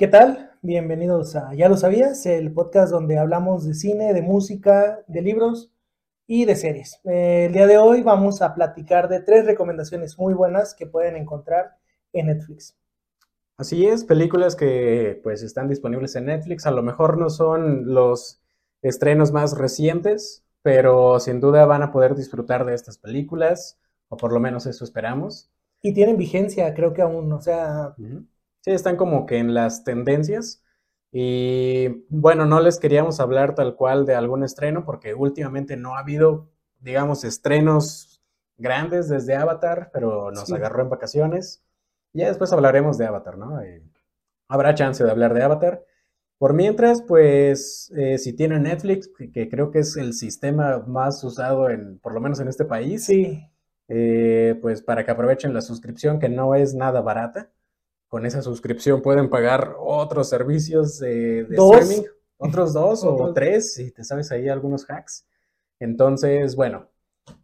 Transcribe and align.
¿Qué 0.00 0.08
tal? 0.08 0.52
Bienvenidos 0.62 1.36
a 1.36 1.52
Ya 1.52 1.68
lo 1.68 1.76
sabías, 1.76 2.24
el 2.24 2.54
podcast 2.54 2.90
donde 2.90 3.18
hablamos 3.18 3.66
de 3.66 3.74
cine, 3.74 4.14
de 4.14 4.22
música, 4.22 5.04
de 5.06 5.20
libros 5.20 5.74
y 6.26 6.46
de 6.46 6.56
series. 6.56 6.98
Eh, 7.04 7.44
el 7.48 7.52
día 7.52 7.66
de 7.66 7.76
hoy 7.76 8.00
vamos 8.00 8.40
a 8.40 8.54
platicar 8.54 9.10
de 9.10 9.20
tres 9.20 9.44
recomendaciones 9.44 10.18
muy 10.18 10.32
buenas 10.32 10.74
que 10.74 10.86
pueden 10.86 11.16
encontrar 11.16 11.76
en 12.14 12.28
Netflix. 12.28 12.78
Así 13.58 13.86
es, 13.86 14.04
películas 14.04 14.56
que 14.56 15.20
pues 15.22 15.42
están 15.42 15.68
disponibles 15.68 16.16
en 16.16 16.24
Netflix, 16.24 16.64
a 16.64 16.70
lo 16.70 16.82
mejor 16.82 17.18
no 17.18 17.28
son 17.28 17.92
los 17.92 18.40
estrenos 18.80 19.32
más 19.32 19.58
recientes, 19.58 20.46
pero 20.62 21.20
sin 21.20 21.40
duda 21.40 21.66
van 21.66 21.82
a 21.82 21.92
poder 21.92 22.14
disfrutar 22.14 22.64
de 22.64 22.72
estas 22.72 22.96
películas, 22.96 23.78
o 24.08 24.16
por 24.16 24.32
lo 24.32 24.40
menos 24.40 24.64
eso 24.64 24.82
esperamos. 24.82 25.50
Y 25.82 25.92
tienen 25.92 26.16
vigencia, 26.16 26.72
creo 26.72 26.94
que 26.94 27.02
aún, 27.02 27.30
o 27.30 27.42
sea... 27.42 27.94
Sí, 28.62 28.72
están 28.72 28.96
como 28.96 29.26
que 29.26 29.38
en 29.38 29.54
las 29.54 29.84
tendencias. 29.84 30.62
Y 31.12 32.04
bueno, 32.08 32.46
no 32.46 32.60
les 32.60 32.78
queríamos 32.78 33.20
hablar 33.20 33.54
tal 33.54 33.74
cual 33.74 34.06
de 34.06 34.14
algún 34.14 34.44
estreno 34.44 34.84
porque 34.84 35.14
últimamente 35.14 35.76
no 35.76 35.96
ha 35.96 36.00
habido, 36.00 36.50
digamos, 36.78 37.24
estrenos 37.24 38.22
grandes 38.58 39.08
desde 39.08 39.34
Avatar, 39.34 39.90
pero 39.92 40.30
nos 40.30 40.52
agarró 40.52 40.82
en 40.82 40.90
vacaciones. 40.90 41.64
Ya 42.12 42.28
después 42.28 42.52
hablaremos 42.52 42.98
de 42.98 43.06
Avatar, 43.06 43.38
¿no? 43.38 43.60
Eh, 43.60 43.82
habrá 44.48 44.74
chance 44.74 45.02
de 45.02 45.10
hablar 45.10 45.34
de 45.34 45.42
Avatar. 45.42 45.84
Por 46.38 46.54
mientras, 46.54 47.02
pues, 47.02 47.92
eh, 47.96 48.18
si 48.18 48.34
tienen 48.34 48.64
Netflix, 48.64 49.10
que, 49.32 49.48
creo 49.48 49.70
que 49.70 49.80
es 49.80 49.96
el 49.96 50.14
sistema 50.14 50.84
más 50.86 51.22
usado 51.24 51.70
en, 51.70 51.98
por 51.98 52.14
lo 52.14 52.20
menos 52.20 52.40
en 52.40 52.48
este 52.48 52.64
país, 52.64 53.04
sí. 53.06 53.40
Eh, 53.88 54.56
pues 54.62 54.82
para 54.82 55.04
que 55.04 55.10
aprovechen 55.10 55.52
la 55.52 55.60
suscripción, 55.60 56.20
que 56.20 56.28
no 56.28 56.54
es 56.54 56.74
nada 56.74 57.00
barata 57.00 57.50
con 58.10 58.26
esa 58.26 58.42
suscripción 58.42 59.02
pueden 59.02 59.30
pagar 59.30 59.76
otros 59.78 60.28
servicios 60.28 60.98
de, 60.98 61.42
streaming, 61.42 62.02
otros 62.38 62.72
dos 62.72 63.04
o 63.04 63.32
tres, 63.32 63.74
si 63.74 63.92
te 63.92 64.02
sabes 64.02 64.32
ahí 64.32 64.48
algunos 64.48 64.84
hacks. 64.90 65.28
Entonces, 65.78 66.56
bueno, 66.56 66.88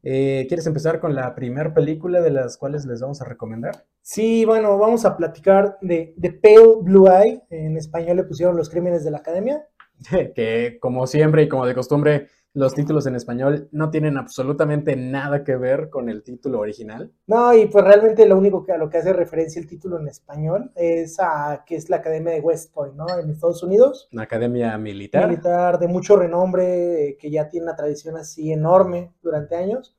eh, 0.02 0.44
¿quieres 0.48 0.66
empezar 0.66 0.98
con 0.98 1.14
la 1.14 1.36
primera 1.36 1.72
película 1.72 2.20
de 2.20 2.30
las 2.30 2.58
cuales 2.58 2.84
les 2.84 3.00
vamos 3.00 3.22
a 3.22 3.24
recomendar? 3.26 3.86
Sí, 4.02 4.44
bueno, 4.44 4.76
vamos 4.76 5.04
a 5.04 5.16
platicar 5.16 5.78
de, 5.82 6.14
de 6.16 6.32
Pale 6.32 6.78
Blue 6.82 7.06
Eye, 7.08 7.44
en 7.50 7.76
español 7.76 8.16
le 8.16 8.24
pusieron 8.24 8.56
Los 8.56 8.68
Crímenes 8.68 9.04
de 9.04 9.12
la 9.12 9.18
Academia. 9.18 9.64
que 10.34 10.78
como 10.80 11.06
siempre 11.06 11.44
y 11.44 11.48
como 11.48 11.64
de 11.64 11.76
costumbre, 11.76 12.26
los 12.56 12.72
títulos 12.72 13.06
en 13.06 13.14
español 13.14 13.68
no 13.70 13.90
tienen 13.90 14.16
absolutamente 14.16 14.96
nada 14.96 15.44
que 15.44 15.56
ver 15.56 15.90
con 15.90 16.08
el 16.08 16.22
título 16.22 16.60
original. 16.60 17.12
No, 17.26 17.52
y 17.52 17.66
pues 17.66 17.84
realmente 17.84 18.26
lo 18.26 18.38
único 18.38 18.64
que 18.64 18.72
a 18.72 18.78
lo 18.78 18.88
que 18.88 18.96
hace 18.96 19.12
referencia 19.12 19.60
el 19.60 19.66
título 19.68 20.00
en 20.00 20.08
español 20.08 20.72
es 20.74 21.20
a 21.20 21.64
que 21.66 21.76
es 21.76 21.90
la 21.90 21.98
Academia 21.98 22.32
de 22.32 22.40
West 22.40 22.72
Point, 22.72 22.94
¿no? 22.94 23.06
En 23.18 23.28
Estados 23.28 23.62
Unidos. 23.62 24.08
Una 24.10 24.22
academia 24.22 24.78
militar. 24.78 25.28
Militar 25.28 25.78
de 25.78 25.86
mucho 25.86 26.16
renombre, 26.16 27.18
que 27.20 27.30
ya 27.30 27.46
tiene 27.50 27.64
una 27.64 27.76
tradición 27.76 28.16
así 28.16 28.50
enorme 28.50 29.12
durante 29.22 29.54
años. 29.54 29.94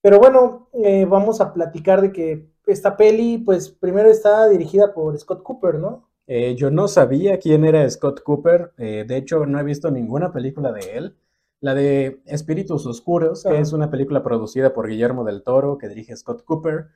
Pero 0.00 0.20
bueno, 0.20 0.68
eh, 0.72 1.04
vamos 1.06 1.40
a 1.40 1.52
platicar 1.52 2.02
de 2.02 2.12
que 2.12 2.46
esta 2.66 2.96
peli, 2.96 3.38
pues 3.38 3.68
primero 3.68 4.08
está 4.08 4.48
dirigida 4.48 4.94
por 4.94 5.18
Scott 5.18 5.42
Cooper, 5.42 5.74
¿no? 5.80 6.08
Eh, 6.28 6.54
yo 6.54 6.70
no 6.70 6.86
sabía 6.86 7.40
quién 7.40 7.64
era 7.64 7.90
Scott 7.90 8.22
Cooper, 8.22 8.70
eh, 8.78 9.04
de 9.08 9.16
hecho 9.16 9.44
no 9.44 9.58
he 9.58 9.64
visto 9.64 9.90
ninguna 9.90 10.32
película 10.32 10.70
de 10.70 10.96
él. 10.96 11.16
La 11.60 11.74
de 11.74 12.22
Espíritus 12.24 12.86
Oscuros, 12.86 13.44
que 13.44 13.58
es 13.58 13.72
una 13.72 13.90
película 13.90 14.22
producida 14.22 14.72
por 14.72 14.88
Guillermo 14.88 15.24
del 15.24 15.42
Toro, 15.42 15.76
que 15.76 15.88
dirige 15.88 16.16
Scott 16.16 16.44
Cooper. 16.44 16.88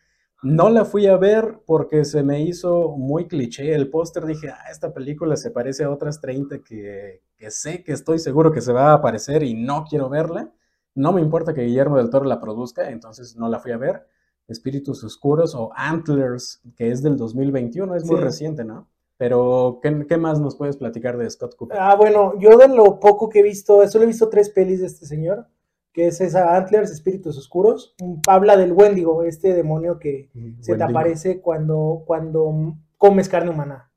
No 0.42 0.70
la 0.70 0.84
fui 0.84 1.06
a 1.06 1.16
ver 1.16 1.60
porque 1.66 2.04
se 2.04 2.22
me 2.22 2.42
hizo 2.42 2.96
muy 2.96 3.28
cliché 3.28 3.74
el 3.74 3.90
póster. 3.90 4.24
Dije, 4.24 4.48
ah, 4.48 4.70
esta 4.70 4.92
película 4.94 5.36
se 5.36 5.50
parece 5.50 5.84
a 5.84 5.90
otras 5.90 6.20
30 6.20 6.60
que, 6.60 7.22
que 7.36 7.50
sé 7.50 7.84
que 7.84 7.92
estoy 7.92 8.18
seguro 8.18 8.52
que 8.52 8.62
se 8.62 8.72
va 8.72 8.90
a 8.90 8.94
aparecer 8.94 9.42
y 9.42 9.54
no 9.54 9.84
quiero 9.88 10.08
verla. 10.08 10.52
No 10.94 11.12
me 11.12 11.20
importa 11.20 11.52
que 11.52 11.62
Guillermo 11.62 11.98
del 11.98 12.10
Toro 12.10 12.24
la 12.24 12.40
produzca, 12.40 12.90
entonces 12.90 13.36
no 13.36 13.48
la 13.48 13.58
fui 13.58 13.72
a 13.72 13.76
ver. 13.76 14.06
Espíritus 14.48 15.02
Oscuros 15.04 15.54
o 15.54 15.70
Antlers, 15.74 16.62
que 16.76 16.90
es 16.90 17.02
del 17.02 17.16
2021, 17.16 17.94
es 17.94 18.04
muy 18.04 18.20
reciente, 18.20 18.64
¿no? 18.64 18.88
Pero, 19.16 19.80
¿qué, 19.82 20.16
más 20.16 20.40
nos 20.40 20.56
puedes 20.56 20.76
platicar 20.76 21.16
de 21.16 21.30
Scott 21.30 21.54
Cooper? 21.54 21.78
Ah, 21.80 21.94
bueno, 21.94 22.38
yo 22.38 22.56
de 22.58 22.68
lo 22.68 22.98
poco 22.98 23.28
que 23.28 23.40
he 23.40 23.42
visto, 23.42 23.86
solo 23.88 24.04
he 24.04 24.08
visto 24.08 24.28
tres 24.28 24.50
pelis 24.50 24.80
de 24.80 24.86
este 24.86 25.06
señor, 25.06 25.46
que 25.92 26.08
es 26.08 26.20
esa 26.20 26.56
Antlers, 26.56 26.90
Espíritus 26.90 27.38
Oscuros. 27.38 27.94
Habla 28.26 28.56
del 28.56 28.72
Wendigo, 28.72 29.22
este 29.22 29.54
demonio 29.54 29.98
que 30.00 30.30
se 30.60 30.76
te 30.76 30.82
aparece 30.82 31.40
cuando, 31.40 32.02
cuando 32.06 32.74
comes 32.98 33.28
carne 33.28 33.50
humana. 33.50 33.92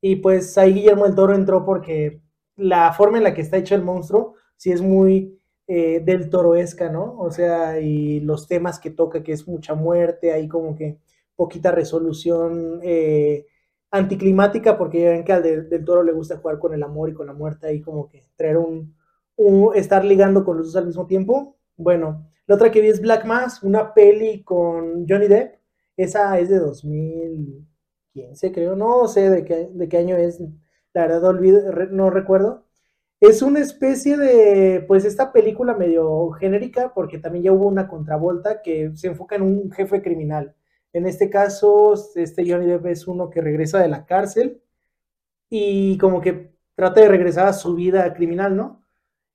Y 0.00 0.16
pues 0.16 0.56
ahí 0.56 0.74
Guillermo 0.74 1.04
del 1.04 1.16
Toro 1.16 1.34
entró 1.34 1.64
porque 1.64 2.22
la 2.56 2.92
forma 2.92 3.18
en 3.18 3.24
la 3.24 3.34
que 3.34 3.42
está 3.42 3.56
hecho 3.56 3.74
el 3.74 3.82
monstruo, 3.82 4.34
sí 4.56 4.70
es 4.70 4.80
muy 4.80 5.40
eh, 5.66 6.00
del 6.00 6.30
toroesca, 6.30 6.90
¿no? 6.90 7.16
O 7.18 7.30
sea, 7.30 7.80
y 7.80 8.20
los 8.20 8.46
temas 8.46 8.78
que 8.78 8.90
toca, 8.90 9.22
que 9.22 9.32
es 9.32 9.46
mucha 9.46 9.74
muerte, 9.74 10.32
ahí 10.32 10.48
como 10.48 10.74
que 10.74 10.98
poquita 11.36 11.70
resolución. 11.70 12.80
Eh, 12.82 13.46
anticlimática 13.90 14.78
porque 14.78 15.00
ya 15.02 15.10
ven 15.10 15.24
que 15.24 15.32
al 15.32 15.42
del 15.42 15.84
toro 15.84 16.02
le 16.02 16.12
gusta 16.12 16.38
jugar 16.38 16.58
con 16.58 16.74
el 16.74 16.82
amor 16.82 17.10
y 17.10 17.14
con 17.14 17.26
la 17.26 17.32
muerte 17.32 17.74
y 17.74 17.80
como 17.80 18.08
que 18.08 18.24
traer 18.36 18.56
un, 18.58 18.94
estar 19.74 20.04
ligando 20.04 20.44
con 20.44 20.58
los 20.58 20.66
dos 20.66 20.76
al 20.76 20.86
mismo 20.86 21.06
tiempo. 21.06 21.56
Bueno, 21.76 22.30
la 22.46 22.54
otra 22.56 22.70
que 22.70 22.80
vi 22.80 22.88
es 22.88 23.00
Black 23.00 23.24
Mass, 23.24 23.62
una 23.62 23.94
peli 23.94 24.42
con 24.42 25.06
Johnny 25.08 25.28
Depp. 25.28 25.56
Esa 25.96 26.38
es 26.38 26.48
de 26.48 26.58
2015, 26.58 28.52
creo. 28.52 28.76
No 28.76 29.06
sé 29.08 29.30
de 29.30 29.44
qué, 29.44 29.68
de 29.72 29.88
qué 29.88 29.98
año 29.98 30.16
es. 30.16 30.40
La 30.92 31.02
verdad, 31.02 31.24
olvido, 31.24 31.60
no 31.90 32.10
recuerdo. 32.10 32.66
Es 33.20 33.42
una 33.42 33.60
especie 33.60 34.16
de, 34.16 34.82
pues, 34.88 35.04
esta 35.04 35.32
película 35.32 35.74
medio 35.74 36.30
genérica, 36.32 36.94
porque 36.94 37.18
también 37.18 37.44
ya 37.44 37.52
hubo 37.52 37.66
una 37.68 37.86
contravolta 37.86 38.62
que 38.62 38.92
se 38.94 39.08
enfoca 39.08 39.36
en 39.36 39.42
un 39.42 39.70
jefe 39.72 40.02
criminal. 40.02 40.54
En 40.92 41.06
este 41.06 41.30
caso, 41.30 41.94
este 42.16 42.50
Johnny 42.50 42.66
Depp 42.66 42.86
es 42.86 43.06
uno 43.06 43.30
que 43.30 43.40
regresa 43.40 43.78
de 43.78 43.88
la 43.88 44.06
cárcel 44.06 44.60
y 45.48 45.96
como 45.98 46.20
que 46.20 46.52
trata 46.74 47.00
de 47.00 47.08
regresar 47.08 47.46
a 47.46 47.52
su 47.52 47.74
vida 47.74 48.12
criminal, 48.14 48.56
¿no? 48.56 48.84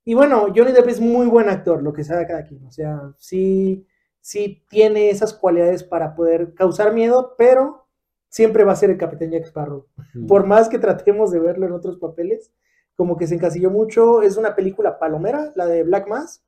Y 0.03 0.13
bueno, 0.13 0.47
Johnny 0.55 0.71
Depp 0.71 0.87
es 0.89 0.99
muy 0.99 1.27
buen 1.27 1.49
actor, 1.49 1.81
lo 1.81 1.93
que 1.93 2.03
sabe 2.03 2.27
cada 2.27 2.43
quien. 2.43 2.65
O 2.65 2.71
sea, 2.71 3.13
sí, 3.17 3.87
sí 4.19 4.63
tiene 4.69 5.09
esas 5.09 5.33
cualidades 5.33 5.83
para 5.83 6.13
poder 6.13 6.53
causar 6.53 6.93
miedo, 6.93 7.35
pero 7.37 7.87
siempre 8.27 8.65
va 8.65 8.73
a 8.73 8.77
ser 8.77 8.89
el 8.89 8.97
Capitán 8.97 9.31
Jack 9.31 9.45
Sparrow. 9.45 9.87
Por 10.27 10.45
más 10.45 10.67
que 10.67 10.77
tratemos 10.77 11.31
de 11.31 11.39
verlo 11.39 11.65
en 11.65 11.71
otros 11.71 11.97
papeles, 11.97 12.51
como 12.95 13.17
que 13.17 13.27
se 13.27 13.35
encasilló 13.35 13.71
mucho. 13.71 14.21
Es 14.21 14.37
una 14.37 14.55
película 14.55 14.99
palomera, 14.99 15.53
la 15.55 15.65
de 15.65 15.83
Black 15.83 16.07
Mass. 16.07 16.43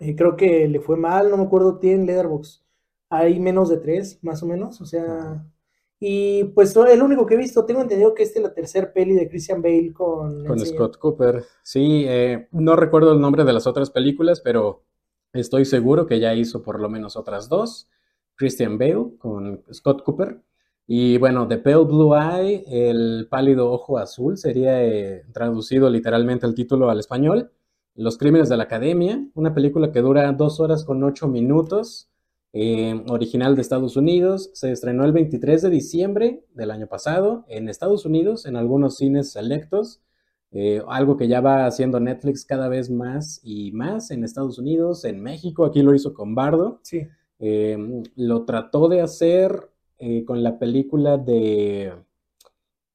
Eh, 0.00 0.14
creo 0.16 0.36
que 0.36 0.68
le 0.68 0.80
fue 0.80 0.96
mal, 0.96 1.30
no 1.30 1.36
me 1.36 1.44
acuerdo, 1.44 1.78
tiene 1.78 2.04
Leatherbox 2.04 2.67
hay 3.10 3.40
menos 3.40 3.68
de 3.68 3.78
tres, 3.78 4.18
más 4.22 4.42
o 4.42 4.46
menos, 4.46 4.80
o 4.80 4.86
sea, 4.86 5.44
y 6.00 6.44
pues 6.44 6.76
el 6.76 7.02
único 7.02 7.26
que 7.26 7.34
he 7.34 7.38
visto, 7.38 7.64
tengo 7.64 7.80
entendido 7.80 8.14
que 8.14 8.22
este 8.22 8.38
es 8.38 8.44
la 8.44 8.54
tercera 8.54 8.92
peli 8.92 9.14
de 9.14 9.28
Christian 9.28 9.62
Bale 9.62 9.92
con... 9.92 10.44
Con 10.46 10.58
Scott 10.60 10.98
Cooper, 10.98 11.44
sí, 11.62 12.04
eh, 12.06 12.48
no 12.52 12.76
recuerdo 12.76 13.12
el 13.12 13.20
nombre 13.20 13.44
de 13.44 13.52
las 13.52 13.66
otras 13.66 13.90
películas, 13.90 14.40
pero 14.40 14.84
estoy 15.32 15.64
seguro 15.64 16.06
que 16.06 16.20
ya 16.20 16.34
hizo 16.34 16.62
por 16.62 16.80
lo 16.80 16.88
menos 16.88 17.16
otras 17.16 17.48
dos, 17.48 17.88
Christian 18.36 18.78
Bale 18.78 19.16
con 19.18 19.64
Scott 19.72 20.02
Cooper, 20.04 20.40
y 20.90 21.18
bueno, 21.18 21.46
The 21.46 21.58
Pale 21.58 21.84
Blue 21.84 22.14
Eye, 22.14 22.64
el 22.66 23.26
pálido 23.28 23.70
ojo 23.70 23.98
azul, 23.98 24.38
sería 24.38 24.82
eh, 24.82 25.24
traducido 25.34 25.90
literalmente 25.90 26.46
el 26.46 26.54
título 26.54 26.88
al 26.88 27.00
español, 27.00 27.50
Los 27.94 28.16
Crímenes 28.16 28.48
de 28.48 28.56
la 28.56 28.64
Academia, 28.64 29.22
una 29.34 29.52
película 29.52 29.92
que 29.92 30.00
dura 30.00 30.32
dos 30.32 30.60
horas 30.60 30.84
con 30.84 31.04
ocho 31.04 31.28
minutos, 31.28 32.08
eh, 32.52 33.04
original 33.08 33.54
de 33.54 33.62
Estados 33.62 33.96
Unidos. 33.96 34.50
Se 34.54 34.72
estrenó 34.72 35.04
el 35.04 35.12
23 35.12 35.62
de 35.62 35.70
diciembre 35.70 36.44
del 36.54 36.70
año 36.70 36.86
pasado 36.86 37.44
en 37.48 37.68
Estados 37.68 38.04
Unidos, 38.06 38.46
en 38.46 38.56
algunos 38.56 38.96
cines 38.96 39.32
selectos. 39.32 40.00
Eh, 40.50 40.82
algo 40.88 41.16
que 41.18 41.28
ya 41.28 41.40
va 41.40 41.66
haciendo 41.66 42.00
Netflix 42.00 42.44
cada 42.44 42.68
vez 42.68 42.90
más 42.90 43.40
y 43.42 43.72
más 43.72 44.10
en 44.10 44.24
Estados 44.24 44.58
Unidos, 44.58 45.04
en 45.04 45.22
México, 45.22 45.66
aquí 45.66 45.82
lo 45.82 45.94
hizo 45.94 46.14
con 46.14 46.34
Bardo. 46.34 46.80
Sí. 46.82 47.06
Eh, 47.38 48.02
lo 48.16 48.44
trató 48.44 48.88
de 48.88 49.00
hacer 49.00 49.70
con 50.26 50.44
la 50.44 50.60
película 50.60 51.18
de 51.18 51.92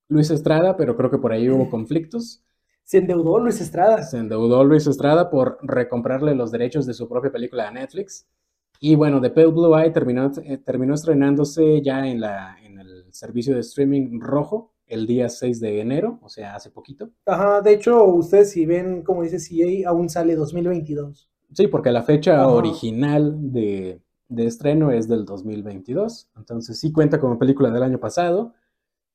Luis 0.07 0.29
Estrada, 0.31 0.77
pero 0.77 0.95
creo 0.95 1.11
que 1.11 1.17
por 1.17 1.33
ahí 1.33 1.49
hubo 1.49 1.69
conflictos. 1.69 2.43
Se 2.85 2.99
endeudó 2.99 3.39
Luis 3.39 3.59
Estrada. 3.59 4.03
Se 4.03 4.17
endeudó 4.17 4.63
Luis 4.63 4.87
Estrada 4.87 5.29
por 5.29 5.57
recomprarle 5.61 6.33
los 6.33 6.51
derechos 6.51 6.85
de 6.85 6.93
su 6.93 7.09
propia 7.09 7.31
película 7.31 7.67
a 7.67 7.71
Netflix. 7.71 8.25
Y 8.85 8.95
bueno, 8.95 9.21
The 9.21 9.29
Pale 9.29 9.47
Blue 9.47 9.77
Eye 9.77 9.91
terminó, 9.91 10.29
eh, 10.43 10.57
terminó 10.57 10.93
estrenándose 10.93 11.81
ya 11.81 12.05
en, 12.05 12.19
la, 12.19 12.57
en 12.61 12.79
el 12.79 13.05
servicio 13.13 13.53
de 13.53 13.61
streaming 13.61 14.19
rojo 14.19 14.73
el 14.87 15.07
día 15.07 15.29
6 15.29 15.61
de 15.61 15.79
enero, 15.79 16.19
o 16.21 16.27
sea, 16.27 16.53
hace 16.53 16.69
poquito. 16.69 17.09
Ajá, 17.25 17.61
de 17.61 17.75
hecho, 17.75 18.03
ustedes 18.03 18.51
si 18.51 18.65
ven, 18.65 19.01
como 19.01 19.23
dice 19.23 19.37
CA, 19.37 19.89
aún 19.89 20.09
sale 20.09 20.35
2022. 20.35 21.29
Sí, 21.53 21.67
porque 21.67 21.91
la 21.91 22.03
fecha 22.03 22.45
original 22.45 23.53
de, 23.53 24.01
de, 24.27 24.45
estreno 24.45 24.91
es 24.91 25.07
del 25.07 25.23
2022, 25.23 26.31
entonces 26.35 26.77
sí 26.77 26.91
cuenta 26.91 27.21
como 27.21 27.39
película 27.39 27.71
del 27.71 27.83
año 27.83 28.01
pasado. 28.01 28.53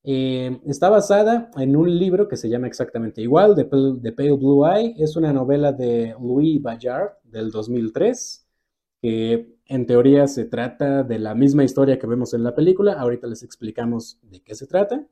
Eh, 0.02 0.62
está 0.64 0.88
basada 0.88 1.50
en 1.58 1.76
un 1.76 1.94
libro 1.98 2.26
que 2.26 2.38
se 2.38 2.48
llama 2.48 2.68
exactamente 2.68 3.20
igual, 3.20 3.54
The 3.54 3.66
Pale, 3.66 4.32
Blue 4.32 4.66
Eye. 4.66 4.94
Es 4.96 5.14
una 5.14 5.30
novela 5.30 5.72
de 5.72 6.14
Louis 6.18 6.62
Bayard 6.62 7.18
del 7.22 7.50
2003, 7.50 8.46
que 9.02 9.57
en 9.68 9.86
teoría 9.86 10.26
se 10.26 10.46
trata 10.46 11.02
de 11.02 11.18
la 11.18 11.34
misma 11.34 11.62
historia 11.62 11.98
que 11.98 12.06
vemos 12.06 12.32
en 12.32 12.42
la 12.42 12.54
película. 12.54 12.94
Ahorita 12.94 13.26
les 13.26 13.42
explicamos 13.42 14.18
de 14.22 14.40
qué 14.40 14.54
se 14.54 14.66
trata. 14.66 15.06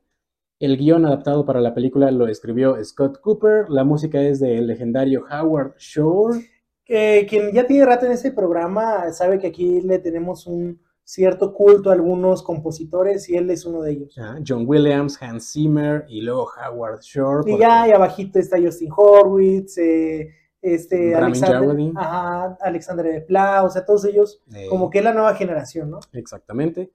El 0.59 0.77
guion 0.77 1.05
adaptado 1.05 1.45
para 1.45 1.61
la 1.61 1.75
película 1.75 2.09
lo 2.09 2.27
escribió 2.27 2.83
Scott 2.83 3.21
Cooper. 3.21 3.69
La 3.69 3.83
música 3.83 4.19
es 4.19 4.39
del 4.39 4.65
legendario 4.65 5.25
Howard 5.31 5.75
Shore. 5.77 6.49
quien 6.85 7.53
ya 7.53 7.67
tiene 7.67 7.85
rato 7.85 8.07
en 8.07 8.13
ese 8.13 8.31
programa 8.31 9.11
sabe 9.13 9.37
que 9.37 9.47
aquí 9.47 9.81
le 9.81 9.99
tenemos 9.99 10.47
un 10.47 10.79
cierto 11.03 11.53
culto 11.53 11.91
a 11.91 11.93
algunos 11.93 12.41
compositores 12.41 13.29
y 13.29 13.37
él 13.37 13.51
es 13.51 13.63
uno 13.63 13.81
de 13.83 13.91
ellos. 13.91 14.17
Ah, 14.17 14.39
John 14.45 14.63
Williams, 14.67 15.21
Hans 15.21 15.53
Zimmer 15.53 16.05
y 16.09 16.21
luego 16.21 16.49
Howard 16.57 17.01
Shore. 17.01 17.49
Y 17.49 17.59
ya, 17.59 17.87
y 17.87 17.91
abajito 17.91 18.39
está 18.39 18.59
Justin 18.59 18.89
Horwitz, 18.93 19.77
eh, 19.77 20.29
este, 20.61 21.15
Alexander, 21.15 21.91
ajá, 21.95 22.57
Alexander 22.61 23.05
de 23.05 23.21
Pla, 23.21 23.63
o 23.63 23.69
sea, 23.69 23.85
todos 23.85 24.05
ellos, 24.05 24.41
como 24.69 24.89
que 24.89 24.99
es 24.99 25.03
la 25.03 25.13
nueva 25.13 25.35
generación, 25.35 25.91
¿no? 25.91 25.99
Exactamente. 26.13 26.91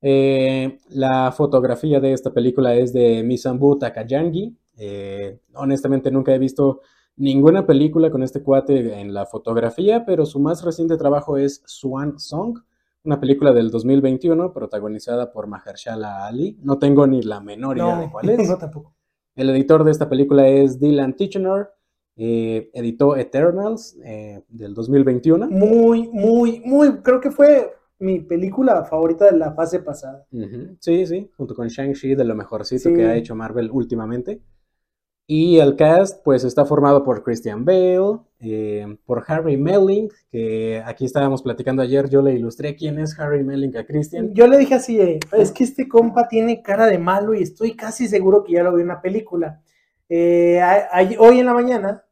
Eh, 0.00 0.78
la 0.90 1.32
fotografía 1.32 2.00
de 2.00 2.12
esta 2.12 2.32
película 2.32 2.74
es 2.74 2.92
de 2.92 3.22
Misambu 3.22 3.78
Takayangi. 3.78 4.56
Eh, 4.76 5.40
honestamente 5.54 6.10
nunca 6.10 6.34
he 6.34 6.38
visto 6.38 6.80
ninguna 7.16 7.66
película 7.66 8.10
con 8.10 8.22
este 8.22 8.42
cuate 8.42 9.00
en 9.00 9.12
la 9.12 9.26
fotografía, 9.26 10.04
pero 10.06 10.24
su 10.24 10.38
más 10.38 10.62
reciente 10.62 10.96
trabajo 10.96 11.36
es 11.36 11.62
Swan 11.66 12.18
Song, 12.18 12.60
una 13.02 13.18
película 13.18 13.52
del 13.52 13.70
2021 13.70 14.52
protagonizada 14.52 15.32
por 15.32 15.46
Mahershala 15.46 16.26
Ali. 16.26 16.58
No 16.62 16.78
tengo 16.78 17.06
ni 17.06 17.22
la 17.22 17.40
menor 17.40 17.78
idea 17.78 17.98
de 17.98 18.10
cuál 18.10 18.28
es. 18.30 18.38
No, 18.48 18.58
tampoco. 18.58 18.94
El 19.34 19.50
editor 19.50 19.84
de 19.84 19.92
esta 19.92 20.08
película 20.08 20.48
es 20.48 20.80
Dylan 20.80 21.14
Tichenor. 21.14 21.72
Eh, 22.20 22.70
editó 22.74 23.16
Eternals 23.16 23.96
eh, 24.04 24.42
del 24.48 24.74
2021. 24.74 25.48
Muy, 25.48 26.08
muy, 26.08 26.60
muy, 26.64 26.98
creo 26.98 27.20
que 27.20 27.30
fue 27.30 27.72
mi 28.00 28.20
película 28.20 28.84
favorita 28.84 29.26
de 29.26 29.38
la 29.38 29.52
fase 29.52 29.78
pasada. 29.78 30.26
Sí, 30.80 31.06
sí, 31.06 31.30
junto 31.36 31.54
con 31.54 31.68
Shang-Chi, 31.68 32.16
de 32.16 32.24
lo 32.24 32.34
mejorcito 32.34 32.92
que 32.92 33.04
ha 33.04 33.16
hecho 33.16 33.34
Marvel 33.34 33.70
últimamente. 33.72 34.40
Y 35.30 35.58
el 35.58 35.76
cast, 35.76 36.24
pues, 36.24 36.42
está 36.42 36.64
formado 36.64 37.04
por 37.04 37.22
Christian 37.22 37.64
Bale, 37.64 38.20
eh, 38.40 38.96
por 39.04 39.22
Harry 39.26 39.58
Melling, 39.58 40.08
que 40.30 40.82
aquí 40.86 41.04
estábamos 41.04 41.42
platicando 41.42 41.82
ayer, 41.82 42.08
yo 42.08 42.22
le 42.22 42.32
ilustré 42.32 42.74
quién 42.74 42.98
es 42.98 43.18
Harry 43.20 43.44
Melling 43.44 43.76
a 43.76 43.84
Christian. 43.84 44.32
Yo 44.32 44.46
le 44.46 44.56
dije 44.56 44.74
así, 44.74 44.98
eh, 44.98 45.20
es 45.36 45.52
que 45.52 45.64
este 45.64 45.86
compa 45.86 46.28
tiene 46.28 46.62
cara 46.62 46.86
de 46.86 46.98
malo 46.98 47.34
y 47.34 47.42
estoy 47.42 47.76
casi 47.76 48.08
seguro 48.08 48.42
que 48.42 48.54
ya 48.54 48.62
lo 48.62 48.74
vi 48.74 48.80
en 48.80 48.86
una 48.86 49.02
película. 49.02 49.60
Eh, 50.08 50.62
hoy 51.18 51.40
en 51.40 51.46
la 51.46 51.52
mañana 51.52 52.04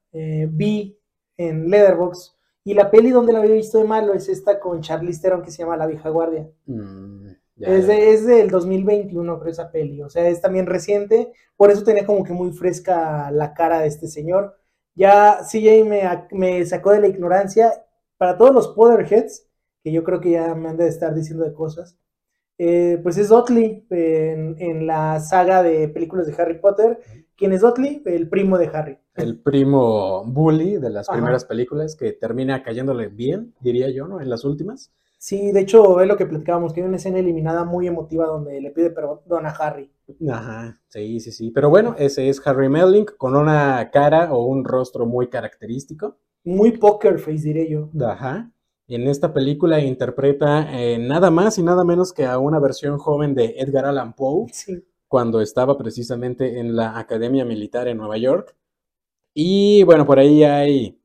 vi 0.50 0.98
en 1.36 1.68
Leatherbox 1.68 2.36
y 2.64 2.74
la 2.74 2.90
peli 2.90 3.10
donde 3.10 3.32
la 3.32 3.40
había 3.40 3.54
visto 3.54 3.78
de 3.78 3.84
malo 3.84 4.14
es 4.14 4.28
esta 4.28 4.58
con 4.58 4.80
Charlize 4.80 5.20
Theron 5.20 5.42
que 5.42 5.50
se 5.50 5.58
llama 5.58 5.76
La 5.76 5.86
vieja 5.86 6.08
guardia. 6.08 6.48
Mm 6.66 7.26
es, 7.58 8.26
del 8.26 8.50
2021, 8.50 9.38
creo, 9.38 9.52
esa 9.52 9.70
peli. 9.70 10.02
O 10.02 10.10
sea, 10.10 10.28
es 10.28 10.40
también 10.40 10.66
reciente. 10.66 11.32
Por 11.56 11.70
eso 11.70 11.84
tenía 11.84 12.04
como 12.06 12.24
que 12.24 12.32
muy 12.32 12.52
fresca 12.52 13.30
la 13.30 13.54
cara 13.54 13.80
de 13.80 13.88
este 13.88 14.08
señor. 14.08 14.56
Ya 14.94 15.40
CJ 15.42 15.84
me, 15.84 16.02
me 16.32 16.64
sacó 16.66 16.92
de 16.92 17.00
la 17.00 17.08
ignorancia. 17.08 17.72
Para 18.18 18.36
todos 18.36 18.54
los 18.54 18.68
Potterheads, 18.68 19.46
que 19.82 19.92
yo 19.92 20.02
creo 20.04 20.20
que 20.20 20.32
ya 20.32 20.54
me 20.54 20.70
han 20.70 20.76
de 20.76 20.88
estar 20.88 21.14
diciendo 21.14 21.44
de 21.44 21.52
cosas, 21.52 21.98
eh, 22.58 22.98
pues 23.02 23.18
es 23.18 23.28
Dudley 23.28 23.86
en, 23.90 24.86
la 24.86 25.20
saga 25.20 25.62
de 25.62 25.88
películas 25.88 26.26
de 26.26 26.34
Harry 26.42 26.58
Potter. 26.58 26.98
¿Quién 27.36 27.52
es 27.52 27.60
Dudley? 27.60 28.02
El 28.06 28.28
primo 28.28 28.58
de 28.58 28.70
Harry. 28.72 28.98
El 29.16 29.38
primo 29.38 30.24
bully 30.24 30.76
de 30.76 30.90
las 30.90 31.08
primeras 31.08 31.44
películas 31.44 31.96
que 31.96 32.12
termina 32.12 32.62
cayéndole 32.62 33.08
bien, 33.08 33.54
diría 33.60 33.90
yo, 33.90 34.06
¿no? 34.06 34.20
En 34.20 34.30
las 34.30 34.44
últimas. 34.44 34.92
Sí, 35.18 35.50
de 35.50 35.60
hecho, 35.60 36.00
es 36.00 36.08
lo 36.08 36.16
que 36.16 36.26
platicábamos, 36.26 36.72
que 36.72 36.80
hay 36.80 36.86
una 36.86 36.98
escena 36.98 37.18
eliminada 37.18 37.64
muy 37.64 37.86
emotiva 37.86 38.26
donde 38.26 38.60
le 38.60 38.70
pide 38.70 38.90
perdón 38.90 39.46
a 39.46 39.50
Harry. 39.50 39.90
Ajá, 40.30 40.80
sí, 40.88 41.20
sí, 41.20 41.32
sí. 41.32 41.50
Pero 41.50 41.70
bueno, 41.70 41.94
ese 41.98 42.28
es 42.28 42.40
Harry 42.46 42.68
Melling 42.68 43.06
con 43.16 43.34
una 43.34 43.90
cara 43.90 44.32
o 44.32 44.44
un 44.44 44.64
rostro 44.64 45.06
muy 45.06 45.28
característico. 45.28 46.18
Muy 46.44 46.78
poker 46.78 47.18
face, 47.18 47.42
diré 47.42 47.68
yo. 47.68 47.90
Ajá. 48.00 48.52
En 48.88 49.08
esta 49.08 49.32
película 49.32 49.80
interpreta 49.80 50.80
eh, 50.80 50.98
nada 50.98 51.30
más 51.32 51.58
y 51.58 51.62
nada 51.64 51.82
menos 51.82 52.12
que 52.12 52.24
a 52.24 52.38
una 52.38 52.60
versión 52.60 52.98
joven 52.98 53.34
de 53.34 53.56
Edgar 53.58 53.84
Allan 53.84 54.14
Poe, 54.14 54.46
sí. 54.52 54.84
cuando 55.08 55.40
estaba 55.40 55.76
precisamente 55.76 56.60
en 56.60 56.76
la 56.76 56.96
Academia 56.98 57.44
Militar 57.44 57.88
en 57.88 57.96
Nueva 57.96 58.16
York. 58.16 58.54
Y 59.38 59.82
bueno, 59.82 60.06
por 60.06 60.18
ahí 60.18 60.44
hay 60.44 60.98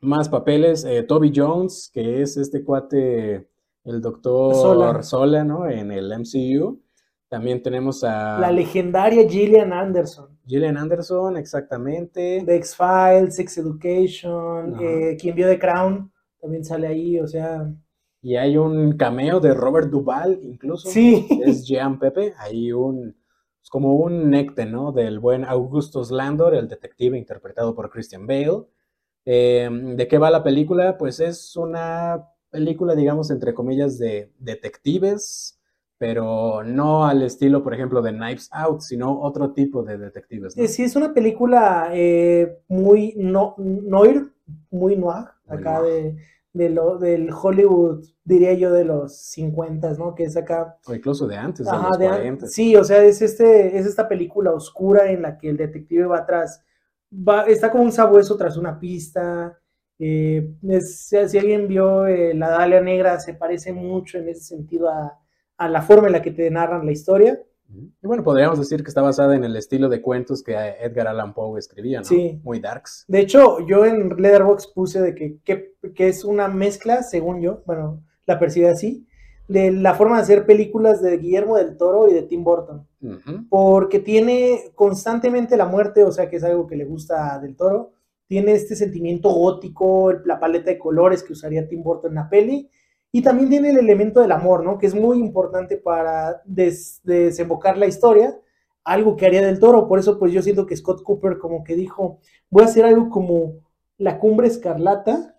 más 0.00 0.28
papeles. 0.28 0.84
Eh, 0.84 1.04
Toby 1.04 1.32
Jones, 1.34 1.90
que 1.90 2.20
es 2.20 2.36
este 2.36 2.62
cuate, 2.62 3.48
el 3.84 4.02
doctor 4.02 5.02
Sola. 5.02 5.42
¿no? 5.42 5.66
En 5.66 5.90
el 5.90 6.12
MCU. 6.18 6.82
También 7.30 7.62
tenemos 7.62 8.04
a... 8.04 8.38
La 8.38 8.52
legendaria 8.52 9.26
Gillian 9.26 9.72
Anderson. 9.72 10.38
Gillian 10.46 10.76
Anderson, 10.76 11.38
exactamente. 11.38 12.42
The 12.44 12.56
X-Files, 12.56 13.36
Sex 13.36 13.56
Education, 13.56 14.76
eh, 14.78 15.16
quien 15.18 15.34
vio 15.34 15.48
The 15.48 15.58
Crown, 15.58 16.12
también 16.38 16.62
sale 16.66 16.88
ahí, 16.88 17.18
o 17.18 17.26
sea... 17.26 17.72
Y 18.20 18.36
hay 18.36 18.58
un 18.58 18.98
cameo 18.98 19.40
de 19.40 19.54
Robert 19.54 19.88
Duvall, 19.88 20.38
incluso. 20.42 20.90
Sí. 20.90 21.26
Es 21.42 21.64
Jean 21.66 21.98
Pepe. 21.98 22.34
Hay 22.36 22.70
un... 22.70 23.16
Como 23.72 23.94
un 23.94 24.28
necte, 24.28 24.66
¿no? 24.66 24.92
Del 24.92 25.18
buen 25.18 25.46
Augustus 25.46 26.10
Landor, 26.10 26.54
el 26.54 26.68
detective 26.68 27.16
interpretado 27.16 27.74
por 27.74 27.88
Christian 27.88 28.26
Bale. 28.26 28.66
Em, 29.24 29.96
¿De 29.96 30.06
qué 30.06 30.18
va 30.18 30.30
la 30.30 30.42
película? 30.42 30.98
Pues 30.98 31.20
es 31.20 31.56
una 31.56 32.28
película, 32.50 32.94
digamos, 32.94 33.30
entre 33.30 33.54
comillas, 33.54 33.98
de 33.98 34.30
detectives, 34.38 35.58
pero 35.96 36.62
no 36.62 37.06
al 37.06 37.22
estilo, 37.22 37.62
por 37.62 37.72
ejemplo, 37.72 38.02
de 38.02 38.12
Knives 38.12 38.50
Out, 38.52 38.82
sino 38.82 39.18
otro 39.22 39.54
tipo 39.54 39.82
de 39.82 39.96
detectives. 39.96 40.52
Sí, 40.52 40.82
es 40.82 40.94
una 40.94 41.14
película 41.14 41.88
eh, 41.94 42.58
muy 42.68 43.14
no, 43.16 43.54
noir, 43.56 44.34
muy 44.70 44.96
noir, 44.96 45.28
acá 45.48 45.80
De, 45.80 46.14
lo, 46.52 46.98
del 46.98 47.30
Hollywood, 47.32 48.04
diría 48.24 48.52
yo, 48.54 48.72
de 48.72 48.84
los 48.84 49.16
50, 49.16 49.94
¿no? 49.94 50.14
Que 50.14 50.24
es 50.24 50.36
acá. 50.36 50.78
O 50.86 50.94
incluso 50.94 51.26
de 51.26 51.36
antes, 51.36 51.66
de 51.66 51.72
los 51.72 51.96
40. 51.96 52.46
Sí, 52.46 52.76
o 52.76 52.84
sea, 52.84 53.02
es, 53.02 53.22
este, 53.22 53.78
es 53.78 53.86
esta 53.86 54.08
película 54.08 54.52
oscura 54.52 55.10
en 55.10 55.22
la 55.22 55.38
que 55.38 55.48
el 55.48 55.56
detective 55.56 56.06
va 56.06 56.18
atrás 56.18 56.62
está 57.48 57.70
como 57.70 57.84
un 57.84 57.92
sabueso 57.92 58.36
tras 58.36 58.56
una 58.56 58.78
pista. 58.78 59.58
Eh, 59.98 60.54
si, 60.80 61.16
alguien 61.16 61.68
vio 61.68 62.06
eh, 62.06 62.34
La 62.34 62.50
Dalia 62.50 62.80
Negra, 62.80 63.20
se 63.20 63.34
parece 63.34 63.72
mucho 63.72 64.18
en 64.18 64.28
ese 64.28 64.42
sentido 64.42 64.88
a, 64.88 65.18
la 65.68 65.82
forma 65.82 66.08
en 66.08 66.14
la 66.14 66.22
que 66.22 66.32
te 66.32 66.50
narran 66.50 66.84
la 66.84 66.92
historia. 66.92 67.40
Y 67.74 68.06
bueno, 68.06 68.22
podríamos 68.22 68.58
decir 68.58 68.82
que 68.82 68.88
está 68.88 69.02
basada 69.02 69.34
en 69.34 69.44
el 69.44 69.56
estilo 69.56 69.88
de 69.88 70.02
cuentos 70.02 70.42
que 70.42 70.54
Edgar 70.54 71.08
Allan 71.08 71.34
Poe 71.34 71.58
escribía, 71.58 72.00
¿no? 72.00 72.04
Sí. 72.04 72.40
Muy 72.42 72.60
darks. 72.60 73.04
De 73.08 73.20
hecho, 73.20 73.66
yo 73.66 73.84
en 73.84 74.08
Letterboxd 74.10 74.72
puse 74.74 75.00
de 75.00 75.14
que, 75.14 75.38
que, 75.44 75.74
que, 75.94 76.08
es 76.08 76.24
una 76.24 76.48
mezcla, 76.48 77.02
según 77.02 77.40
yo, 77.40 77.62
bueno, 77.66 78.02
la 78.26 78.38
percibe 78.38 78.68
así, 78.68 79.06
de 79.48 79.70
la 79.70 79.94
forma 79.94 80.16
de 80.16 80.22
hacer 80.22 80.46
películas 80.46 81.02
de 81.02 81.18
Guillermo 81.18 81.56
del 81.56 81.76
Toro 81.76 82.08
y 82.08 82.14
de 82.14 82.22
Tim 82.22 82.44
Burton. 82.44 82.86
Porque 83.48 83.98
tiene 83.98 84.72
constantemente 84.74 85.56
la 85.56 85.66
muerte, 85.66 86.04
o 86.04 86.12
sea 86.12 86.30
que 86.30 86.36
es 86.36 86.44
algo 86.44 86.66
que 86.66 86.76
le 86.76 86.84
gusta 86.84 87.38
del 87.40 87.56
Toro. 87.56 87.92
Tiene 88.28 88.52
este 88.52 88.76
sentimiento 88.76 89.30
gótico, 89.30 90.12
la 90.24 90.38
paleta 90.38 90.70
de 90.70 90.78
colores 90.78 91.22
que 91.22 91.32
usaría 91.32 91.68
Tim 91.68 91.82
Burton 91.82 92.12
en 92.12 92.14
la 92.14 92.28
peli. 92.28 92.70
Y 93.12 93.22
también 93.22 93.50
tiene 93.50 93.70
el 93.70 93.78
elemento 93.78 94.20
del 94.20 94.32
amor, 94.32 94.64
¿no? 94.64 94.78
Que 94.78 94.86
es 94.86 94.94
muy 94.94 95.18
importante 95.18 95.76
para 95.76 96.42
desembocar 96.46 97.76
la 97.76 97.86
historia. 97.86 98.36
Algo 98.84 99.16
que 99.16 99.26
haría 99.26 99.42
del 99.42 99.60
Toro. 99.60 99.86
Por 99.86 99.98
eso, 99.98 100.18
pues 100.18 100.32
yo 100.32 100.42
siento 100.42 100.66
que 100.66 100.76
Scott 100.76 101.02
Cooper 101.02 101.38
como 101.38 101.62
que 101.62 101.76
dijo, 101.76 102.18
voy 102.50 102.62
a 102.62 102.66
hacer 102.66 102.84
algo 102.84 103.10
como 103.10 103.60
La 103.98 104.18
Cumbre 104.18 104.48
Escarlata, 104.48 105.32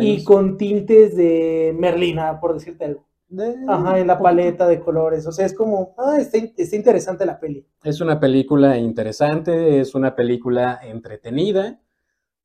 y 0.00 0.24
con 0.24 0.56
tintes 0.56 1.16
de 1.16 1.74
Merlina, 1.78 2.40
por 2.40 2.54
decirte 2.54 2.84
algo. 2.84 3.06
Ajá, 3.68 3.98
en 3.98 4.08
la 4.08 4.18
paleta 4.18 4.66
de 4.66 4.80
colores. 4.80 5.26
O 5.26 5.32
sea, 5.32 5.46
es 5.46 5.54
como, 5.54 5.94
ah, 5.98 6.18
está, 6.18 6.38
interesante 6.76 7.24
la 7.24 7.38
peli. 7.38 7.64
Es 7.84 8.00
una 8.00 8.18
película 8.18 8.76
interesante, 8.76 9.80
es 9.80 9.94
una 9.94 10.16
película 10.16 10.80
entretenida. 10.82 11.80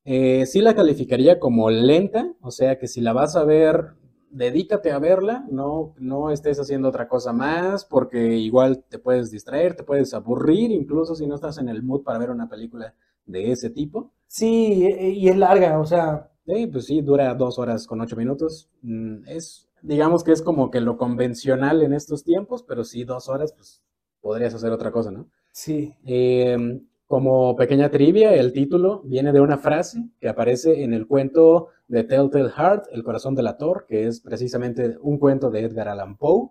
Eh, 0.03 0.45
sí 0.45 0.61
la 0.61 0.75
calificaría 0.75 1.39
como 1.39 1.71
lenta, 1.71 2.31
o 2.39 2.51
sea 2.51 2.77
que 2.77 2.87
si 2.87 3.01
la 3.01 3.13
vas 3.13 3.35
a 3.35 3.43
ver, 3.43 3.93
dedícate 4.29 4.91
a 4.91 4.99
verla, 4.99 5.45
no, 5.49 5.93
no 5.97 6.31
estés 6.31 6.59
haciendo 6.59 6.89
otra 6.89 7.07
cosa 7.07 7.33
más, 7.33 7.85
porque 7.85 8.35
igual 8.37 8.83
te 8.89 8.99
puedes 8.99 9.31
distraer, 9.31 9.75
te 9.75 9.83
puedes 9.83 10.13
aburrir, 10.13 10.71
incluso 10.71 11.15
si 11.15 11.27
no 11.27 11.35
estás 11.35 11.57
en 11.57 11.69
el 11.69 11.83
mood 11.83 12.03
para 12.03 12.19
ver 12.19 12.31
una 12.31 12.49
película 12.49 12.93
de 13.25 13.51
ese 13.51 13.69
tipo. 13.69 14.11
Sí, 14.27 14.87
y 14.99 15.29
es 15.29 15.37
larga, 15.37 15.79
o 15.79 15.85
sea, 15.85 16.29
Sí, 16.45 16.67
pues 16.67 16.85
sí, 16.85 17.01
dura 17.01 17.33
dos 17.33 17.57
horas 17.57 17.87
con 17.87 18.01
ocho 18.01 18.15
minutos. 18.15 18.69
Mm, 18.83 19.27
es, 19.27 19.67
digamos 19.81 20.23
que 20.23 20.31
es 20.31 20.41
como 20.41 20.69
que 20.69 20.79
lo 20.79 20.97
convencional 20.97 21.81
en 21.81 21.93
estos 21.93 22.23
tiempos, 22.23 22.63
pero 22.63 22.83
sí, 22.83 23.03
dos 23.03 23.29
horas, 23.29 23.53
pues 23.53 23.81
podrías 24.21 24.53
hacer 24.53 24.71
otra 24.71 24.91
cosa, 24.91 25.11
¿no? 25.11 25.27
Sí. 25.51 25.95
Eh, 26.05 26.81
como 27.07 27.55
pequeña 27.55 27.89
trivia, 27.89 28.33
el 28.33 28.51
título 28.51 29.01
viene 29.05 29.31
de 29.31 29.41
una 29.41 29.57
frase 29.57 30.09
que 30.19 30.27
aparece 30.27 30.83
en 30.83 30.93
el 30.93 31.05
cuento 31.05 31.67
de 31.87 32.03
Telltale 32.03 32.49
Heart, 32.49 32.85
El 32.91 33.03
corazón 33.03 33.35
del 33.35 33.47
Thor, 33.57 33.85
que 33.87 34.07
es 34.07 34.21
precisamente 34.21 34.97
un 35.01 35.19
cuento 35.19 35.51
de 35.51 35.61
Edgar 35.61 35.87
Allan 35.87 36.17
Poe. 36.17 36.49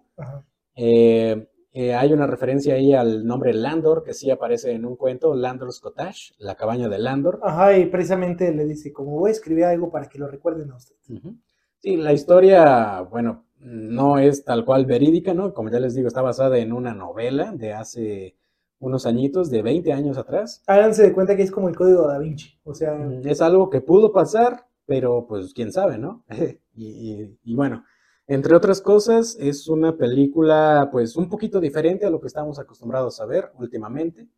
Eh, 0.77 1.49
eh, 1.73 1.93
hay 1.93 2.13
una 2.13 2.29
referencia 2.29 2.75
ahí 2.75 2.93
al 2.93 3.27
nombre 3.27 3.53
Landor, 3.53 4.05
que 4.05 4.15
sí 4.15 4.31
aparece 4.31 4.71
en 4.71 4.85
un 4.85 4.95
cuento, 4.95 5.35
Landor's 5.35 5.81
Cottage, 5.81 6.35
la 6.39 6.55
cabaña 6.55 6.89
de 6.89 7.01
Landor. 7.01 7.41
Ajá, 7.43 7.77
y 7.77 7.87
precisamente 7.87 8.53
le 8.55 8.65
dice, 8.65 8.93
como 8.93 9.19
voy 9.19 9.31
a 9.31 9.33
escribir 9.33 9.65
algo 9.65 9.91
para 9.91 10.09
que 10.09 10.21
lo 10.21 10.29
recuerden 10.29 10.71
a 10.71 10.77
usted. 10.77 10.95
Sí, 11.81 11.97
la 11.97 12.13
historia, 12.13 13.01
bueno, 13.01 13.47
no 13.59 14.19
es 14.19 14.45
tal 14.45 14.65
cual 14.65 14.87
verídica, 14.87 15.35
¿no? 15.35 15.53
Como 15.53 15.69
ya 15.69 15.81
les 15.81 15.97
digo, 15.97 16.07
está 16.07 16.23
basada 16.23 16.59
en 16.59 16.73
una 16.73 16.95
novela 16.95 17.51
de 17.51 17.73
hace 17.73 18.37
unos 18.85 19.07
añitos, 19.07 19.51
de 19.51 19.63
20 19.63 19.93
años 19.93 20.19
atrás. 20.19 20.63
Háganse 20.67 21.03
de 21.03 21.13
cuenta 21.13 21.37
que 21.37 21.43
es 21.43 21.51
como 21.51 21.69
el 21.69 21.77
código 21.77 22.07
da 22.07 22.19
Vinci, 22.19 22.59
o 22.65 22.75
sea... 22.75 22.97
Es 23.25 23.41
algo 23.41 23.71
que 23.71 23.81
pudo 23.81 24.13
pasar, 24.13 24.67
pero 24.87 25.27
pues 25.27 25.55
quién 25.55 25.73
sabe, 25.73 25.99
¿no? 25.99 26.25
y, 26.75 27.55
bueno, 27.55 27.85
entre 28.27 28.55
otras 28.55 28.81
cosas, 28.81 29.37
es 29.41 29.69
una 29.69 29.97
película 29.97 30.89
pues 30.93 31.17
un 31.17 31.29
poquito 31.29 31.61
diferente 31.61 32.07
a 32.07 32.11
lo 32.11 32.21
que 32.21 32.27
estamos 32.27 32.59
acostumbrados 32.59 33.21
a 33.21 33.27
ver 33.27 33.51
últimamente. 33.59 34.29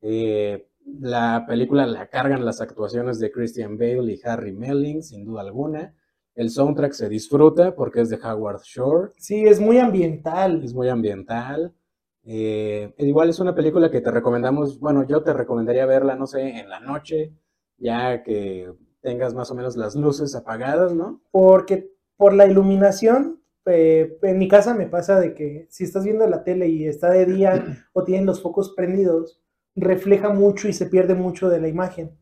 Eh, 0.00 0.68
la 0.84 1.44
película 1.46 1.86
la 1.86 2.08
cargan 2.08 2.44
las 2.44 2.60
actuaciones 2.60 3.20
de 3.20 3.30
Christian 3.30 3.78
Bale 3.78 4.12
y 4.12 4.20
Harry 4.24 4.52
Melling, 4.52 5.02
sin 5.02 5.24
duda 5.24 5.42
alguna. 5.42 5.94
El 6.34 6.50
soundtrack 6.50 6.92
se 6.92 7.08
disfruta 7.08 7.74
porque 7.74 8.00
es 8.00 8.08
de 8.08 8.18
Howard 8.22 8.62
Shore. 8.62 9.12
Sí, 9.18 9.44
es 9.44 9.60
muy 9.60 9.78
ambiental. 9.78 10.64
Es 10.64 10.72
muy 10.72 10.88
ambiental. 10.88 11.74
Eh, 12.24 12.94
igual 12.98 13.30
es 13.30 13.40
una 13.40 13.54
película 13.54 13.90
que 13.90 14.00
te 14.00 14.10
recomendamos, 14.10 14.78
bueno, 14.78 15.06
yo 15.06 15.22
te 15.22 15.32
recomendaría 15.32 15.86
verla, 15.86 16.14
no 16.14 16.26
sé, 16.26 16.60
en 16.60 16.68
la 16.68 16.80
noche, 16.80 17.32
ya 17.78 18.22
que 18.22 18.72
tengas 19.00 19.34
más 19.34 19.50
o 19.50 19.54
menos 19.54 19.76
las 19.76 19.96
luces 19.96 20.34
apagadas, 20.34 20.94
¿no? 20.94 21.20
Porque 21.32 21.90
por 22.16 22.32
la 22.32 22.46
iluminación, 22.46 23.42
eh, 23.66 24.16
en 24.22 24.38
mi 24.38 24.48
casa 24.48 24.74
me 24.74 24.86
pasa 24.86 25.18
de 25.18 25.34
que 25.34 25.66
si 25.68 25.84
estás 25.84 26.04
viendo 26.04 26.26
la 26.26 26.44
tele 26.44 26.68
y 26.68 26.86
está 26.86 27.10
de 27.10 27.26
día 27.26 27.64
o 27.92 28.04
tienen 28.04 28.26
los 28.26 28.40
focos 28.40 28.72
prendidos, 28.76 29.40
refleja 29.74 30.28
mucho 30.30 30.68
y 30.68 30.72
se 30.72 30.86
pierde 30.86 31.14
mucho 31.14 31.48
de 31.48 31.60
la 31.60 31.68
imagen. 31.68 32.16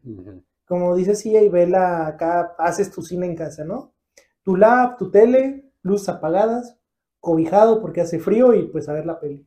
Como 0.66 0.94
dices, 0.94 1.18
sí, 1.18 1.36
y 1.36 1.48
vela 1.48 2.06
acá, 2.06 2.54
haces 2.58 2.90
tu 2.90 3.02
cine 3.02 3.26
en 3.26 3.34
casa, 3.34 3.64
¿no? 3.64 3.92
Tu 4.42 4.56
lap, 4.56 4.98
tu 4.98 5.10
tele, 5.10 5.70
luces 5.82 6.08
apagadas, 6.08 6.78
cobijado 7.18 7.80
porque 7.82 8.00
hace 8.00 8.18
frío 8.18 8.54
y 8.54 8.68
pues 8.68 8.88
a 8.88 8.94
ver 8.94 9.04
la 9.04 9.20
peli. 9.20 9.46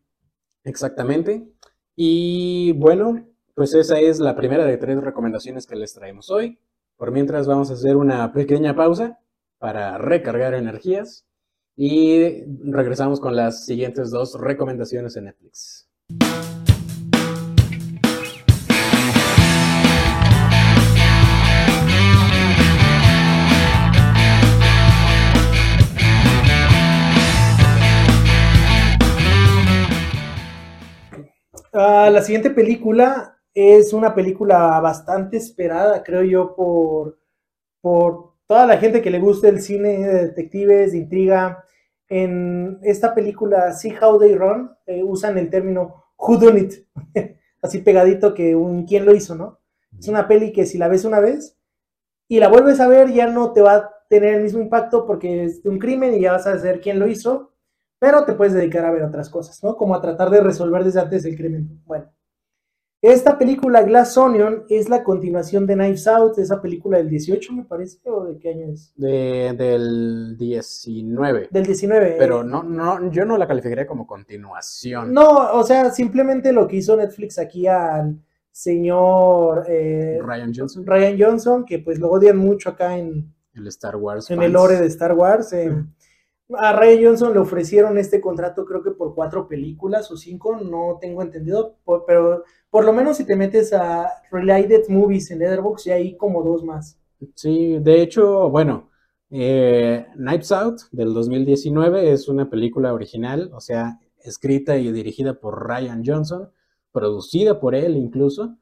Exactamente. 0.64 1.48
Y 1.96 2.72
bueno, 2.74 3.28
pues 3.56 3.74
esa 3.74 4.00
es 4.00 4.20
la 4.20 4.36
primera 4.36 4.66
de 4.66 4.78
tres 4.78 5.02
recomendaciones 5.02 5.68
que 5.68 5.76
les 5.76 5.94
traemos 5.94 6.30
hoy. 6.32 6.60
Por 6.98 7.12
mientras 7.12 7.48
vamos 7.48 7.70
a 7.70 7.74
hacer 7.74 7.96
una 7.96 8.32
pequeña 8.34 8.76
pausa 8.76 9.20
para 9.60 9.98
recargar 9.98 10.54
energías 10.54 11.26
y 11.76 12.44
regresamos 12.64 13.20
con 13.20 13.36
las 13.36 13.66
siguientes 13.66 14.12
dos 14.12 14.40
recomendaciones 14.40 15.16
en 15.16 15.26
Netflix. 15.26 15.90
Ah, 31.74 32.10
la 32.12 32.22
siguiente 32.22 32.52
película 32.52 33.40
es 33.54 33.94
una 33.94 34.14
película 34.14 34.80
bastante 34.80 35.38
esperada, 35.38 36.04
creo 36.04 36.22
yo, 36.24 36.56
por, 36.56 37.18
por 37.82 38.34
toda 38.46 38.68
la 38.68 38.78
gente 38.78 39.02
que 39.02 39.10
le 39.10 39.20
gusta 39.20 39.50
el 39.50 39.60
cine 39.60 39.98
de 39.98 40.28
detectives, 40.28 40.92
de 40.92 41.00
intriga. 41.00 41.66
En 42.08 42.80
esta 42.84 43.16
película, 43.16 43.74
See 43.74 43.96
How 44.00 44.20
They 44.20 44.36
Run, 44.36 44.72
eh, 44.86 45.04
usan 45.04 45.40
el 45.40 45.50
término 45.50 46.06
Who 46.18 46.38
Done 46.38 46.60
It, 46.60 46.74
así 47.62 47.80
pegadito 47.80 48.36
que 48.36 48.56
un 48.56 48.86
quién 48.86 49.06
lo 49.06 49.16
hizo, 49.16 49.34
¿no? 49.36 49.60
Es 49.98 50.08
una 50.08 50.28
peli 50.28 50.52
que 50.52 50.68
si 50.68 50.78
la 50.78 50.88
ves 50.90 51.06
una 51.06 51.20
vez 51.20 51.58
y 52.28 52.40
la 52.40 52.50
vuelves 52.50 52.80
a 52.80 52.88
ver 52.88 53.12
ya 53.12 53.28
no 53.28 53.52
te 53.52 53.62
va 53.62 53.76
a 53.76 53.90
tener 54.10 54.36
el 54.36 54.44
mismo 54.44 54.62
impacto 54.62 55.06
porque 55.08 55.46
es 55.46 55.62
un 55.66 55.80
crimen 55.80 56.14
y 56.14 56.22
ya 56.22 56.34
vas 56.34 56.46
a 56.46 56.58
saber 56.58 56.82
quién 56.82 57.00
lo 57.00 57.08
hizo 57.08 57.53
pero 58.04 58.26
te 58.26 58.34
puedes 58.34 58.54
dedicar 58.54 58.84
a 58.84 58.92
ver 58.92 59.02
otras 59.04 59.30
cosas, 59.30 59.64
¿no? 59.64 59.78
Como 59.78 59.96
a 59.96 60.02
tratar 60.02 60.30
de 60.30 60.42
resolver 60.42 60.84
desde 60.84 61.00
antes 61.00 61.24
el 61.24 61.38
crimen. 61.38 61.82
Bueno, 61.86 62.12
esta 63.02 63.38
película 63.38 63.82
Glass 63.84 64.18
Onion 64.18 64.66
es 64.68 64.90
la 64.90 65.06
continuación 65.06 65.66
de 65.66 65.76
Knives 65.76 66.06
Out, 66.08 66.38
esa 66.38 66.62
película 66.62 66.98
del 66.98 67.08
18, 67.08 67.54
me 67.54 67.64
parece, 67.64 68.00
o 68.04 68.26
de 68.26 68.38
qué 68.40 68.50
año 68.50 68.74
es? 68.74 68.92
del 68.98 70.36
19. 70.38 71.48
Del 71.50 71.66
19. 71.66 72.16
Pero 72.20 72.44
no, 72.44 72.62
no, 72.62 73.10
yo 73.10 73.24
no 73.24 73.38
la 73.38 73.48
calificaría 73.48 73.88
como 73.88 74.06
continuación. 74.06 75.14
No, 75.14 75.54
o 75.54 75.64
sea, 75.64 75.90
simplemente 75.90 76.52
lo 76.52 76.68
que 76.68 76.76
hizo 76.76 76.98
Netflix 76.98 77.40
aquí 77.40 77.68
al 77.68 78.20
señor 78.52 79.64
eh, 79.70 80.20
Ryan 80.22 80.52
Johnson. 80.54 80.86
Ryan 80.86 81.16
Johnson, 81.18 81.64
que 81.64 81.80
pues 81.80 82.00
lo 82.00 82.12
odian 82.12 82.36
mucho 82.36 82.72
acá 82.72 82.98
en 82.98 83.34
el 83.54 83.68
Star 83.68 83.96
Wars. 83.96 84.30
En 84.30 84.42
el 84.42 84.52
lore 84.52 84.76
de 84.76 84.88
Star 84.88 85.14
Wars. 85.14 85.54
Eh, 85.54 85.74
a 86.58 86.74
Ray 86.74 87.04
Johnson 87.04 87.34
le 87.34 87.40
ofrecieron 87.40 87.98
este 87.98 88.20
contrato 88.20 88.66
creo 88.66 88.84
que 88.84 88.92
por 88.92 89.16
cuatro 89.16 89.48
películas 89.48 90.12
o 90.12 90.18
cinco, 90.18 90.58
no 90.58 90.98
tengo 91.00 91.22
entendido, 91.22 91.78
pero 92.06 92.44
por 92.70 92.86
lo 92.86 92.94
menos 92.94 93.18
si 93.18 93.26
te 93.26 93.36
metes 93.36 93.74
a 93.74 94.08
Related 94.32 94.88
Movies 94.90 95.32
en 95.32 95.40
Letterboxd 95.40 95.86
ya 95.86 95.96
hay 95.96 96.18
como 96.18 96.44
dos 96.44 96.64
más. 96.64 97.00
Sí, 97.36 97.80
de 97.80 98.02
hecho, 98.02 98.50
bueno, 98.50 98.90
eh, 99.30 100.06
Knives 100.16 100.52
Out 100.52 100.82
del 100.92 101.14
2019 101.14 102.12
es 102.12 102.28
una 102.28 102.50
película 102.50 102.94
original, 102.94 103.50
o 103.54 103.62
sea, 103.62 104.00
escrita 104.20 104.78
y 104.78 104.92
dirigida 104.92 105.40
por 105.40 105.68
Ryan 105.68 106.04
Johnson, 106.06 106.50
producida 106.92 107.60
por 107.60 107.76
él 107.76 107.98
incluso, 107.98 108.58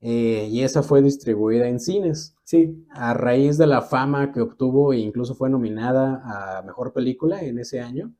eh, 0.00 0.48
y 0.50 0.62
esa 0.62 0.82
fue 0.82 1.02
distribuida 1.02 1.68
en 1.68 1.80
cines. 1.80 2.36
Sí. 2.44 2.86
A 2.90 3.14
raíz 3.14 3.58
de 3.58 3.66
la 3.66 3.82
fama 3.82 4.32
que 4.32 4.40
obtuvo 4.40 4.92
e 4.92 4.98
incluso 4.98 5.34
fue 5.34 5.50
nominada 5.50 6.22
a 6.24 6.62
Mejor 6.62 6.92
Película 6.92 7.42
en 7.42 7.58
ese 7.58 7.80
año, 7.80 8.14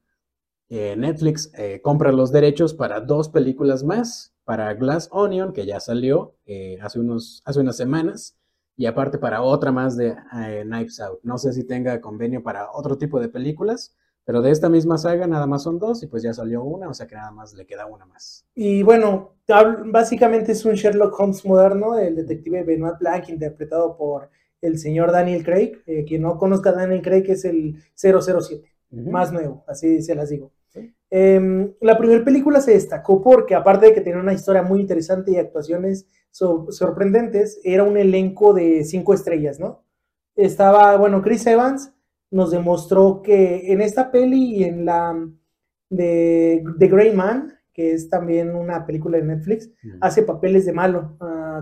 eh, 0.68 0.97
Netflix 0.97 1.52
eh, 1.56 1.80
compra 1.83 2.12
los 2.12 2.33
derechos 2.33 2.75
para 2.75 3.00
dos 3.00 3.28
películas 3.28 3.85
más, 3.85 4.35
para 4.45 4.75
Glass 4.75 5.09
Onion, 5.12 5.52
que 5.52 5.66
ya 5.66 5.80
salió 5.80 6.37
hace, 6.80 7.00
unos, 7.00 7.42
hace 7.45 7.61
unas 7.61 7.76
semanas, 7.76 8.37
y 8.76 8.87
aparte 8.87 9.18
para 9.18 9.42
otra 9.42 9.73
más 9.73 9.97
de 9.97 10.16
Knives 10.64 11.00
Out. 11.00 11.21
No 11.23 11.38
sé 11.38 11.52
si 11.52 11.64
tenga 11.64 12.00
convenio 12.00 12.42
para 12.42 12.71
otro 12.73 12.99
tipo 12.99 13.18
de 13.18 13.28
películas, 13.28 13.96
pero 14.26 14.42
de 14.42 14.50
esta 14.50 14.68
misma 14.68 14.99
saga 14.99 15.28
nada 15.28 15.47
más 15.47 15.62
son 15.62 15.78
dos 15.78 16.02
y 16.02 16.09
pues 16.09 16.25
ya 16.25 16.35
salió 16.35 16.64
una, 16.64 16.88
o 16.88 16.95
sea 16.95 17.06
que 17.06 17.14
nada 17.14 17.30
más 17.30 17.54
le 17.54 17.64
queda 17.64 17.87
una 17.87 18.06
más. 18.06 18.45
Y 18.56 18.83
bueno, 18.83 19.37
básicamente 19.87 20.50
es 20.50 20.64
un 20.64 20.75
Sherlock 20.75 21.18
Holmes 21.18 21.47
moderno, 21.47 21.97
el 21.97 22.16
detective 22.16 22.64
Benoit 22.64 22.99
Blanc, 22.99 23.28
interpretado 23.28 23.97
por 23.97 24.28
el 24.61 24.80
señor 24.80 25.12
Daniel 25.12 25.45
Craig. 25.45 25.80
Eh, 25.87 26.04
quien 26.04 26.23
no 26.23 26.38
conozca 26.38 26.71
a 26.71 26.73
Daniel 26.73 27.02
Craig 27.02 27.25
es 27.28 27.45
el 27.45 27.76
007, 27.95 28.68
más 28.90 29.33
nuevo, 29.33 29.62
así 29.68 30.02
se 30.02 30.16
las 30.16 30.28
digo. 30.28 30.50
Em, 31.09 31.73
la 31.80 31.97
primera 31.97 32.25
película 32.25 32.61
se 32.61 32.73
destacó 32.73 33.23
porque, 33.23 33.54
aparte 33.54 33.87
de 33.87 33.95
que 33.95 34.00
tenía 34.00 34.18
una 34.21 34.33
historia 34.33 34.62
muy 34.62 34.80
interesante 34.80 35.30
y 35.30 35.37
actuaciones 35.37 36.09
sorprendentes, 36.33 37.61
era 37.62 37.85
un 37.85 37.97
elenco 37.97 38.52
de 38.52 38.85
cinco 38.85 39.14
estrellas, 39.14 39.61
¿no? 39.61 39.85
Estaba, 40.35 40.97
bueno, 40.97 41.23
Chris 41.23 41.47
Evans, 41.47 41.92
nos 42.30 42.50
demostró 42.50 43.23
que 43.23 43.73
en 43.73 43.80
esta 43.80 44.11
peli 44.11 44.56
y 44.56 44.64
en 44.64 44.85
la 44.85 45.28
de 45.88 46.64
The 46.78 46.88
Grey 46.88 47.14
Man, 47.14 47.59
que 47.73 47.92
es 47.92 48.09
también 48.09 48.54
una 48.54 48.87
película 48.87 49.18
de 49.18 49.25
Netflix, 49.25 49.71
hace 50.00 50.23
papeles 50.23 50.64
de 50.64 50.73
malo. 50.73 51.16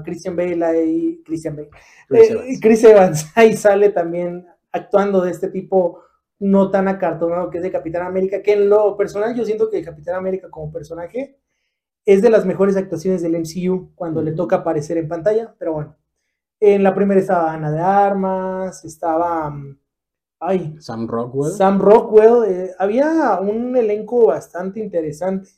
Christian 0.05 0.37
Bale 0.37 0.87
y 0.87 1.23
Christian 1.25 1.57
Bale. 1.57 1.71
Chris, 2.09 2.31
eh, 2.31 2.33
Evans. 2.33 2.61
Chris 2.61 2.85
Evans 2.85 3.33
ahí 3.35 3.57
sale 3.57 3.91
también 3.91 4.47
actuando 4.73 5.21
de 5.21 5.31
este 5.31 5.49
tipo 5.49 6.01
no 6.39 6.71
tan 6.71 6.89
acartonado 6.89 7.51
que 7.51 7.59
es 7.59 7.65
de 7.65 7.71
Capitán 7.71 8.07
América, 8.07 8.43
que 8.43 8.53
en 8.53 8.69
lo 8.69 8.97
personal 8.97 9.35
yo 9.35 9.45
siento 9.45 9.71
que 9.71 9.83
Capitán 9.83 10.17
América 10.17 10.51
como 10.51 10.73
personaje 10.73 11.39
es 12.05 12.23
de 12.23 12.31
las 12.31 12.45
mejores 12.45 12.77
actuaciones 12.77 13.23
del 13.23 13.37
MCU 13.39 13.93
cuando 13.95 14.21
le 14.21 14.33
toca 14.33 14.57
aparecer 14.57 14.99
en 14.99 15.09
pantalla, 15.09 15.55
pero 15.59 15.73
bueno. 15.73 15.97
En 16.61 16.83
la 16.83 16.95
primera 16.95 17.21
estaba 17.21 17.53
Ana 17.53 17.71
de 17.71 17.81
Armas, 17.81 18.85
estaba 18.85 19.51
mm, 19.51 19.79
Ay, 20.47 20.75
Sam 20.79 21.09
Rockwell. 21.09 21.53
Sam 21.53 21.81
Rockwell. 21.81 22.45
Eh, 22.53 22.71
había 22.79 23.39
un 23.41 23.75
elenco 23.77 24.27
bastante 24.27 24.79
interesante. 24.79 25.49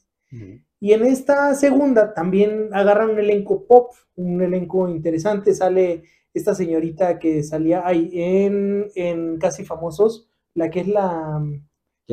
Y 0.78 0.92
en 0.92 1.04
esta 1.04 1.54
segunda 1.54 2.14
también 2.14 2.68
agarran 2.72 3.10
un 3.10 3.18
elenco 3.18 3.64
pop, 3.66 3.92
un 4.14 4.42
elenco 4.42 4.88
interesante. 4.88 5.54
Sale 5.54 6.04
esta 6.32 6.54
señorita 6.54 7.18
que 7.18 7.42
salía 7.42 7.86
ahí 7.86 8.10
en, 8.12 9.38
Casi 9.40 9.64
Famosos, 9.64 10.28
la 10.54 10.70
que 10.70 10.80
es 10.80 10.88
la, 10.88 11.42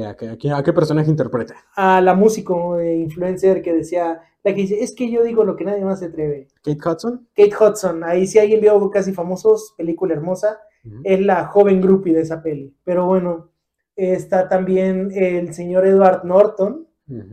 ¿A 0.08 0.16
qué, 0.16 0.52
a 0.52 0.64
qué 0.64 0.74
personaje 0.74 1.12
interpreta? 1.12 1.56
A 1.76 2.02
la 2.02 2.16
músico 2.16 2.80
eh, 2.80 2.96
influencer 2.96 3.62
que 3.62 3.74
decía, 3.74 4.22
la 4.44 4.56
que 4.56 4.62
dice, 4.62 4.84
es 4.84 4.96
que 4.96 5.12
yo 5.12 5.24
digo 5.24 5.44
lo 5.44 5.56
que 5.56 5.66
nadie 5.66 5.86
más 5.86 6.00
se 6.00 6.06
atreve. 6.06 6.48
Kate 6.64 6.80
Hudson. 6.84 7.28
Kate 7.36 7.54
Hudson, 7.56 8.04
ahí 8.04 8.26
sí 8.26 8.40
alguien 8.40 8.62
vio 8.62 8.90
casi 8.90 9.14
famosos, 9.14 9.76
película 9.78 10.16
hermosa, 10.16 10.60
es 11.04 11.20
la 11.22 11.46
joven 11.46 11.82
groupie 11.82 12.14
de 12.14 12.22
esa 12.22 12.42
peli. 12.42 12.76
Pero 12.84 13.06
bueno, 13.06 13.52
está 13.96 14.48
también 14.48 15.12
el 15.14 15.54
señor 15.54 15.86
Edward 15.86 16.24
Norton, 16.24 16.88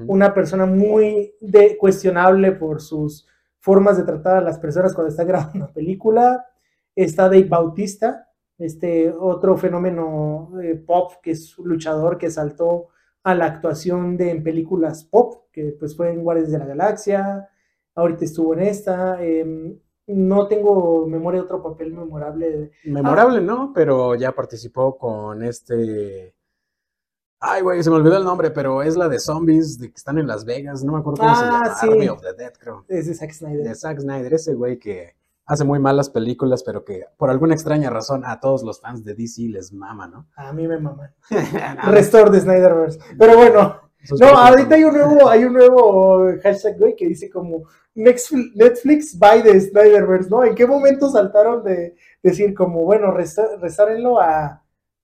una 0.07 0.35
persona 0.35 0.67
muy 0.67 1.35
de, 1.41 1.77
cuestionable 1.79 2.53
por 2.53 2.81
sus 2.81 3.27
formas 3.61 3.97
de 3.97 4.05
tratar 4.05 4.39
a 4.39 4.41
las 4.41 4.59
personas 4.59 4.95
cuando 4.95 5.11
está 5.11 5.25
grabando 5.25 5.57
una 5.57 5.73
película. 5.73 6.47
Está 6.95 7.25
Dave 7.25 7.45
Bautista, 7.45 8.29
este 8.59 9.11
otro 9.11 9.57
fenómeno 9.57 10.53
eh, 10.61 10.75
pop 10.75 11.13
que 11.23 11.31
es 11.31 11.57
un 11.59 11.69
luchador 11.69 12.19
que 12.19 12.31
saltó 12.31 12.89
a 13.23 13.35
la 13.35 13.47
actuación 13.47 14.17
de 14.17 14.31
en 14.31 14.43
películas 14.43 15.05
pop, 15.05 15.45
que 15.53 15.77
pues 15.79 15.97
fue 15.97 16.11
en 16.11 16.23
Guardias 16.23 16.51
de 16.51 16.59
la 16.59 16.67
Galaxia, 16.67 17.49
ahorita 17.95 18.25
estuvo 18.25 18.55
en 18.55 18.61
esta. 18.61 19.23
Em, 19.23 19.79
no 20.15 20.47
tengo 20.49 21.07
memoria 21.07 21.41
de 21.41 21.47
otro 21.47 21.63
papel 21.63 21.93
memorable. 21.93 22.73
Memorable, 22.85 23.41
¿no? 23.41 23.73
Pero 23.75 24.15
ya 24.15 24.33
participó 24.33 24.99
con 24.99 25.43
este 25.43 26.35
Ay, 27.43 27.63
güey, 27.63 27.83
se 27.83 27.89
me 27.89 27.97
olvidó 27.97 28.19
el 28.19 28.25
nombre, 28.25 28.51
pero 28.51 28.83
es 28.83 28.97
la 28.97 29.09
de 29.09 29.19
zombies 29.19 29.79
de 29.79 29.89
que 29.89 29.97
están 29.97 30.19
en 30.19 30.27
Las 30.27 30.45
Vegas. 30.45 30.85
No 30.85 30.93
me 30.93 30.99
acuerdo 30.99 31.23
cómo 31.23 31.35
se 31.35 31.43
ah, 31.43 31.47
llama. 31.47 31.75
Sí. 31.75 31.89
Army 31.89 32.09
of 32.09 32.21
the 32.21 32.35
Dead, 32.35 32.53
creo. 32.59 32.85
Es 32.87 33.07
de 33.07 33.15
Zack 33.15 33.33
Snyder. 33.33 33.67
De 33.67 33.75
Zack 33.75 33.99
Snyder, 33.99 34.35
ese 34.35 34.53
güey 34.53 34.79
que 34.79 35.17
hace 35.47 35.65
muy 35.65 35.79
malas 35.79 36.11
películas, 36.11 36.63
pero 36.63 36.85
que 36.85 37.07
por 37.17 37.31
alguna 37.31 37.55
extraña 37.55 37.89
razón 37.89 38.25
a 38.27 38.41
todos 38.41 38.63
los 38.63 38.83
fans 38.83 39.05
de 39.05 39.15
DC 39.15 39.49
les 39.49 39.73
mama, 39.73 40.07
¿no? 40.07 40.27
A 40.37 40.53
mí 40.53 40.69
me 40.69 40.79
maman. 40.79 41.15
Restore 41.87 42.31
de 42.31 42.41
Snyderverse. 42.41 43.01
Pero 43.19 43.37
bueno. 43.37 43.80
No, 44.19 44.27
ahorita 44.29 44.75
hay 44.75 44.85
un 44.85 44.95
nuevo, 44.95 45.29
hay 45.29 45.45
un 45.45 45.53
nuevo 45.53 46.27
hashtag, 46.43 46.79
güey, 46.79 46.97
que 46.97 47.09
dice 47.09 47.29
como 47.29 47.65
Netflix 47.95 49.19
by 49.19 49.43
the 49.43 49.61
Snyderverse, 49.61 50.31
¿no? 50.31 50.45
¿En 50.45 50.55
qué 50.55 50.67
momento 50.67 51.11
saltaron 51.11 51.63
de 51.65 51.97
decir 52.23 52.55
como, 52.55 52.85
bueno, 52.85 53.13
restárenlo 53.13 54.21
a 54.21 54.63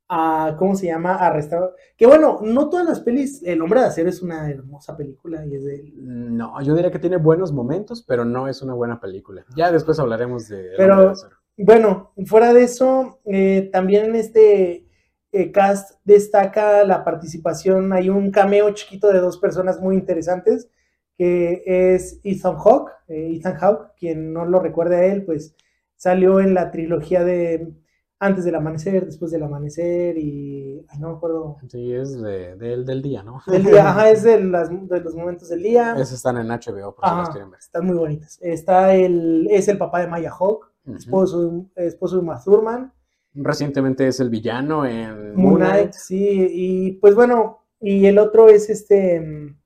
a, 0.08 0.54
¿cómo 0.58 0.74
se 0.74 0.86
llama? 0.86 1.16
A 1.16 1.32
restaurar. 1.32 1.74
Que 1.96 2.06
bueno, 2.06 2.38
no 2.42 2.68
todas 2.68 2.86
las 2.86 3.00
pelis, 3.00 3.42
El 3.42 3.60
Hombre 3.62 3.80
de 3.80 3.86
Acero 3.86 4.08
es 4.08 4.22
una 4.22 4.48
hermosa 4.50 4.96
película 4.96 5.44
y 5.46 5.56
es 5.56 5.64
de... 5.64 5.92
No, 5.96 6.60
yo 6.62 6.74
diría 6.74 6.90
que 6.90 6.98
tiene 6.98 7.16
buenos 7.16 7.52
momentos, 7.52 8.04
pero 8.06 8.24
no 8.24 8.48
es 8.48 8.62
una 8.62 8.74
buena 8.74 9.00
película. 9.00 9.44
Ya 9.56 9.72
después 9.72 9.98
hablaremos 9.98 10.48
de... 10.48 10.70
El 10.70 10.76
pero, 10.76 11.12
bueno, 11.56 12.12
fuera 12.26 12.52
de 12.52 12.62
eso, 12.62 13.20
eh, 13.24 13.68
también 13.72 14.06
en 14.06 14.16
este 14.16 14.85
eh, 15.32 15.52
cast 15.52 15.98
destaca 16.04 16.84
la 16.84 17.04
participación, 17.04 17.92
hay 17.92 18.08
un 18.08 18.30
cameo 18.30 18.70
chiquito 18.70 19.12
de 19.12 19.20
dos 19.20 19.38
personas 19.38 19.80
muy 19.80 19.96
interesantes, 19.96 20.68
que 21.16 21.62
es 21.66 22.20
Ethan 22.24 22.56
Hawke, 22.56 22.92
eh, 23.08 23.36
Ethan 23.36 23.54
Hawke, 23.54 23.92
quien 23.98 24.32
no 24.32 24.44
lo 24.44 24.60
recuerde 24.60 24.96
a 24.96 25.04
él, 25.06 25.24
pues 25.24 25.54
salió 25.96 26.40
en 26.40 26.54
la 26.54 26.70
trilogía 26.70 27.24
de 27.24 27.72
antes 28.18 28.44
del 28.44 28.54
amanecer, 28.54 29.04
después 29.04 29.30
del 29.30 29.42
amanecer 29.42 30.16
y 30.16 30.84
no 30.98 31.10
me 31.10 31.16
acuerdo. 31.16 31.58
Sí, 31.68 31.92
es 31.92 32.20
de, 32.20 32.56
del 32.56 33.02
día, 33.02 33.22
¿no? 33.22 33.42
Del 33.46 33.64
día, 33.64 33.90
ajá, 33.90 34.10
es 34.10 34.22
de, 34.22 34.40
los 34.40 35.14
momentos 35.14 35.48
del 35.48 35.62
día. 35.62 35.94
Esos 35.94 36.12
están 36.12 36.38
en 36.38 36.48
HBO, 36.48 36.94
por 36.94 37.08
si 37.08 37.16
los 37.16 37.30
quieren 37.30 37.50
ver. 37.50 37.60
Están 37.60 37.86
muy 37.86 37.96
bonitas. 37.96 38.38
Está 38.40 38.94
el, 38.94 39.46
es 39.50 39.68
el 39.68 39.78
papá 39.78 40.00
de 40.00 40.08
Maya 40.08 40.30
Hawk, 40.30 40.70
esposo, 40.94 41.66
esposo 41.74 42.16
de 42.16 42.22
Uma 42.22 42.42
Thurman. 42.42 42.92
Recientemente 43.36 44.08
es 44.08 44.20
el 44.20 44.30
villano 44.30 44.84
en 44.86 45.34
Moon 45.34 45.56
Knight. 45.56 45.92
Sí, 45.92 46.46
y 46.50 46.92
pues 46.92 47.14
bueno, 47.14 47.62
y 47.80 48.06
el 48.06 48.18
otro 48.18 48.48
es 48.48 48.70
este 48.70 49.20
mm, 49.20 49.56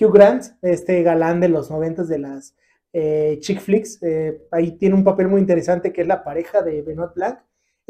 Hugh 0.00 0.12
Grant, 0.12 0.44
este 0.62 1.02
galán 1.02 1.40
de 1.40 1.48
los 1.48 1.70
noventas 1.70 2.08
de 2.08 2.18
las 2.18 2.54
eh, 2.92 3.38
chick 3.40 3.60
flicks. 3.60 4.02
Eh, 4.02 4.46
ahí 4.50 4.72
tiene 4.72 4.94
un 4.94 5.04
papel 5.04 5.28
muy 5.28 5.40
interesante 5.40 5.92
que 5.92 6.02
es 6.02 6.06
la 6.06 6.24
pareja 6.24 6.62
de 6.62 6.82
Benoit 6.82 7.14
Blanc 7.14 7.38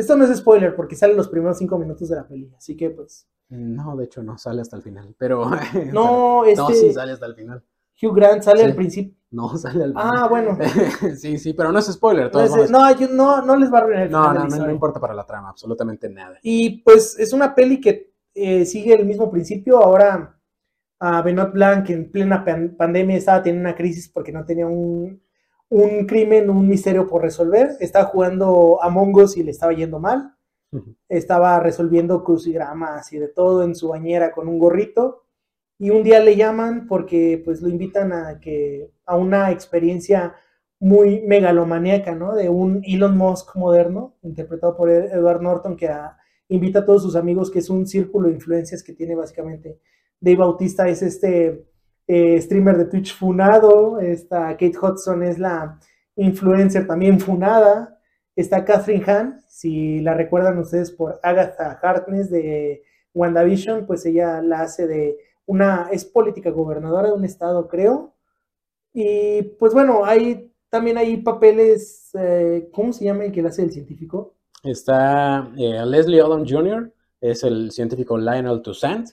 esto 0.01 0.17
no 0.17 0.25
es 0.25 0.35
spoiler 0.35 0.75
porque 0.75 0.97
sale 0.97 1.15
los 1.15 1.29
primeros 1.29 1.59
cinco 1.59 1.79
minutos 1.79 2.09
de 2.09 2.17
la 2.17 2.27
peli, 2.27 2.51
así 2.57 2.75
que 2.75 2.89
pues. 2.89 3.29
No, 3.51 3.97
de 3.97 4.07
hecho 4.07 4.23
no, 4.23 4.39
sale 4.39 4.63
hasta 4.63 4.77
el 4.77 4.83
final. 4.83 5.15
Pero. 5.19 5.51
No, 5.93 6.45
este. 6.47 6.57
No, 6.57 6.71
sí, 6.71 6.93
sale 6.93 7.13
hasta 7.13 7.27
el 7.27 7.35
final. 7.35 7.63
Hugh 8.01 8.15
Grant 8.15 8.43
sale 8.43 8.65
al 8.65 8.75
principio. 8.75 9.15
No, 9.31 9.49
sale 9.57 9.85
al 9.85 9.91
final. 9.91 10.13
Ah, 10.15 10.29
bueno. 10.29 10.59
sí, 11.17 11.39
sí, 11.39 11.53
pero 11.55 11.73
no 11.73 11.79
es 11.79 11.87
spoiler. 11.87 12.31
No, 12.33 12.43
no, 13.11 13.43
no, 13.43 13.57
les 13.57 13.73
va 13.73 13.79
a 13.79 13.81
arruinar 13.83 14.03
el 14.05 14.11
no, 14.11 14.33
No, 14.33 14.45
no, 14.45 14.57
no 14.57 14.71
importa 14.71 15.01
para 15.01 15.15
la 15.15 15.27
trama, 15.27 15.51
absolutamente 15.51 16.09
nada. 16.09 16.39
Y 16.43 16.83
pues 16.83 17.19
es 17.19 17.33
una 17.33 17.55
peli 17.55 17.81
que 17.81 18.13
eh, 18.35 18.65
sigue 18.65 18.95
el 18.95 19.07
mismo 19.07 19.31
principio. 19.31 19.79
Ahora, 19.79 20.39
a 20.99 21.23
Benoit 21.23 21.53
Blanc 21.53 21.91
en 21.91 22.11
plena 22.11 22.45
pandemia 22.45 23.17
estaba 23.17 23.43
teniendo 23.43 23.69
una 23.69 23.77
crisis 23.77 24.09
porque 24.09 24.33
no 24.33 24.45
tenía 24.45 24.67
un 24.67 25.21
un 25.71 26.05
crimen, 26.05 26.51
un 26.51 26.69
misterio 26.69 27.07
por 27.07 27.23
resolver. 27.23 27.77
Estaba 27.81 28.05
jugando 28.07 28.83
a 28.83 28.93
Us 28.93 29.37
y 29.37 29.43
le 29.43 29.53
estaba 29.53 29.73
yendo 29.73 29.99
mal. 29.99 30.35
Estaba 31.09 31.59
resolviendo 31.59 32.23
crucigramas 32.23 33.13
y 33.13 33.19
de 33.19 33.29
todo 33.29 33.65
en 33.65 33.75
su 33.75 33.89
bañera 33.89 34.31
con 34.33 34.47
un 34.47 34.59
gorrito. 34.59 35.25
Y 35.81 35.89
un 35.89 36.03
día 36.03 36.21
le 36.21 36.37
llaman 36.37 36.87
porque 36.87 37.41
pues 37.43 37.63
lo 37.63 37.71
invitan 37.71 38.13
a 38.13 38.39
que 38.39 38.91
a 39.07 39.17
una 39.17 39.51
experiencia 39.51 40.35
muy 40.79 41.23
megalomaníaca, 41.23 42.15
¿no? 42.15 42.35
De 42.35 42.51
un 42.51 42.83
Elon 42.85 43.17
Musk 43.17 43.57
moderno, 43.57 44.15
interpretado 44.21 44.77
por 44.77 44.91
Edward 44.91 45.41
Norton, 45.41 45.79
que 45.79 45.91
invita 46.49 46.81
a 46.81 46.85
todos 46.85 47.03
sus 47.03 47.17
amigos, 47.17 47.51
que 47.51 47.61
es 47.61 47.71
un 47.71 47.87
círculo 47.87 48.29
de 48.29 48.35
influencias 48.35 48.83
que 48.83 48.93
tiene 48.93 49.15
básicamente. 49.15 49.81
Dave 50.21 50.37
Bautista 50.37 50.87
es 50.87 51.01
este 51.01 51.65
eh, 52.07 52.39
streamer 52.43 52.77
de 52.77 52.85
Twitch 52.85 53.17
funado, 53.17 54.01
esta 54.01 54.51
Kate 54.51 54.77
Hudson 54.83 55.23
es 55.23 55.39
la 55.39 55.81
influencer 56.15 56.87
también 56.87 57.19
funada, 57.19 57.99
está 58.37 58.67
Catherine 58.67 59.05
Hahn, 59.07 59.41
si 59.49 60.01
la 60.01 60.13
recuerdan 60.13 60.59
ustedes 60.59 60.91
por 60.91 61.19
Agatha 61.23 61.79
Harkness 61.83 62.31
de 62.31 62.83
WandaVision, 63.15 63.87
pues 63.87 64.05
ella 64.05 64.43
la 64.43 64.61
hace 64.61 64.87
de 64.87 65.17
una, 65.51 65.89
es 65.91 66.05
política 66.05 66.51
gobernadora 66.51 67.09
de 67.09 67.15
un 67.15 67.25
estado, 67.25 67.67
creo, 67.67 68.15
y 68.93 69.43
pues 69.59 69.73
bueno, 69.75 70.05
hay 70.05 70.53
también 70.69 70.99
hay 70.99 71.17
papeles, 71.17 72.11
eh, 72.15 72.69
¿cómo 72.73 72.93
se 72.93 73.05
llama 73.05 73.25
el 73.25 73.33
que 73.33 73.43
la 73.43 73.49
hace 73.49 73.65
el 73.65 73.73
científico? 73.73 74.37
Está 74.63 75.51
eh, 75.59 75.85
Leslie 75.85 76.23
Odom 76.23 76.47
Jr., 76.47 76.93
es 77.21 77.43
el 77.43 77.73
científico 77.73 78.17
Lionel 78.17 78.63
Toussaint, 78.63 79.11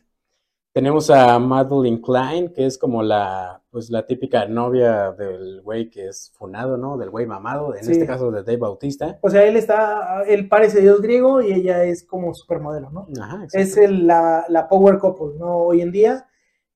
tenemos 0.78 1.10
a 1.10 1.40
Madeline 1.40 2.00
Klein, 2.00 2.54
que 2.54 2.68
es 2.68 2.78
como 2.78 3.02
la, 3.02 3.64
pues 3.72 3.90
la 3.90 4.06
típica 4.06 4.46
novia 4.46 5.12
del 5.12 5.60
güey 5.64 5.90
que 5.90 6.06
es 6.06 6.32
funado, 6.38 6.78
¿no? 6.78 7.00
Del 7.00 7.10
güey 7.10 7.26
mamado, 7.26 7.74
en 7.74 7.90
este 7.90 8.06
caso 8.06 8.30
de 8.30 8.44
Dave 8.44 8.58
Bautista. 8.58 9.18
O 9.24 9.30
sea, 9.32 9.44
él 9.44 9.58
está, 9.58 10.22
él 10.28 10.48
parece 10.48 10.82
dios 10.82 11.02
griego 11.02 11.42
y 11.42 11.52
ella 11.52 11.84
es 11.84 12.04
como 12.06 12.32
supermodelo, 12.36 12.92
¿no? 12.92 13.08
Ajá, 13.20 13.48
es 13.54 13.76
la, 13.90 14.46
la, 14.50 14.70
power 14.70 15.00
couple, 15.00 15.40
¿no? 15.40 15.58
Hoy 15.58 15.82
en 15.82 15.92
día. 15.92 16.27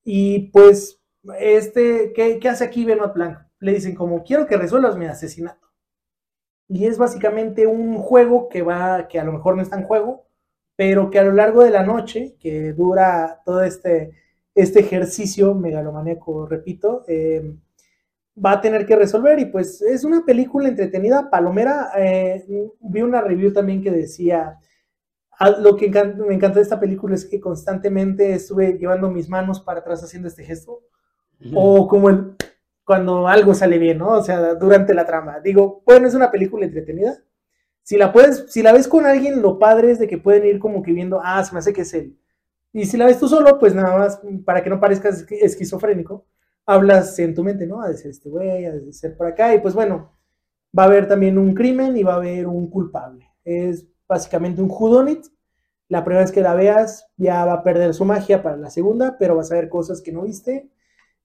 Y 0.03 0.49
pues, 0.51 1.01
este, 1.39 2.13
¿qué, 2.13 2.39
qué 2.39 2.49
hace 2.49 2.63
aquí 2.63 2.85
Benoit 2.85 3.13
Blanc? 3.13 3.39
Le 3.59 3.73
dicen 3.73 3.95
como, 3.95 4.23
quiero 4.23 4.47
que 4.47 4.57
resuelvas 4.57 4.97
mi 4.97 5.05
asesinato. 5.05 5.67
Y 6.67 6.85
es 6.85 6.97
básicamente 6.97 7.67
un 7.67 7.97
juego 7.97 8.47
que 8.49 8.61
va, 8.61 9.07
que 9.07 9.19
a 9.19 9.23
lo 9.23 9.33
mejor 9.33 9.55
no 9.55 9.61
está 9.61 9.77
en 9.77 9.83
juego, 9.83 10.25
pero 10.75 11.09
que 11.09 11.19
a 11.19 11.23
lo 11.23 11.33
largo 11.33 11.63
de 11.63 11.71
la 11.71 11.83
noche, 11.83 12.35
que 12.39 12.73
dura 12.73 13.41
todo 13.45 13.63
este, 13.63 14.11
este 14.55 14.79
ejercicio 14.79 15.53
megalomaníaco, 15.53 16.47
repito, 16.47 17.03
em, 17.07 17.59
va 18.43 18.53
a 18.53 18.61
tener 18.61 18.85
que 18.85 18.95
resolver 18.95 19.37
y 19.39 19.45
pues 19.45 19.81
es 19.81 20.03
una 20.03 20.25
película 20.25 20.67
entretenida, 20.69 21.29
palomera. 21.29 21.91
Eh, 21.97 22.45
vi 22.79 23.01
una 23.01 23.21
review 23.21 23.53
también 23.53 23.81
que 23.83 23.91
decía, 23.91 24.57
lo 25.49 25.75
que 25.75 25.89
me 25.89 26.35
encantó 26.35 26.59
de 26.59 26.63
esta 26.63 26.79
película 26.79 27.15
es 27.15 27.25
que 27.25 27.39
constantemente 27.39 28.33
estuve 28.33 28.77
llevando 28.77 29.09
mis 29.09 29.29
manos 29.29 29.59
para 29.59 29.79
atrás 29.79 30.03
haciendo 30.03 30.27
este 30.27 30.43
gesto, 30.43 30.83
o 31.53 31.87
como 31.87 32.09
el, 32.09 32.35
cuando 32.83 33.27
algo 33.27 33.53
sale 33.53 33.79
bien, 33.79 33.97
¿no? 33.97 34.09
O 34.09 34.23
sea, 34.23 34.53
durante 34.53 34.93
la 34.93 35.05
trama. 35.05 35.39
Digo, 35.39 35.81
bueno, 35.85 36.07
es 36.07 36.13
una 36.13 36.29
película 36.29 36.65
entretenida, 36.65 37.17
si 37.83 37.97
la 37.97 38.13
puedes, 38.13 38.45
si 38.49 38.61
la 38.61 38.73
ves 38.73 38.87
con 38.87 39.05
alguien, 39.05 39.41
lo 39.41 39.57
padre 39.57 39.91
es 39.91 39.99
de 39.99 40.07
que 40.07 40.17
pueden 40.17 40.45
ir 40.45 40.59
como 40.59 40.83
que 40.83 40.93
viendo, 40.93 41.19
ah, 41.23 41.43
se 41.43 41.53
me 41.53 41.59
hace 41.59 41.73
que 41.73 41.81
es 41.81 41.93
él. 41.93 42.17
Y 42.73 42.85
si 42.85 42.95
la 42.95 43.05
ves 43.05 43.19
tú 43.19 43.27
solo, 43.27 43.59
pues 43.59 43.75
nada 43.75 43.97
más, 43.97 44.21
para 44.45 44.63
que 44.63 44.69
no 44.69 44.79
parezcas 44.79 45.25
esquizofrénico, 45.29 46.25
hablas 46.65 47.17
en 47.19 47.33
tu 47.33 47.43
mente, 47.43 47.65
¿no? 47.65 47.81
Ha 47.81 47.89
de 47.89 47.97
ser 47.97 48.11
este 48.11 48.29
güey, 48.29 48.65
ha 48.65 48.71
de 48.71 48.93
ser 48.93 49.17
por 49.17 49.27
acá, 49.27 49.53
y 49.53 49.59
pues 49.59 49.73
bueno, 49.73 50.13
va 50.77 50.83
a 50.83 50.85
haber 50.85 51.07
también 51.07 51.37
un 51.37 51.53
crimen 51.53 51.97
y 51.97 52.03
va 52.03 52.13
a 52.13 52.17
haber 52.17 52.47
un 52.47 52.69
culpable. 52.69 53.27
Es 53.43 53.87
básicamente 54.11 54.61
un 54.61 54.69
whodunit. 54.69 55.25
La 55.87 56.03
primera 56.03 56.23
vez 56.23 56.33
que 56.33 56.41
la 56.41 56.53
veas 56.53 57.07
ya 57.15 57.45
va 57.45 57.53
a 57.53 57.63
perder 57.63 57.93
su 57.93 58.03
magia 58.03 58.43
para 58.43 58.57
la 58.57 58.69
segunda, 58.69 59.15
pero 59.17 59.37
vas 59.37 59.51
a 59.51 59.55
ver 59.55 59.69
cosas 59.69 60.01
que 60.01 60.11
no 60.11 60.23
viste. 60.23 60.69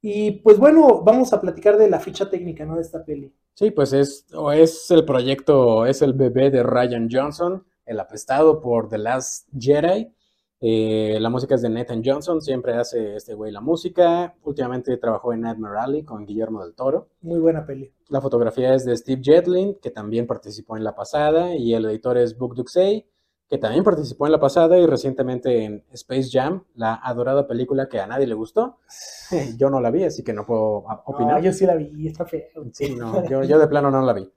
Y 0.01 0.43
pues 0.43 0.57
bueno, 0.59 1.03
vamos 1.03 1.33
a 1.33 1.41
platicar 1.41 1.77
de 1.77 1.91
la 1.91 1.99
ficha 1.99 2.31
técnica, 2.31 2.65
¿no? 2.65 2.77
De 2.77 2.83
esta 2.83 3.05
peli. 3.05 3.35
Sí, 3.55 3.73
pues 3.73 3.93
es, 3.93 4.27
es 4.55 4.91
el 4.93 5.05
proyecto, 5.05 5.85
es 5.85 6.01
el 6.01 6.13
bebé 6.13 6.51
de 6.51 6.63
Ryan 6.63 7.09
Johnson, 7.11 7.65
el 7.85 7.99
apestado 7.99 8.61
por 8.61 8.89
The 8.89 8.99
Last 8.99 9.49
Jedi. 9.59 10.13
Eh, 10.61 11.19
la 11.21 11.29
música 11.29 11.55
es 11.55 11.63
de 11.63 11.69
Nathan 11.69 12.03
Johnson, 12.05 12.41
siempre 12.41 12.75
hace 12.75 13.17
este 13.17 13.35
güey 13.35 13.53
la 13.53 13.61
música. 13.61 14.35
Últimamente 14.43 14.97
trabajó 14.97 15.33
en 15.33 15.45
Admiral 15.45 15.85
Alley 15.85 16.05
con 16.05 16.25
Guillermo 16.25 16.65
del 16.65 16.75
Toro. 16.75 17.09
Muy 17.21 17.39
buena 17.39 17.67
peli. 17.67 17.93
La 18.09 18.21
fotografía 18.21 18.75
es 18.75 18.85
de 18.85 18.97
Steve 18.97 19.21
Jetlin, 19.23 19.77
que 19.81 19.91
también 19.91 20.27
participó 20.27 20.77
en 20.77 20.85
la 20.85 20.95
pasada, 20.95 21.55
y 21.55 21.75
el 21.75 21.85
editor 21.85 22.17
es 22.17 22.39
Book 22.39 22.55
Duxey, 22.55 23.07
que 23.49 23.59
también 23.59 23.85
participó 23.85 24.27
en 24.27 24.33
la 24.33 24.41
pasada 24.41 24.79
y 24.79 24.87
recientemente 24.87 25.65
en 25.65 25.85
Space 25.93 26.31
Jam, 26.33 26.65
la 26.75 26.95
adorada 26.95 27.47
película 27.47 27.89
que 27.89 28.01
a 28.01 28.07
nadie 28.07 28.27
le 28.27 28.35
gustó. 28.35 28.79
Yo 29.59 29.71
no 29.71 29.81
la 29.81 29.91
vi, 29.91 30.05
así 30.05 30.25
que 30.25 30.33
no 30.33 30.47
puedo 30.47 30.85
opinar. 31.05 31.43
yo 31.43 31.53
sí 31.53 31.67
la 31.67 31.77
vi, 31.77 32.07
está 32.07 32.25
feo. 32.25 32.43
Sí, 32.73 32.95
no, 32.95 33.25
yo, 33.29 33.43
yo 33.43 33.59
de 33.59 33.67
plano 33.69 33.91
no 33.91 34.01
la 34.03 34.13
vi. 34.13 34.31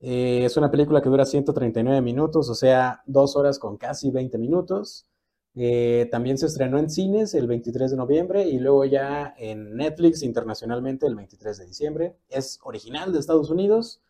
Eh, 0.00 0.44
es 0.44 0.56
una 0.56 0.70
película 0.70 1.00
que 1.00 1.08
dura 1.08 1.24
139 1.24 2.00
minutos, 2.02 2.50
o 2.50 2.54
sea, 2.54 3.02
dos 3.06 3.36
horas 3.36 3.58
con 3.58 3.76
casi 3.76 4.10
20 4.10 4.36
minutos. 4.38 5.06
Eh, 5.56 6.08
también 6.10 6.36
se 6.36 6.46
estrenó 6.46 6.78
en 6.78 6.90
cines 6.90 7.32
el 7.34 7.46
23 7.46 7.92
de 7.92 7.96
noviembre 7.96 8.44
y 8.48 8.58
luego 8.58 8.84
ya 8.84 9.34
en 9.38 9.76
Netflix 9.76 10.22
internacionalmente 10.22 11.06
el 11.06 11.14
23 11.14 11.58
de 11.58 11.66
diciembre. 11.66 12.16
Es 12.28 12.58
original 12.64 13.12
de 13.12 13.20
Estados 13.20 13.50
Unidos. 13.50 14.02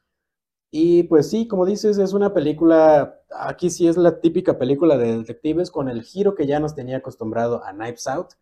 Y 0.71 1.05
pues 1.05 1.31
sí, 1.31 1.47
como 1.47 1.67
dices, 1.67 1.99
es 1.99 2.15
una 2.15 2.35
película, 2.35 3.21
aquí 3.31 3.71
sí 3.71 3.87
es 3.87 3.97
la 3.97 4.21
típica 4.21 4.59
película 4.59 4.97
de 4.99 5.19
detectives 5.19 5.71
con 5.71 5.89
el 5.89 6.03
giro 6.03 6.35
que 6.35 6.47
ya 6.47 6.59
nos 6.59 6.75
tenía 6.75 6.97
acostumbrado 6.97 7.65
a 7.65 7.73
Knives 7.73 8.09
Out. 8.09 8.33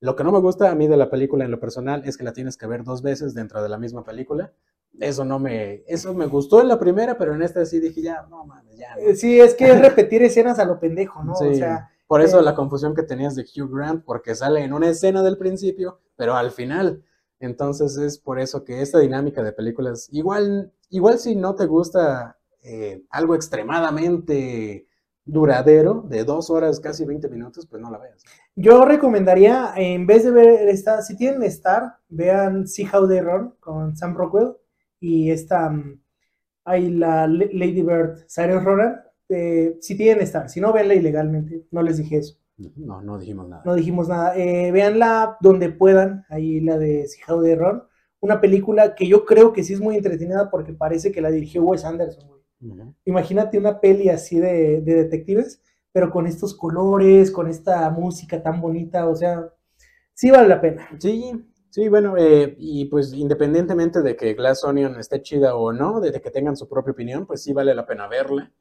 Lo 0.00 0.16
que 0.16 0.24
no 0.24 0.32
me 0.32 0.40
gusta 0.40 0.70
a 0.70 0.74
mí 0.74 0.88
de 0.88 0.96
la 0.96 1.08
película 1.08 1.44
en 1.44 1.50
lo 1.50 1.60
personal 1.60 2.02
es 2.04 2.18
que 2.18 2.24
la 2.24 2.32
tienes 2.32 2.56
que 2.56 2.66
ver 2.66 2.84
dos 2.84 3.00
veces 3.00 3.32
dentro 3.32 3.62
de 3.62 3.68
la 3.68 3.78
misma 3.78 4.04
película. 4.04 4.52
Eso 4.98 5.24
no 5.24 5.38
me, 5.38 5.84
eso 5.86 6.12
me 6.12 6.26
gustó 6.26 6.60
en 6.60 6.68
la 6.68 6.78
primera, 6.78 7.16
pero 7.16 7.34
en 7.34 7.42
esta 7.42 7.64
sí 7.64 7.80
dije 7.80 8.02
ya, 8.02 8.26
no 8.28 8.44
mames, 8.44 8.76
ya. 8.76 8.94
Eh, 8.98 9.14
sí, 9.14 9.40
es 9.40 9.54
que 9.54 9.70
es 9.70 9.80
repetir 9.80 10.22
escenas 10.22 10.58
a 10.58 10.64
lo 10.64 10.80
pendejo, 10.80 11.22
¿no? 11.22 11.32
O 11.32 11.54
sea, 11.54 11.90
por 12.10 12.22
eso 12.22 12.42
la 12.42 12.56
confusión 12.56 12.92
que 12.92 13.04
tenías 13.04 13.36
de 13.36 13.44
Hugh 13.44 13.70
Grant, 13.72 14.04
porque 14.04 14.34
sale 14.34 14.64
en 14.64 14.72
una 14.72 14.88
escena 14.88 15.22
del 15.22 15.38
principio, 15.38 16.00
pero 16.16 16.34
al 16.34 16.50
final. 16.50 17.04
Entonces 17.38 17.96
es 17.98 18.18
por 18.18 18.40
eso 18.40 18.64
que 18.64 18.82
esta 18.82 18.98
dinámica 18.98 19.44
de 19.44 19.52
películas, 19.52 20.08
igual, 20.10 20.72
igual 20.88 21.20
si 21.20 21.36
no 21.36 21.54
te 21.54 21.66
gusta 21.66 22.36
eh, 22.64 23.04
algo 23.10 23.36
extremadamente 23.36 24.88
duradero, 25.24 26.04
de 26.08 26.24
dos 26.24 26.50
horas, 26.50 26.80
casi 26.80 27.04
20 27.04 27.28
minutos, 27.28 27.68
pues 27.68 27.80
no 27.80 27.92
la 27.92 27.98
veas. 27.98 28.24
Yo 28.56 28.84
recomendaría, 28.84 29.72
en 29.76 30.04
vez 30.04 30.24
de 30.24 30.32
ver 30.32 30.68
esta, 30.68 31.02
si 31.02 31.16
tienen 31.16 31.44
Star, 31.44 31.94
vean 32.08 32.66
See 32.66 32.88
How 32.92 33.06
They 33.06 33.20
Run 33.20 33.54
con 33.60 33.96
Sam 33.96 34.16
Rockwell 34.16 34.56
y 34.98 35.30
esta, 35.30 35.70
mm, 35.70 36.00
hay 36.64 36.90
la 36.90 37.28
Lady 37.28 37.82
Bird, 37.82 38.26
Cyrus 38.26 38.64
Ronan, 38.64 39.00
eh, 39.30 39.78
si 39.80 39.96
tienen 39.96 40.22
Star, 40.24 40.48
si 40.48 40.60
no, 40.60 40.72
véanla 40.72 40.94
ilegalmente, 40.94 41.66
no 41.70 41.82
les 41.82 41.98
dije 41.98 42.18
eso. 42.18 42.36
No, 42.76 43.00
no 43.00 43.18
dijimos 43.18 43.48
nada. 43.48 43.62
No 43.64 43.74
dijimos 43.74 44.08
nada. 44.08 44.36
Eh, 44.36 44.70
véanla 44.72 45.38
donde 45.40 45.70
puedan, 45.70 46.24
ahí 46.28 46.60
la 46.60 46.78
de 46.78 47.06
How 47.26 47.40
de 47.40 47.56
Ron, 47.56 47.84
una 48.20 48.40
película 48.40 48.94
que 48.94 49.06
yo 49.06 49.24
creo 49.24 49.52
que 49.52 49.62
sí 49.62 49.72
es 49.72 49.80
muy 49.80 49.96
entretenida 49.96 50.50
porque 50.50 50.74
parece 50.74 51.10
que 51.12 51.20
la 51.20 51.30
dirigió 51.30 51.62
Wes 51.62 51.84
Anderson, 51.84 52.28
Imagínate 53.06 53.56
una 53.56 53.80
peli 53.80 54.10
así 54.10 54.38
de, 54.38 54.82
detectives, 54.82 55.62
pero 55.92 56.10
con 56.10 56.26
estos 56.26 56.54
colores, 56.54 57.30
con 57.30 57.48
esta 57.48 57.88
música 57.88 58.42
tan 58.42 58.60
bonita, 58.60 59.08
o 59.08 59.16
sea, 59.16 59.48
sí 60.12 60.30
vale 60.30 60.46
la 60.46 60.60
pena. 60.60 60.86
Sí, 60.98 61.32
sí, 61.70 61.88
bueno, 61.88 62.18
eh, 62.18 62.54
y 62.58 62.84
pues 62.84 63.14
independientemente 63.14 64.02
de 64.02 64.14
que 64.14 64.34
Glass 64.34 64.62
Onion 64.64 65.00
esté 65.00 65.22
chida 65.22 65.54
o 65.54 65.72
no, 65.72 66.02
de 66.02 66.12
que 66.20 66.30
tengan 66.30 66.54
su 66.54 66.68
propia 66.68 66.92
opinión, 66.92 67.24
pues 67.24 67.42
sí 67.42 67.54
vale 67.54 67.74
la 67.74 67.86
pena 67.86 68.06
verla 68.08 68.52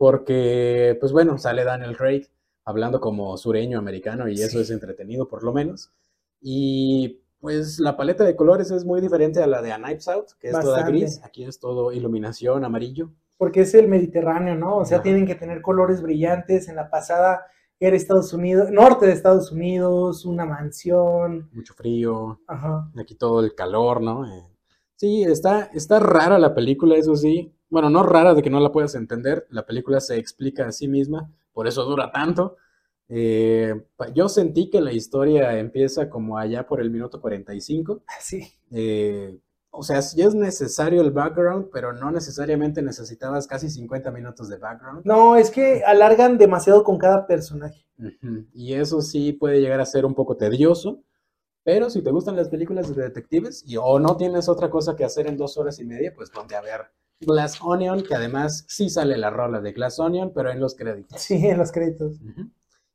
porque, 0.00 0.96
pues 0.98 1.12
bueno, 1.12 1.36
sale 1.36 1.62
Daniel 1.62 1.94
Craig 1.94 2.26
hablando 2.64 3.02
como 3.02 3.36
sureño 3.36 3.78
americano 3.78 4.30
y 4.30 4.40
eso 4.40 4.58
es 4.58 4.70
entretenido 4.70 5.28
por 5.28 5.44
lo 5.44 5.52
menos. 5.52 5.92
Y 6.40 7.20
pues 7.38 7.78
la 7.78 7.98
paleta 7.98 8.24
de 8.24 8.34
colores 8.34 8.70
es 8.70 8.86
muy 8.86 9.02
diferente 9.02 9.42
a 9.42 9.46
la 9.46 9.60
de 9.60 9.72
A 9.72 9.76
Knives 9.76 10.08
Out, 10.08 10.28
que 10.40 10.48
es 10.48 10.58
toda 10.58 10.84
gris, 10.84 11.20
aquí 11.22 11.44
es 11.44 11.60
todo 11.60 11.92
iluminación 11.92 12.64
amarillo. 12.64 13.10
Porque 13.36 13.60
es 13.60 13.74
el 13.74 13.88
Mediterráneo, 13.88 14.54
¿no? 14.54 14.78
O 14.78 14.86
sea, 14.86 15.02
tienen 15.02 15.26
que 15.26 15.34
tener 15.34 15.60
colores 15.60 16.00
brillantes. 16.00 16.68
En 16.70 16.76
la 16.76 16.88
pasada 16.88 17.44
era 17.78 17.94
Estados 17.94 18.32
Unidos, 18.32 18.70
norte 18.70 19.04
de 19.04 19.12
Estados 19.12 19.52
Unidos, 19.52 20.24
una 20.24 20.46
mansión. 20.46 21.50
Mucho 21.52 21.74
frío. 21.74 22.40
Ajá. 22.46 22.90
Aquí 22.98 23.16
todo 23.16 23.44
el 23.44 23.54
calor, 23.54 24.00
¿no? 24.00 24.24
Eh, 24.24 24.46
sí, 24.96 25.24
está, 25.24 25.64
está 25.74 25.98
rara 25.98 26.38
la 26.38 26.54
película, 26.54 26.96
eso 26.96 27.14
sí 27.16 27.54
bueno, 27.70 27.88
no 27.88 28.02
rara 28.02 28.34
de 28.34 28.42
que 28.42 28.50
no 28.50 28.60
la 28.60 28.72
puedas 28.72 28.94
entender, 28.94 29.46
la 29.50 29.64
película 29.64 30.00
se 30.00 30.18
explica 30.18 30.66
a 30.66 30.72
sí 30.72 30.88
misma, 30.88 31.30
por 31.52 31.66
eso 31.66 31.84
dura 31.84 32.10
tanto. 32.10 32.56
Eh, 33.08 33.74
yo 34.14 34.28
sentí 34.28 34.70
que 34.70 34.80
la 34.80 34.92
historia 34.92 35.58
empieza 35.58 36.08
como 36.10 36.38
allá 36.38 36.66
por 36.66 36.80
el 36.80 36.90
minuto 36.90 37.20
45. 37.20 38.02
Sí. 38.20 38.52
Eh, 38.70 39.36
o 39.70 39.82
sea, 39.82 40.02
sí 40.02 40.20
es 40.20 40.34
necesario 40.34 41.00
el 41.00 41.12
background, 41.12 41.68
pero 41.72 41.92
no 41.92 42.10
necesariamente 42.10 42.82
necesitabas 42.82 43.46
casi 43.46 43.70
50 43.70 44.10
minutos 44.10 44.48
de 44.48 44.58
background. 44.58 45.02
No, 45.04 45.36
es 45.36 45.50
que 45.50 45.82
alargan 45.84 46.38
demasiado 46.38 46.82
con 46.82 46.98
cada 46.98 47.26
personaje. 47.26 47.84
Y 48.52 48.74
eso 48.74 49.00
sí 49.02 49.32
puede 49.32 49.60
llegar 49.60 49.80
a 49.80 49.86
ser 49.86 50.04
un 50.06 50.14
poco 50.14 50.36
tedioso, 50.36 51.02
pero 51.62 51.90
si 51.90 52.02
te 52.02 52.10
gustan 52.10 52.34
las 52.34 52.48
películas 52.48 52.94
de 52.94 53.02
detectives 53.02 53.62
y 53.66 53.76
o 53.76 53.98
no 53.98 54.16
tienes 54.16 54.48
otra 54.48 54.70
cosa 54.70 54.96
que 54.96 55.04
hacer 55.04 55.26
en 55.26 55.36
dos 55.36 55.58
horas 55.58 55.78
y 55.78 55.84
media, 55.84 56.12
pues 56.16 56.30
ponte 56.30 56.56
a 56.56 56.62
ver 56.62 56.80
Glass 57.20 57.60
Onion, 57.62 58.02
que 58.02 58.14
además 58.14 58.64
sí 58.68 58.88
sale 58.88 59.16
la 59.18 59.30
rola 59.30 59.60
de 59.60 59.72
Glass 59.72 59.98
Onion, 59.98 60.32
pero 60.34 60.50
en 60.50 60.60
los 60.60 60.74
créditos. 60.74 61.20
Sí, 61.20 61.46
en 61.46 61.58
los 61.58 61.70
créditos. 61.70 62.18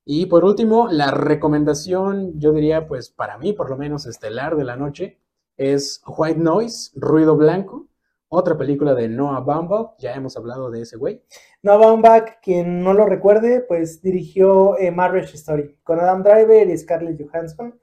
Y 0.04 0.26
por 0.26 0.46
último, 0.46 0.88
la 0.90 1.12
recomendación, 1.12 2.40
yo 2.40 2.52
diría, 2.52 2.88
pues 2.88 3.10
para 3.10 3.38
mí, 3.38 3.54
por 3.54 3.70
lo 3.70 3.78
menos 3.78 4.06
estelar 4.06 4.56
de 4.56 4.64
la 4.64 4.76
noche, 4.76 5.20
es 5.58 6.02
White 6.06 6.40
Noise, 6.40 6.92
Ruido 6.96 7.36
Blanco, 7.38 7.88
otra 8.28 8.58
película 8.58 8.96
de 8.96 9.08
Noah 9.08 9.40
Baumbach, 9.42 9.96
ya 10.00 10.14
hemos 10.14 10.36
hablado 10.36 10.72
de 10.72 10.82
ese 10.82 10.98
güey. 10.98 11.24
Noah 11.62 11.78
Baumbach, 11.78 12.42
quien 12.42 12.82
no 12.84 12.94
lo 12.94 13.06
recuerde, 13.06 13.62
pues 13.62 14.02
dirigió 14.02 14.78
eh, 14.78 14.92
Marriage 14.92 15.36
Story 15.36 15.78
con 15.84 16.00
Adam 16.00 16.24
Driver 16.24 16.68
y 16.68 16.78
Scarlett 16.78 17.22
Johansson. 17.24 17.80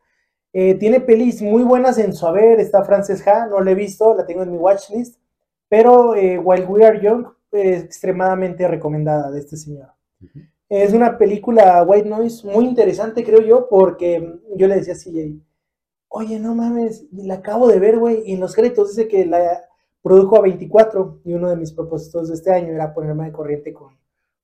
Eh, 0.53 0.75
tiene 0.75 1.01
pelis 1.01 1.41
muy 1.41 1.63
buenas 1.63 1.99
en 1.99 2.13
su 2.13 2.27
haber, 2.27 2.61
está 2.61 2.85
Frances 2.85 3.27
Ha, 3.27 3.47
no 3.47 3.61
la 3.61 3.71
he 3.71 3.75
visto, 3.75 4.15
la 4.15 4.27
tengo 4.27 4.43
en 4.43 4.51
mi 4.51 4.59
watchlist. 4.59 5.22
Pero 5.73 6.15
eh, 6.15 6.39
While 6.39 6.67
We 6.67 6.85
Are 6.85 7.01
Young 7.01 7.29
es 7.51 7.83
extremadamente 7.83 8.69
recomendada 8.69 9.31
de 9.31 9.39
este 9.39 9.57
señor. 9.57 9.89
Es 10.69 10.93
una 10.93 11.17
película 11.17 11.83
White 11.83 12.11
Noise 12.11 12.47
muy 12.47 12.67
interesante, 12.67 13.25
creo 13.25 13.41
yo, 13.41 13.69
porque 13.71 14.39
yo 14.55 14.69
le 14.69 14.75
decía 14.75 14.93
a 14.93 14.97
CJ, 14.99 15.41
oye, 16.09 16.39
no 16.39 16.55
mames, 16.55 17.07
la 17.13 17.37
acabo 17.37 17.69
de 17.69 17.79
ver, 17.79 17.99
güey, 17.99 18.23
y 18.27 18.35
en 18.35 18.41
los 18.41 18.55
créditos 18.55 18.91
dice 18.91 19.09
que 19.09 19.25
la 19.25 19.65
produjo 20.03 20.37
a 20.37 20.43
24, 20.43 21.23
y 21.25 21.33
uno 21.33 21.49
de 21.49 21.57
mis 21.57 21.73
propósitos 21.73 22.29
de 22.29 22.35
este 22.35 22.53
año 22.53 22.75
era 22.75 22.93
ponerme 22.93 23.25
de 23.25 23.33
corriente 23.33 23.73
con 23.73 23.97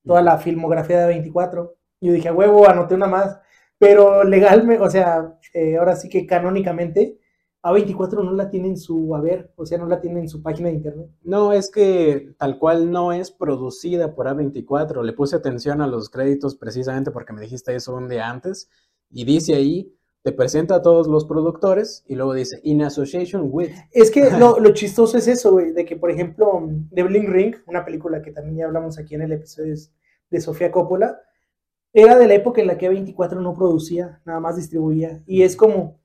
toda 0.07 0.23
la 0.23 0.39
filmografía 0.39 1.01
de 1.01 1.09
24. 1.09 1.75
Yo 2.01 2.13
dije, 2.15 2.33
huevo, 2.33 2.67
anoté 2.67 2.95
una 2.95 3.07
más, 3.07 3.39
pero 3.77 4.25
legalmente, 4.25 4.83
o 4.83 4.89
sea, 4.89 5.39
eh, 5.53 5.77
ahora 5.77 5.95
sí 5.95 6.09
que 6.09 6.27
canónicamente, 6.27 7.19
a24 7.71 8.25
no 8.25 8.33
la 8.33 8.51
tiene 8.51 8.69
en 8.69 8.77
su 8.77 9.15
haber, 9.15 9.53
o 9.57 9.67
sea, 9.67 9.79
no 9.79 9.87
la 9.87 10.01
tiene 10.01 10.21
en 10.21 10.29
su 10.29 10.43
página 10.43 10.69
de 10.69 10.75
internet. 10.75 11.11
No, 11.23 11.53
es 11.53 11.71
que 11.71 12.35
tal 12.39 12.59
cual 12.59 12.91
no 12.91 13.13
es 13.13 13.31
producida 13.31 14.15
por 14.15 14.27
A24. 14.27 15.03
Le 15.03 15.13
puse 15.13 15.37
atención 15.37 15.81
a 15.81 15.87
los 15.87 16.11
créditos 16.11 16.57
precisamente 16.57 17.11
porque 17.11 17.33
me 17.33 17.41
dijiste 17.41 17.75
eso 17.75 17.95
un 17.95 18.09
día 18.09 18.29
antes 18.29 18.71
y 19.11 19.25
dice 19.25 19.55
ahí, 19.55 19.95
te 20.23 20.33
presenta 20.33 20.77
a 20.77 20.83
todos 20.83 21.07
los 21.07 21.25
productores 21.25 22.05
y 22.07 22.15
luego 22.15 22.35
dice, 22.35 22.61
in 22.63 22.83
association 22.83 23.49
with. 23.51 23.71
Es 23.93 24.11
que 24.11 24.31
lo, 24.31 24.59
lo 24.61 24.71
chistoso 24.73 25.17
es 25.17 25.29
eso, 25.29 25.53
güey, 25.53 25.73
de 25.73 25.85
que, 25.85 25.97
por 25.97 26.11
ejemplo, 26.11 26.69
The 26.93 27.03
Bling 27.03 27.33
Ring, 27.33 27.57
una 27.67 27.85
película 27.85 28.21
que 28.21 28.33
también 28.33 28.57
ya 28.57 28.67
hablamos 28.67 28.99
aquí 28.99 29.15
en 29.15 29.23
el 29.23 29.33
episodio 29.33 29.75
de 30.31 30.41
Sofía 30.41 30.71
Coppola, 30.71 31.21
era 31.93 32.19
de 32.19 32.27
la 32.27 32.35
época 32.35 32.61
en 32.61 32.67
la 32.67 32.77
que 32.77 32.91
A24 32.91 33.41
no 33.41 33.55
producía, 33.55 34.21
nada 34.25 34.41
más 34.41 34.57
distribuía. 34.57 35.23
Y 35.27 35.43
es 35.43 35.57
como 35.57 35.99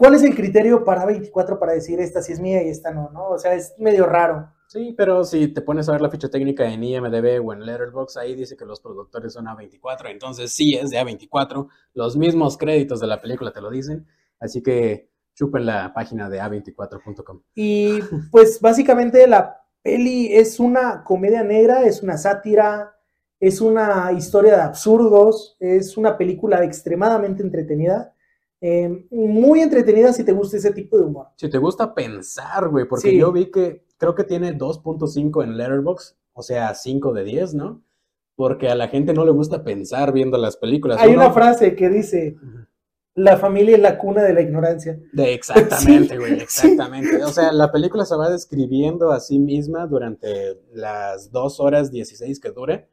¿Cuál 0.00 0.14
es 0.14 0.22
el 0.22 0.34
criterio 0.34 0.82
para 0.82 1.04
24 1.04 1.58
para 1.58 1.74
decir 1.74 2.00
esta 2.00 2.22
sí 2.22 2.32
es 2.32 2.40
mía 2.40 2.62
y 2.62 2.70
esta 2.70 2.90
no, 2.90 3.10
no? 3.10 3.28
O 3.28 3.38
sea, 3.38 3.52
es 3.52 3.74
medio 3.76 4.06
raro. 4.06 4.50
Sí, 4.66 4.94
pero 4.96 5.24
si 5.24 5.48
te 5.48 5.60
pones 5.60 5.90
a 5.90 5.92
ver 5.92 6.00
la 6.00 6.08
ficha 6.08 6.30
técnica 6.30 6.64
en 6.72 6.82
IMDB 6.82 7.46
o 7.46 7.52
en 7.52 7.66
Letterboxd, 7.66 8.16
ahí 8.16 8.34
dice 8.34 8.56
que 8.56 8.64
los 8.64 8.80
productores 8.80 9.34
son 9.34 9.44
A24, 9.44 10.10
entonces 10.10 10.54
sí 10.54 10.74
es 10.74 10.88
de 10.88 10.98
A24, 11.02 11.68
los 11.92 12.16
mismos 12.16 12.56
créditos 12.56 12.98
de 12.98 13.08
la 13.08 13.20
película 13.20 13.52
te 13.52 13.60
lo 13.60 13.68
dicen, 13.68 14.06
así 14.38 14.62
que 14.62 15.10
chupen 15.34 15.66
la 15.66 15.92
página 15.92 16.30
de 16.30 16.40
A24.com. 16.40 17.42
Y 17.54 18.00
pues 18.30 18.58
básicamente 18.58 19.26
la 19.26 19.60
peli 19.82 20.34
es 20.34 20.58
una 20.58 21.04
comedia 21.04 21.42
negra, 21.42 21.82
es 21.82 22.02
una 22.02 22.16
sátira, 22.16 22.96
es 23.38 23.60
una 23.60 24.12
historia 24.12 24.56
de 24.56 24.62
absurdos, 24.62 25.58
es 25.60 25.98
una 25.98 26.16
película 26.16 26.64
extremadamente 26.64 27.42
entretenida 27.42 28.14
eh, 28.60 29.06
muy 29.10 29.60
entretenida 29.60 30.12
si 30.12 30.24
te 30.24 30.32
gusta 30.32 30.56
ese 30.56 30.72
tipo 30.72 30.98
de 30.98 31.04
humor. 31.04 31.28
Si 31.36 31.48
te 31.48 31.58
gusta 31.58 31.94
pensar, 31.94 32.68
güey, 32.68 32.86
porque 32.86 33.16
yo 33.16 33.32
vi 33.32 33.50
que 33.50 33.84
creo 33.96 34.14
que 34.14 34.24
tiene 34.24 34.56
2.5 34.56 35.44
en 35.44 35.56
Letterboxd, 35.56 36.16
o 36.32 36.42
sea, 36.42 36.74
5 36.74 37.12
de 37.12 37.24
10, 37.24 37.54
¿no? 37.54 37.82
porque 38.40 38.70
a 38.70 38.74
la 38.74 38.88
gente 38.88 39.12
no 39.12 39.26
le 39.26 39.32
gusta 39.32 39.62
pensar 39.62 40.14
viendo 40.14 40.38
las 40.38 40.56
películas. 40.56 40.98
Hay 40.98 41.12
una 41.14 41.30
frase 41.30 41.76
que 41.76 41.90
dice, 41.90 42.38
la 43.14 43.36
familia 43.36 43.76
es 43.76 43.82
la 43.82 43.98
cuna 43.98 44.22
de 44.22 44.32
la 44.32 44.40
ignorancia. 44.40 44.98
De 45.12 45.34
exactamente, 45.34 46.16
güey, 46.16 46.32
exactamente. 46.40 47.22
O 47.22 47.28
sea, 47.28 47.52
la 47.52 47.70
película 47.70 48.06
se 48.06 48.16
va 48.16 48.30
describiendo 48.30 49.12
a 49.12 49.20
sí 49.20 49.38
misma 49.38 49.86
durante 49.86 50.58
las 50.72 51.30
dos 51.30 51.60
horas 51.60 51.90
16 51.90 52.40
que 52.40 52.50
dure. 52.50 52.88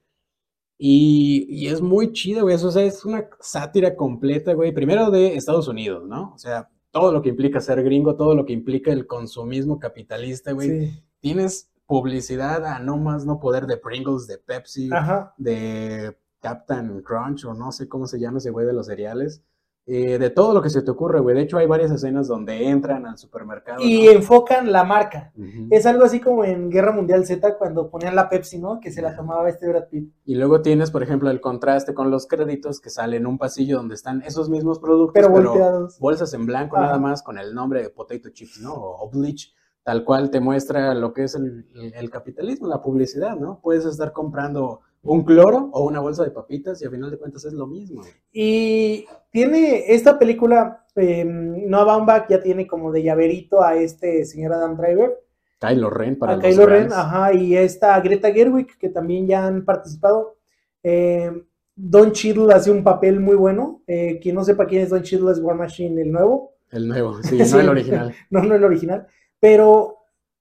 Y, 0.78 1.48
y 1.50 1.68
es 1.68 1.82
muy 1.82 2.14
chido, 2.14 2.44
güey. 2.44 2.56
O 2.56 2.72
sea, 2.72 2.84
es 2.84 3.04
una 3.06 3.28
sátira 3.40 3.96
completa, 3.96 4.54
güey. 4.54 4.72
Primero 4.72 5.10
de 5.10 5.36
Estados 5.36 5.68
Unidos, 5.68 6.08
¿no? 6.08 6.34
O 6.34 6.38
sea, 6.38 6.70
todo 6.92 7.12
lo 7.12 7.22
que 7.22 7.30
implica 7.30 7.60
ser 7.60 7.84
gringo, 7.84 8.16
todo 8.16 8.36
lo 8.36 8.46
que 8.46 8.54
implica 8.54 8.92
el 8.92 9.08
consumismo 9.08 9.80
capitalista, 9.80 10.52
güey. 10.52 11.04
Tienes 11.20 11.72
publicidad 11.86 12.66
a 12.66 12.80
no 12.80 12.98
más 12.98 13.26
no 13.26 13.40
poder 13.40 13.66
de 13.66 13.78
Pringles, 13.78 14.28
de 14.28 14.38
Pepsi, 14.38 14.90
de 15.38 16.18
Captain 16.42 17.02
Crunch 17.02 17.46
o 17.46 17.54
no 17.54 17.72
sé 17.72 17.88
cómo 17.88 18.08
se 18.08 18.20
llama 18.20 18.38
ese 18.38 18.52
güey 18.52 18.66
de 18.66 18.74
los 18.74 18.88
cereales. 18.88 19.42
Eh, 19.90 20.20
de 20.20 20.30
todo 20.30 20.54
lo 20.54 20.62
que 20.62 20.70
se 20.70 20.82
te 20.82 20.92
ocurre, 20.92 21.22
güey. 21.22 21.34
De 21.34 21.44
hecho, 21.44 21.58
hay 21.58 21.66
varias 21.66 21.92
escenas 21.92 22.28
donde 22.28 22.68
entran 22.68 23.06
al 23.06 23.18
supermercado. 23.18 23.82
Y 23.82 24.08
enfocan 24.08 24.70
la 24.74 24.84
marca. 24.84 25.32
Es 25.70 25.86
algo 25.86 26.04
así 26.04 26.20
como 26.20 26.44
en 26.44 26.70
Guerra 26.70 26.92
Mundial 26.92 27.26
Z 27.26 27.58
cuando 27.58 27.90
ponían 27.90 28.14
la 28.14 28.28
Pepsi, 28.28 28.60
¿no? 28.60 28.82
Que 28.82 28.92
se 28.92 29.02
la 29.02 29.16
tomaba 29.16 29.48
este 29.48 29.66
Brad 29.66 29.88
Pitt. 29.90 30.12
Y 30.26 30.36
luego 30.36 30.62
tienes, 30.62 30.92
por 30.92 31.04
ejemplo, 31.04 31.30
el 31.30 31.40
contraste 31.40 31.94
con 31.94 32.12
los 32.12 32.28
créditos 32.28 32.82
que 32.82 32.90
salen 32.90 33.22
en 33.22 33.28
un 33.28 33.38
pasillo 33.38 33.78
donde 33.78 33.96
están 33.96 34.22
esos 34.24 34.50
mismos 34.50 34.80
productos, 34.80 35.14
pero, 35.14 35.30
volteados. 35.30 35.98
bolsas 36.00 36.34
en 36.34 36.46
blanco 36.46 36.78
nada 36.78 37.00
más 37.00 37.24
con 37.24 37.38
el 37.38 37.56
nombre 37.56 37.82
de 37.82 37.90
Potato 37.90 38.28
Chips, 38.30 38.60
¿no? 38.60 38.74
O 38.74 39.10
Bleach 39.10 39.54
tal 39.84 40.04
cual 40.04 40.30
te 40.30 40.42
muestra 40.42 40.94
lo 40.96 41.14
que 41.14 41.24
es 41.24 41.36
el, 41.36 42.10
capitalismo, 42.12 42.68
la 42.68 42.82
publicidad, 42.82 43.38
¿no? 43.38 43.62
Puedes 43.64 43.86
estar 43.86 44.12
comprando 44.12 44.82
un 45.08 45.24
cloro 45.24 45.70
o 45.72 45.86
una 45.86 46.00
bolsa 46.00 46.24
de 46.24 46.32
papitas 46.32 46.82
y 46.82 46.86
al 46.86 46.92
final 46.92 47.10
de 47.10 47.18
cuentas 47.18 47.46
es 47.46 47.54
lo 47.54 47.66
mismo. 47.66 48.02
Y 48.32 49.06
tiene 49.32 49.94
esta 49.94 50.20
película, 50.20 50.86
eh, 50.96 51.24
Noah 51.26 51.86
Baumbach 51.86 52.30
ya 52.30 52.42
tiene 52.42 52.68
como 52.68 52.92
de 52.92 53.04
llaverito 53.04 53.64
a 53.64 53.76
este 53.76 54.26
señor 54.26 54.54
Adam 54.54 54.78
Driver. 54.78 55.18
Kylo 55.60 55.90
Ren 55.90 56.18
para 56.18 56.34
a 56.34 56.40
Kylo 56.40 56.66
Ren, 56.66 56.92
ajá, 56.92 57.34
y 57.34 57.56
esta 57.56 58.00
Greta 58.02 58.32
Gerwig 58.32 58.78
que 58.78 58.90
también 58.90 59.28
ya 59.28 59.48
han 59.48 59.64
participado. 59.64 60.36
Eh, 60.84 61.32
Don 61.76 62.12
Cheadle 62.12 62.54
hace 62.54 62.72
un 62.72 62.84
papel 62.84 63.20
muy 63.20 63.36
bueno. 63.36 63.84
Eh, 63.88 64.20
quien 64.22 64.36
no 64.36 64.44
sepa 64.44 64.66
quién 64.66 64.82
es 64.82 64.90
Don 64.90 65.04
Cheadle 65.04 65.32
es 65.32 65.40
War 65.40 65.56
Machine, 65.56 66.02
el 66.02 66.12
nuevo. 66.12 66.54
El 66.72 66.88
nuevo, 66.88 67.22
sí, 67.24 67.38
no 67.52 67.60
el 67.60 67.70
original. 67.70 68.14
no, 68.30 68.44
no 68.44 68.56
el 68.56 68.64
original. 68.64 69.08
Pero 69.40 69.98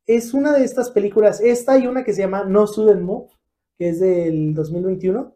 es 0.07 0.35
una 0.35 0.53
de 0.53 0.65
estas 0.65 0.91
películas, 0.91 1.41
esta 1.41 1.79
y 1.79 1.87
una 1.87 2.05
que 2.05 2.13
se 2.13 2.23
llama 2.23 2.45
No 2.45 2.67
Sudden 2.67 3.03
Move, 3.03 3.29
que 3.79 3.91
es 3.91 4.01
del 4.01 4.55
2021. 4.55 5.35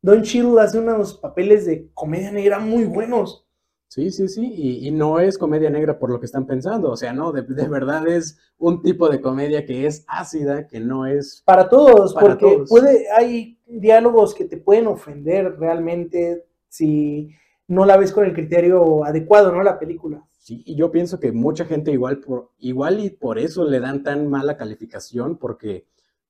Don 0.00 0.22
Cheadle 0.22 0.60
hace 0.60 0.78
unos 0.78 1.14
papeles 1.14 1.66
de 1.66 1.90
comedia 1.94 2.30
negra 2.30 2.58
muy 2.58 2.84
buenos. 2.84 3.48
Sí, 3.88 4.10
sí, 4.10 4.28
sí, 4.28 4.52
y, 4.86 4.90
no 4.90 5.18
es 5.18 5.38
comedia 5.38 5.70
negra 5.70 5.98
por 5.98 6.10
lo 6.10 6.20
que 6.20 6.26
están 6.26 6.46
pensando, 6.46 6.90
o 6.90 6.96
sea, 6.96 7.14
no, 7.14 7.32
de, 7.32 7.40
verdad 7.40 8.06
es 8.06 8.38
un 8.58 8.82
tipo 8.82 9.08
de 9.08 9.22
comedia 9.22 9.64
que 9.64 9.86
es 9.86 10.04
ácida, 10.06 10.68
que 10.68 10.78
no 10.78 11.06
es... 11.06 11.42
Para 11.46 11.70
todos, 11.70 12.12
porque 12.12 12.64
puede, 12.68 13.06
hay 13.10 13.58
diálogos 13.66 14.34
que 14.34 14.44
te 14.44 14.58
pueden 14.58 14.88
ofender 14.88 15.58
realmente 15.58 16.44
si 16.68 17.30
no 17.66 17.86
la 17.86 17.96
ves 17.96 18.12
con 18.12 18.26
el 18.26 18.34
criterio 18.34 19.06
adecuado, 19.06 19.52
¿no? 19.52 19.62
La 19.62 19.78
película. 19.78 20.22
Sí, 20.36 20.62
y 20.66 20.76
yo 20.76 20.90
pienso 20.90 21.18
que 21.18 21.32
mucha 21.32 21.64
gente 21.64 21.90
igual, 21.90 22.20
por, 22.20 22.50
igual 22.58 23.00
y 23.00 23.08
por 23.08 23.38
eso 23.38 23.64
le 23.64 23.80
dan 23.80 24.02
tan 24.02 24.28
mala 24.28 24.58
calificación, 24.58 25.38
porque 25.38 25.86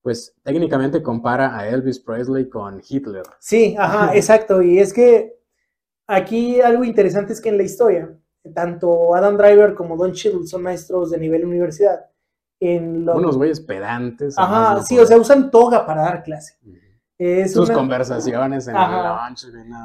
pues 0.09 0.35
técnicamente 0.43 1.03
compara 1.03 1.55
a 1.55 1.69
Elvis 1.69 2.01
Presley 2.01 2.49
con 2.49 2.81
Hitler. 2.81 3.25
Sí, 3.41 3.77
ajá, 3.79 4.11
exacto. 4.17 4.63
Y 4.63 4.79
es 4.79 4.95
que 4.95 5.37
aquí 6.07 6.63
algo 6.63 6.83
interesante 6.83 7.35
es 7.35 7.43
que 7.43 7.51
en 7.51 7.59
la 7.59 7.65
historia, 7.65 8.17
tanto 8.55 9.15
Adam 9.15 9.37
Driver 9.37 9.75
como 9.75 9.99
Don 9.99 10.13
Cheadle 10.13 10.47
son 10.47 10.63
maestros 10.63 11.11
de 11.11 11.19
nivel 11.19 11.45
universidad. 11.45 12.07
En 12.59 13.07
Unos 13.07 13.37
güeyes 13.37 13.61
pedantes. 13.61 14.35
Ajá, 14.39 14.83
sí, 14.83 14.99
o 14.99 15.05
sea, 15.05 15.19
usan 15.19 15.51
toga 15.51 15.85
para 15.85 16.01
dar 16.05 16.23
clase. 16.23 16.57
Sus 17.47 17.71
conversaciones 17.71 18.67
en 18.67 18.77
el 18.77 18.83
lunch. 18.83 19.45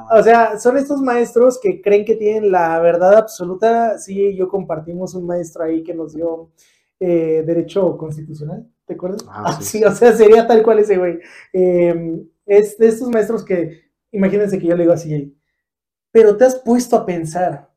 O 0.09 0.23
sea, 0.23 0.57
son 0.57 0.77
estos 0.77 1.01
maestros 1.01 1.59
que 1.62 1.81
creen 1.81 2.05
que 2.05 2.15
tienen 2.15 2.49
la 2.49 2.79
verdad 2.79 3.15
absoluta. 3.15 3.97
Sí, 3.97 4.38
yo 4.38 4.47
compartimos 4.47 5.15
un 5.15 5.27
maestro 5.27 5.65
ahí 5.65 5.83
que 5.83 5.93
nos 5.93 6.13
dio 6.13 6.49
eh, 7.01 7.43
derecho 7.45 7.97
constitucional, 7.97 8.65
¿te 8.86 8.93
acuerdas? 8.93 9.26
Ah, 9.30 9.60
sí. 9.62 9.84
o 9.84 9.91
sea, 9.91 10.13
sería 10.13 10.48
tal 10.48 10.63
cual 10.63 10.80
ese 10.80 10.98
güey. 10.98 11.19
Em, 11.52 12.28
es 12.46 12.78
de 12.78 12.88
estos 12.88 13.10
maestros 13.10 13.43
que, 13.46 13.84
imagínense 14.12 14.60
que 14.60 14.67
yo 14.67 14.76
le 14.76 14.84
digo 14.84 14.93
así, 14.93 15.38
pero 16.12 16.38
te 16.38 16.46
has 16.46 16.56
puesto 16.56 16.96
a 16.96 17.06
pensar 17.06 17.72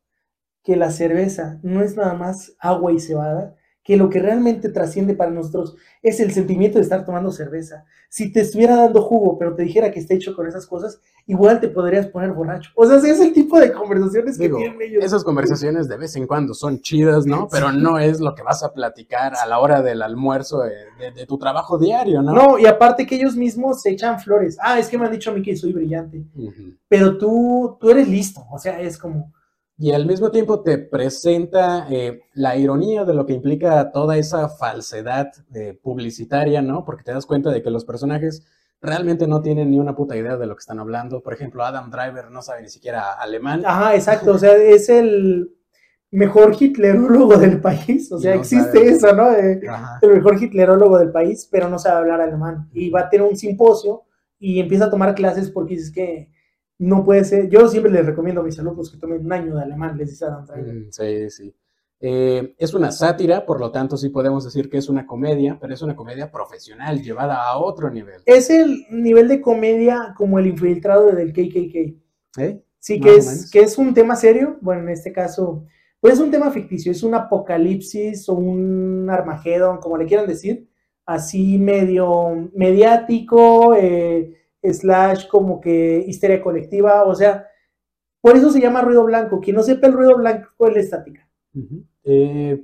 que 0.63 0.77
la 0.77 0.91
cerveza 0.91 1.59
no 1.63 1.83
es 1.83 1.97
nada 1.97 2.13
más 2.15 2.55
agua 2.59 2.93
y 2.93 2.99
cebada 2.99 3.56
que 3.87 3.95
lo 3.95 4.09
que 4.09 4.19
realmente 4.19 4.67
trasciende 4.67 5.13
para 5.13 5.31
nosotros 5.31 5.77
es 6.03 6.19
el 6.19 6.33
sentimiento 6.33 6.77
de 6.77 6.83
estar 6.83 7.05
tomando 7.05 7.31
cerveza. 7.31 7.85
Si 8.09 8.33
te 8.33 8.41
estuviera 8.41 8.75
dando 8.75 9.01
jugo, 9.01 9.37
pero 9.39 9.55
te 9.55 9.63
dijera 9.63 9.91
que 9.91 10.01
está 10.01 10.13
hecho 10.13 10.35
con 10.35 10.45
esas 10.45 10.67
cosas, 10.67 10.99
igual 11.25 11.61
te 11.61 11.69
podrías 11.69 12.05
poner 12.07 12.33
borracho. 12.33 12.69
O 12.75 12.85
sea, 12.85 12.97
es 12.97 13.21
el 13.21 13.31
tipo 13.31 13.57
de 13.57 13.71
conversaciones 13.71 14.37
que 14.37 14.49
tienen 14.49 14.81
ellos. 14.81 15.05
Esas 15.05 15.23
conversaciones 15.23 15.87
de 15.87 15.95
vez 15.95 16.17
en 16.17 16.27
cuando 16.27 16.53
son 16.53 16.81
chidas, 16.81 17.25
¿no? 17.25 17.47
Pero 17.49 17.71
no 17.71 17.97
es 17.97 18.19
lo 18.19 18.35
que 18.35 18.43
vas 18.43 18.61
a 18.61 18.73
platicar 18.73 19.35
a 19.41 19.45
la 19.45 19.57
hora 19.59 19.81
del 19.81 20.01
almuerzo 20.01 20.63
de, 20.63 21.25
tu 21.25 21.37
trabajo 21.37 21.77
diario, 21.77 22.21
¿no? 22.21 22.33
No, 22.33 22.59
y 22.59 22.65
aparte 22.65 23.07
que 23.07 23.15
ellos 23.15 23.37
mismos 23.37 23.81
se 23.81 23.91
echan 23.91 24.19
flores. 24.19 24.57
Ah, 24.61 24.77
es 24.79 24.89
que 24.89 24.97
me 24.97 25.05
han 25.05 25.13
dicho 25.13 25.31
a 25.31 25.33
mí 25.33 25.41
que 25.41 25.55
soy 25.55 25.71
brillante. 25.71 26.25
Pero 26.89 27.17
tú, 27.17 27.77
tú 27.79 27.89
eres 27.89 28.09
listo. 28.09 28.45
O 28.51 28.59
sea, 28.59 28.81
es 28.81 28.97
como 28.97 29.31
y 29.79 29.91
al 29.91 30.07
mismo 30.07 30.31
tiempo 30.31 30.61
te 30.61 30.79
presenta 30.79 31.87
eh, 31.89 32.21
la 32.33 32.57
ironía 32.57 33.05
de 33.05 33.13
lo 33.13 33.27
que 33.27 33.33
implica 33.33 33.91
toda 33.91 34.17
esa 34.17 34.49
falsedad 34.49 35.31
eh, 35.53 35.77
publicitaria, 35.81 36.63
¿no? 36.63 36.83
Porque 36.83 37.03
te 37.03 37.11
das 37.11 37.27
cuenta 37.27 37.51
de 37.51 37.61
que 37.61 37.69
los 37.69 37.85
personajes 37.85 38.43
realmente 38.81 39.27
no 39.27 39.41
tienen 39.41 39.69
ni 39.69 39.79
una 39.79 39.95
puta 39.95 40.15
idea 40.15 40.35
de 40.35 40.47
lo 40.47 40.55
que 40.55 40.61
están 40.61 40.79
hablando. 40.79 41.21
Por 41.21 41.33
ejemplo, 41.33 41.63
Adam 41.63 41.91
Driver 41.91 42.31
no 42.31 42.41
sabe 42.41 42.63
ni 42.63 42.69
siquiera 42.69 43.13
alemán. 43.13 43.61
Ajá, 43.65 43.93
exacto. 43.93 44.31
O 44.31 44.37
sea, 44.39 44.55
es 44.55 44.89
el 44.89 45.51
mejor 46.09 46.55
hitlerólogo 46.59 47.37
del 47.37 47.61
país. 47.61 48.11
O 48.11 48.17
sea, 48.17 48.33
existe 48.33 48.87
eso, 48.89 49.13
¿no? 49.13 49.29
el 49.31 49.61
mejor 50.01 50.41
hitlerólogo 50.41 50.97
del 50.97 51.11
país, 51.11 51.47
pero 51.51 51.69
no 51.69 51.77
sabe 51.77 51.99
hablar 51.99 52.21
alemán. 52.21 52.67
Y 52.73 52.89
va 52.89 53.01
a 53.01 53.09
tener 53.09 53.27
un 53.27 53.37
simposio 53.37 54.05
y 54.39 54.59
empieza 54.59 54.85
a 54.85 54.89
tomar 54.89 55.13
clases 55.13 55.51
porque 55.51 55.75
dices 55.75 55.91
que 55.91 56.31
no 56.79 57.03
puede 57.03 57.23
ser. 57.23 57.49
Yo 57.49 57.67
siempre 57.67 57.91
les 57.91 58.05
recomiendo 58.05 58.41
a 58.41 58.43
mis 58.43 58.59
alumnos 58.59 58.91
que 58.91 58.97
tomen 58.97 59.25
un 59.25 59.33
año 59.33 59.55
de 59.55 59.63
alemán, 59.63 59.97
les 59.97 60.09
dice 60.09 60.25
Adam 60.25 60.45
mm, 60.45 60.91
sí, 60.91 61.29
sí. 61.29 61.55
Eh, 61.99 62.53
es 62.59 62.75
una 62.75 62.91
sátira, 62.91 63.43
por 63.45 63.59
lo 63.59 63.71
tanto 63.71 63.97
sí 63.97 64.09
podemos 64.09 64.43
decir 64.43 64.69
que 64.69 64.77
es 64.77 64.87
una 64.87 65.07
comedia, 65.07 65.57
pero 65.59 65.73
es 65.73 65.81
una 65.81 65.95
comedia 65.95 66.31
profesional, 66.31 67.01
llevada 67.01 67.49
a 67.49 67.57
otro 67.57 67.89
nivel. 67.89 68.21
Es 68.25 68.51
el 68.51 68.85
nivel 68.91 69.27
de 69.27 69.41
comedia 69.41 70.13
como 70.15 70.37
el 70.37 70.45
infiltrado 70.45 71.11
del 71.11 71.33
KKK. 71.33 72.39
¿Eh? 72.39 72.61
Sí, 72.79 72.99
que 72.99 73.15
es, 73.15 73.49
que 73.51 73.61
es 73.61 73.77
un 73.79 73.93
tema 73.95 74.15
serio, 74.15 74.57
bueno, 74.61 74.83
en 74.83 74.89
este 74.89 75.11
caso, 75.11 75.65
pues 75.99 76.13
es 76.13 76.19
un 76.19 76.29
tema 76.29 76.51
ficticio, 76.51 76.91
es 76.91 77.01
un 77.01 77.15
apocalipsis 77.15 78.29
o 78.29 78.33
un 78.33 79.09
Armagedón, 79.09 79.77
como 79.77 79.97
le 79.97 80.05
quieran 80.05 80.27
decir, 80.27 80.69
así 81.05 81.57
medio 81.57 82.49
mediático, 82.53 83.73
eh, 83.75 84.35
slash 84.63 85.27
como 85.27 85.61
que 85.61 86.03
histeria 86.07 86.41
colectiva, 86.41 87.03
o 87.03 87.15
sea, 87.15 87.47
por 88.21 88.35
eso 88.35 88.51
se 88.51 88.59
llama 88.59 88.81
ruido 88.81 89.03
blanco. 89.03 89.39
Quien 89.39 89.55
no 89.55 89.63
sepa 89.63 89.87
el 89.87 89.93
ruido 89.93 90.17
blanco 90.17 90.67
es 90.67 90.73
la 90.73 90.79
estática. 90.79 91.29
Eh, 92.03 92.63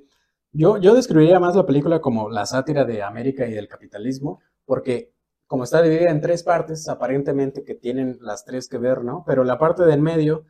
yo, 0.52 0.78
yo 0.78 0.94
describiría 0.94 1.40
más 1.40 1.56
la 1.56 1.66
película 1.66 2.02
como 2.02 2.30
la 2.30 2.46
sátira 2.46 2.86
de 2.86 3.02
América 3.02 3.48
y 3.48 3.54
del 3.54 3.68
capitalismo, 3.68 4.42
porque 4.66 5.14
como 5.48 5.64
está 5.64 5.82
dividida 5.82 6.10
en 6.10 6.22
tres 6.22 6.44
partes, 6.44 6.88
aparentemente 6.88 7.64
que 7.64 7.76
tienen 7.76 8.18
las 8.22 8.44
tres 8.46 8.68
que 8.68 8.78
ver, 8.78 9.04
¿no? 9.04 9.24
Pero 9.26 9.44
la 9.44 9.58
parte 9.58 9.84
del 9.84 10.02
medio, 10.02 10.46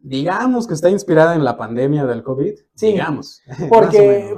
digamos 0.00 0.66
que 0.66 0.74
está 0.74 0.90
inspirada 0.90 1.34
en 1.34 1.44
la 1.44 1.56
pandemia 1.56 2.04
del 2.04 2.22
COVID, 2.22 2.54
sí, 2.74 2.88
digamos. 2.88 3.42
Porque, 3.68 4.34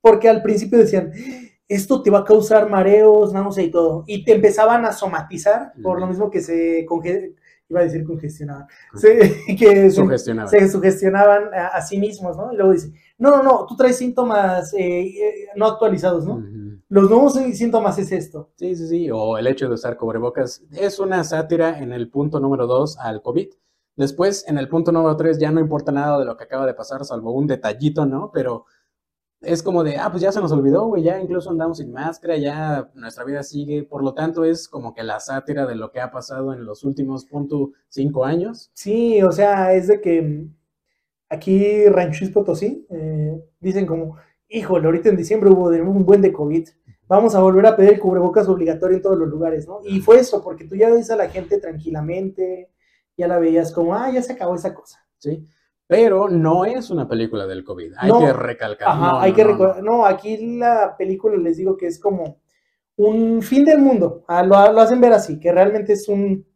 porque 0.00 0.28
al 0.28 0.42
principio 0.42 0.78
decían, 0.78 1.12
esto 1.70 2.02
te 2.02 2.10
va 2.10 2.18
a 2.18 2.24
causar 2.24 2.68
mareos, 2.68 3.32
náuseas 3.32 3.68
y 3.68 3.70
todo. 3.70 4.02
Y 4.08 4.24
te 4.24 4.34
empezaban 4.34 4.84
a 4.84 4.92
somatizar, 4.92 5.72
por 5.80 6.00
lo 6.00 6.08
mismo 6.08 6.28
que 6.28 6.40
se 6.40 6.84
iba 7.68 7.80
a 7.80 7.84
decir 7.84 8.04
congestionaban, 8.04 8.66
que 9.56 9.88
se, 9.88 10.68
sugestionaban 10.68 11.44
a, 11.54 11.80
sí 11.80 11.98
mismos, 11.98 12.36
¿no? 12.36 12.52
Y 12.52 12.56
luego 12.56 12.72
dice, 12.72 12.92
no, 13.18 13.30
no, 13.30 13.42
no, 13.44 13.66
tú 13.66 13.76
traes 13.76 13.96
síntomas 13.98 14.74
eh, 14.74 15.02
eh, 15.02 15.34
no 15.54 15.66
actualizados, 15.66 16.26
¿no? 16.26 16.42
Los 16.88 17.08
nuevos 17.08 17.34
síntomas 17.34 17.96
es 18.00 18.10
esto. 18.10 18.50
Sí, 18.56 18.74
sí, 18.74 18.88
sí, 18.88 19.10
o 19.12 19.38
el 19.38 19.46
hecho 19.46 19.68
de 19.68 19.74
usar 19.74 19.96
cubrebocas 19.96 20.64
es 20.72 20.98
una 20.98 21.22
sátira 21.22 21.78
en 21.78 21.92
el 21.92 22.10
punto 22.10 22.40
número 22.40 22.66
dos 22.66 22.98
al 22.98 23.22
COVID. 23.22 23.48
Después, 23.94 24.44
en 24.48 24.58
el 24.58 24.68
punto 24.68 24.90
número 24.90 25.16
tres, 25.16 25.38
ya 25.38 25.52
no 25.52 25.60
importa 25.60 25.92
nada 25.92 26.18
de 26.18 26.24
lo 26.24 26.36
que 26.36 26.44
acaba 26.44 26.66
de 26.66 26.74
pasar, 26.74 27.04
salvo 27.04 27.30
un 27.30 27.46
detallito, 27.46 28.06
¿no? 28.06 28.32
Pero 28.34 28.64
es 29.40 29.62
como 29.62 29.82
de, 29.82 29.96
ah, 29.96 30.10
pues 30.10 30.22
ya 30.22 30.32
se 30.32 30.40
nos 30.40 30.52
olvidó, 30.52 30.86
güey, 30.86 31.02
ya 31.02 31.18
incluso 31.18 31.50
andamos 31.50 31.78
sin 31.78 31.92
máscara, 31.92 32.36
ya 32.36 32.90
nuestra 32.94 33.24
vida 33.24 33.42
sigue, 33.42 33.82
por 33.82 34.02
lo 34.02 34.12
tanto 34.12 34.44
es 34.44 34.68
como 34.68 34.92
que 34.92 35.02
la 35.02 35.18
sátira 35.18 35.66
de 35.66 35.76
lo 35.76 35.90
que 35.90 36.00
ha 36.00 36.10
pasado 36.10 36.52
en 36.52 36.64
los 36.64 36.84
últimos, 36.84 37.24
punto, 37.24 37.72
cinco 37.88 38.24
años. 38.24 38.70
Sí, 38.74 39.22
o 39.22 39.32
sea, 39.32 39.72
es 39.72 39.88
de 39.88 40.00
que 40.00 40.46
aquí 41.30 41.86
Rancho 41.88 42.26
Potosí 42.32 42.86
eh, 42.90 43.42
dicen 43.60 43.86
como, 43.86 44.16
híjole, 44.48 44.86
ahorita 44.86 45.08
en 45.08 45.16
diciembre 45.16 45.50
hubo 45.50 45.68
un 45.68 46.04
buen 46.04 46.20
de 46.20 46.32
COVID, 46.32 46.68
vamos 47.08 47.34
a 47.34 47.40
volver 47.40 47.66
a 47.66 47.76
pedir 47.76 47.98
cubrebocas 47.98 48.46
obligatorio 48.46 48.96
en 48.96 49.02
todos 49.02 49.18
los 49.18 49.28
lugares, 49.28 49.66
¿no? 49.66 49.80
Y 49.84 50.00
fue 50.00 50.18
eso, 50.18 50.42
porque 50.44 50.64
tú 50.64 50.76
ya 50.76 50.90
ves 50.90 51.10
a 51.10 51.16
la 51.16 51.28
gente 51.30 51.58
tranquilamente, 51.58 52.70
ya 53.16 53.26
la 53.26 53.38
veías 53.38 53.72
como, 53.72 53.94
ah, 53.94 54.10
ya 54.12 54.22
se 54.22 54.34
acabó 54.34 54.54
esa 54.54 54.74
cosa. 54.74 54.98
Sí, 55.18 55.46
pero 55.90 56.28
no 56.28 56.64
es 56.64 56.88
una 56.90 57.08
película 57.08 57.48
del 57.48 57.64
COVID, 57.64 57.94
hay 57.98 58.12
que 58.12 58.32
recalcar. 58.32 58.88
Ajá, 58.88 59.12
no, 59.12 59.20
hay 59.20 59.32
que 59.32 59.42
recordar, 59.42 59.82
no, 59.82 60.06
aquí 60.06 60.56
la 60.56 60.94
película 60.96 61.36
les 61.36 61.56
digo 61.56 61.76
que 61.76 61.88
es 61.88 61.98
como 61.98 62.40
un 62.96 63.42
fin 63.42 63.64
del 63.64 63.78
mundo, 63.78 64.24
ah, 64.28 64.44
lo, 64.44 64.56
hacen 64.56 65.00
ver 65.00 65.12
así, 65.12 65.40
que 65.40 65.50
realmente 65.50 65.94
es 65.94 66.08
un 66.08 66.46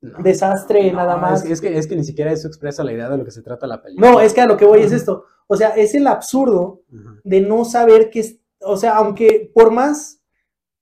desastre 0.00 0.90
nada 0.92 1.16
más. 1.18 1.44
Es, 1.44 1.60
que, 1.60 1.76
es 1.76 1.86
que 1.86 1.96
ni 1.96 2.04
siquiera 2.04 2.32
eso 2.32 2.48
expresa 2.48 2.82
la 2.82 2.92
idea 2.92 3.10
de 3.10 3.18
lo 3.18 3.24
que 3.24 3.30
se 3.30 3.42
trata 3.42 3.66
la 3.66 3.82
película. 3.82 4.10
No, 4.10 4.20
es 4.20 4.32
que 4.32 4.40
a 4.40 4.46
lo 4.46 4.56
que 4.56 4.64
voy 4.64 4.80
es 4.80 4.92
esto, 4.92 5.24
o 5.46 5.56
sea, 5.56 5.70
es 5.70 5.94
el 5.94 6.06
absurdo 6.06 6.82
de 7.24 7.42
no 7.42 7.66
saber 7.66 8.08
qué 8.08 8.20
es 8.20 8.40
o 8.60 8.76
sea, 8.76 8.96
aunque 8.96 9.50
por 9.54 9.70
más 9.70 10.20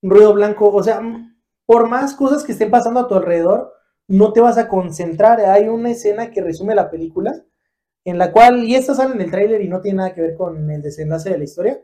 ruido 0.03 0.33
blanco, 0.35 0.71
o 0.73 0.83
sea, 0.83 1.01
por 1.65 1.89
más 1.89 2.15
cosas 2.15 2.45
que 2.45 2.53
estén 2.53 2.71
pasando 2.71 3.01
a 3.01 3.09
tu 3.09 3.15
alrededor, 3.15 3.73
no 4.09 4.33
te 4.33 4.41
vas 4.41 4.59
a 4.59 4.69
concentrar. 4.69 5.41
Hay 5.41 5.69
una 5.69 5.91
escena 5.91 6.31
que 6.31 6.43
resume 6.43 6.75
la 6.75 6.91
película, 6.91 7.45
en 8.07 8.19
la 8.19 8.31
cual, 8.31 8.63
y 8.63 8.77
esto 8.77 8.95
sale 8.95 9.15
en 9.15 9.21
el 9.21 9.33
tráiler 9.33 9.61
y 9.63 9.69
no 9.69 9.81
tiene 9.81 9.99
nada 9.99 10.15
que 10.15 10.21
ver 10.21 10.37
con 10.37 10.71
el 10.71 10.81
desenlace 10.81 11.31
de 11.31 11.39
la 11.39 11.45
historia, 11.45 11.83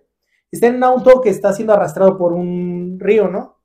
está 0.53 0.69
en 0.69 0.77
un 0.77 0.85
auto 0.85 1.21
que 1.21 1.31
está 1.31 1.53
siendo 1.53 1.73
arrastrado 1.73 2.17
por 2.17 2.33
un 2.33 2.99
río, 3.01 3.27
¿no? 3.27 3.59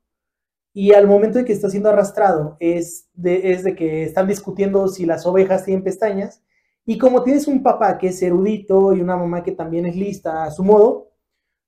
Y 0.74 0.92
al 0.92 1.06
momento 1.06 1.38
de 1.38 1.44
que 1.44 1.52
está 1.52 1.70
siendo 1.70 1.88
arrastrado 1.88 2.56
es 2.58 3.08
de, 3.14 3.74
que 3.76 4.02
están 4.02 4.26
discutiendo 4.26 4.88
si 4.88 5.06
las 5.06 5.24
ovejas 5.24 5.64
tienen 5.64 5.84
pestañas. 5.84 6.42
Y 6.84 6.98
como 6.98 7.22
tienes 7.22 7.46
un 7.46 7.62
papá 7.62 7.96
que 7.96 8.08
es 8.08 8.20
erudito 8.22 8.92
y 8.92 9.00
una 9.00 9.16
mamá 9.16 9.44
que 9.44 9.52
también 9.52 9.86
es 9.86 9.94
lista 9.94 10.44
a 10.44 10.50
su 10.50 10.64
modo, 10.64 11.12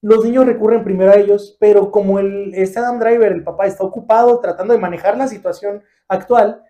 los 0.03 0.24
niños 0.24 0.46
recurren 0.46 0.83
primero 0.83 1.12
a 1.12 1.16
ellos, 1.16 1.57
pero 1.61 1.92
como 1.92 2.18
el, 2.18 2.53
este 2.55 2.81
Adam 2.81 2.98
Driver, 2.98 3.31
el 3.31 3.44
papá, 3.44 3.66
está 3.66 3.85
ocupado 3.85 4.40
tratando 4.40 4.74
de 4.74 4.81
manejar 4.81 5.16
la 5.16 5.29
situación 5.29 5.83
actual, 6.09 6.64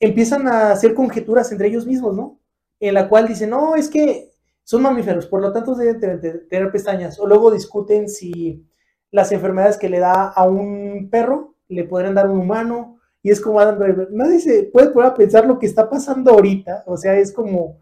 empiezan 0.00 0.48
a 0.48 0.70
hacer 0.70 0.94
conjeturas 0.94 1.52
entre 1.52 1.68
ellos 1.68 1.86
mismos, 1.86 2.16
¿no? 2.16 2.40
En 2.80 2.94
la 2.94 3.08
cual 3.08 3.26
dicen, 3.26 3.50
no, 3.50 3.74
es 3.74 3.88
que 3.88 4.32
son 4.62 4.82
mamíferos, 4.82 5.26
por 5.26 5.40
lo 5.40 5.52
tanto 5.52 5.74
deben 5.74 6.00
tener 6.00 6.72
pestañas. 6.72 7.18
O 7.18 7.26
luego 7.26 7.50
discuten 7.50 8.08
si 8.08 8.66
las 9.10 9.32
enfermedades 9.32 9.78
que 9.78 9.88
le 9.88 10.00
da 10.00 10.28
a 10.28 10.46
un 10.48 11.08
perro 11.10 11.54
le 11.68 11.84
podrían 11.84 12.14
dar 12.14 12.26
a 12.26 12.30
un 12.30 12.40
humano. 12.40 12.98
Y 13.22 13.30
es 13.30 13.40
como 13.40 13.60
Adam 13.60 13.78
Driver, 13.78 14.08
nadie 14.12 14.38
se 14.40 14.64
puede 14.64 14.90
poner 14.90 15.10
a 15.10 15.14
pensar 15.14 15.46
lo 15.46 15.58
que 15.58 15.66
está 15.66 15.88
pasando 15.88 16.32
ahorita. 16.32 16.84
O 16.86 16.96
sea, 16.96 17.16
es 17.16 17.32
como 17.32 17.80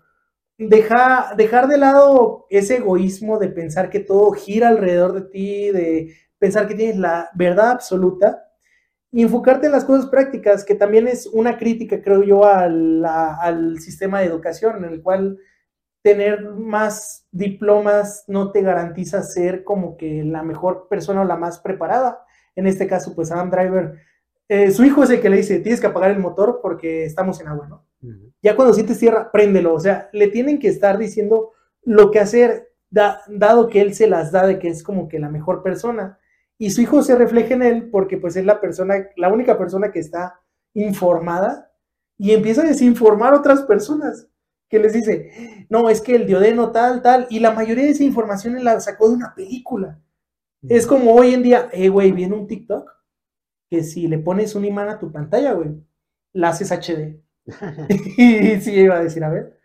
deja, 0.59 1.35
dejar 1.37 1.69
de 1.69 1.79
lado 1.79 2.47
ese 2.51 2.77
egoísmo 2.77 3.39
de 3.39 3.49
pensar 3.49 3.91
que 3.91 4.01
todo 4.01 4.31
gira 4.33 4.69
alrededor 4.69 5.13
de 5.13 5.23
ti, 5.23 5.71
de 5.71 6.15
pensar 6.39 6.67
que 6.69 6.75
tienes 6.75 6.97
la 6.97 7.31
verdad 7.35 7.71
absoluta 7.71 8.45
y 9.15 9.23
enfocarte 9.23 9.67
en 9.67 9.73
las 9.73 9.85
cosas 9.85 10.07
prácticas, 10.07 10.65
que 10.65 10.75
también 10.75 11.07
es 11.07 11.29
una 11.29 11.57
crítica, 11.57 12.03
creo 12.03 12.25
yo, 12.25 12.45
al, 12.45 13.05
al 13.05 13.79
sistema 13.79 14.19
de 14.19 14.27
educación, 14.27 14.85
en 14.85 14.93
el 14.93 15.03
cual 15.03 15.39
tener 16.03 16.51
más 16.51 17.25
diplomas 17.31 18.25
no 18.27 18.51
te 18.51 18.61
garantiza 18.63 19.23
ser 19.23 19.63
como 19.63 19.97
que 19.97 20.25
la 20.25 20.43
mejor 20.43 20.89
persona 20.89 21.21
o 21.21 21.25
la 21.25 21.37
más 21.37 21.61
preparada. 21.61 22.25
En 22.57 22.67
este 22.67 22.89
caso, 22.89 23.15
pues 23.15 23.31
Adam 23.31 23.53
Driver, 23.53 24.01
eh, 24.49 24.73
su 24.73 24.83
hijo 24.85 25.05
es 25.05 25.11
el 25.11 25.21
que 25.21 25.31
le 25.31 25.37
dice, 25.37 25.61
tienes 25.61 25.81
que 25.81 25.87
apagar 25.87 26.11
el 26.11 26.19
motor 26.19 26.59
porque 26.61 27.05
estamos 27.05 27.41
en 27.41 27.47
agua, 27.47 27.69
¿no? 27.69 27.87
Ya 28.43 28.57
cuando 28.57 28.75
sientes 28.75 28.99
tierra, 28.99 29.31
préndelo. 29.31 29.75
O 29.75 29.81
sea, 29.81 30.09
le 30.13 30.27
tienen 30.27 30.59
que 30.59 30.67
estar 30.67 30.99
diciendo 30.99 31.53
lo 31.85 32.11
que 32.11 32.19
hacer, 32.19 32.73
dado 32.91 33.69
que 33.69 33.81
él 33.81 33.95
se 33.95 34.09
las 34.09 34.33
da 34.33 34.45
de 34.45 34.59
que 34.59 34.67
es 34.67 34.83
como 34.83 35.07
que 35.07 35.21
la 35.21 35.29
mejor 35.29 35.63
persona. 35.63 36.19
Y 36.59 36.71
su 36.71 36.83
hijo 36.83 37.03
se 37.03 37.17
refleja 37.17 37.55
en 37.55 37.63
él 37.63 37.91
porque 37.91 38.17
pues 38.17 38.37
es 38.37 38.45
la 38.45 38.61
persona, 38.61 39.09
la 39.17 39.33
única 39.33 39.59
persona 39.59 39.91
que 39.91 39.99
está 39.99 40.41
informada 40.73 41.73
y 42.17 42.33
empieza 42.33 42.63
a 42.63 42.67
desinformar 42.67 43.35
a 43.35 43.39
otras 43.39 43.63
personas 43.63 44.29
que 44.69 44.79
les 44.79 44.93
dice, 44.93 45.67
no, 45.69 45.89
es 45.91 46.01
que 46.01 46.17
el 46.17 46.27
diodeno 46.27 46.73
tal, 46.73 47.03
tal, 47.03 47.27
y 47.31 47.41
la 47.41 47.53
mayoría 47.53 47.85
de 47.85 47.91
esa 47.91 48.05
información 48.05 48.63
la 48.65 48.81
sacó 48.81 49.09
de 49.09 49.15
una 49.15 49.35
película. 49.35 50.01
Es 50.63 50.87
como 50.87 51.13
hoy 51.15 51.35
en 51.35 51.43
día, 51.43 51.69
eh, 51.73 51.89
güey, 51.89 52.11
viene 52.13 52.35
un 52.35 52.47
TikTok 52.47 52.91
que 53.69 53.83
si 53.83 54.09
le 54.09 54.19
pones 54.19 54.55
un 54.55 54.65
imán 54.65 54.89
a 54.89 54.99
tu 54.99 55.13
pantalla, 55.13 55.53
güey, 55.53 55.71
la 56.33 56.49
haces 56.49 56.73
HD. 56.73 57.21
y 58.17 58.61
sí, 58.61 58.73
iba 58.73 58.97
a 58.97 59.03
decir, 59.03 59.23
a 59.25 59.29
ver. 59.29 59.59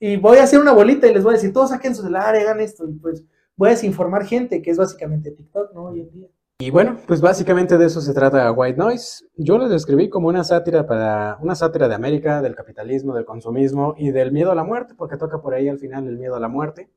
Y 0.00 0.16
voy 0.16 0.38
a 0.38 0.44
hacer 0.44 0.58
una 0.58 0.72
bolita 0.72 1.06
y 1.06 1.14
les 1.14 1.22
voy 1.22 1.34
a 1.34 1.36
decir, 1.36 1.52
todos 1.52 1.70
saquen 1.70 1.94
su 1.94 2.02
celular, 2.02 2.34
hagan 2.34 2.60
esto. 2.60 2.88
Y 2.88 2.94
pues 2.94 3.24
voy 3.62 3.68
a 3.68 3.74
desinformar 3.74 4.24
gente, 4.24 4.60
que 4.60 4.72
es 4.72 4.76
básicamente 4.76 5.30
TikTok, 5.30 5.72
¿no? 5.72 5.84
Hoy 5.84 6.00
en 6.00 6.10
día. 6.10 6.28
Y 6.58 6.70
bueno, 6.70 6.98
pues 7.06 7.20
básicamente 7.20 7.78
de 7.78 7.86
eso 7.86 8.00
se 8.00 8.12
trata 8.12 8.50
White 8.50 8.76
Noise. 8.76 9.24
Yo 9.36 9.56
lo 9.56 9.68
describí 9.68 10.08
como 10.08 10.26
una 10.26 10.42
sátira 10.42 10.84
para 10.84 11.38
una 11.40 11.54
sátira 11.54 11.86
de 11.86 11.94
América, 11.94 12.42
del 12.42 12.56
capitalismo, 12.56 13.14
del 13.14 13.24
consumismo 13.24 13.94
y 13.96 14.10
del 14.10 14.32
miedo 14.32 14.50
a 14.50 14.56
la 14.56 14.64
muerte, 14.64 14.94
porque 14.96 15.16
toca 15.16 15.40
por 15.40 15.54
ahí 15.54 15.68
al 15.68 15.78
final 15.78 16.08
el 16.08 16.18
miedo 16.18 16.34
a 16.34 16.40
la 16.40 16.48
muerte. 16.48 16.90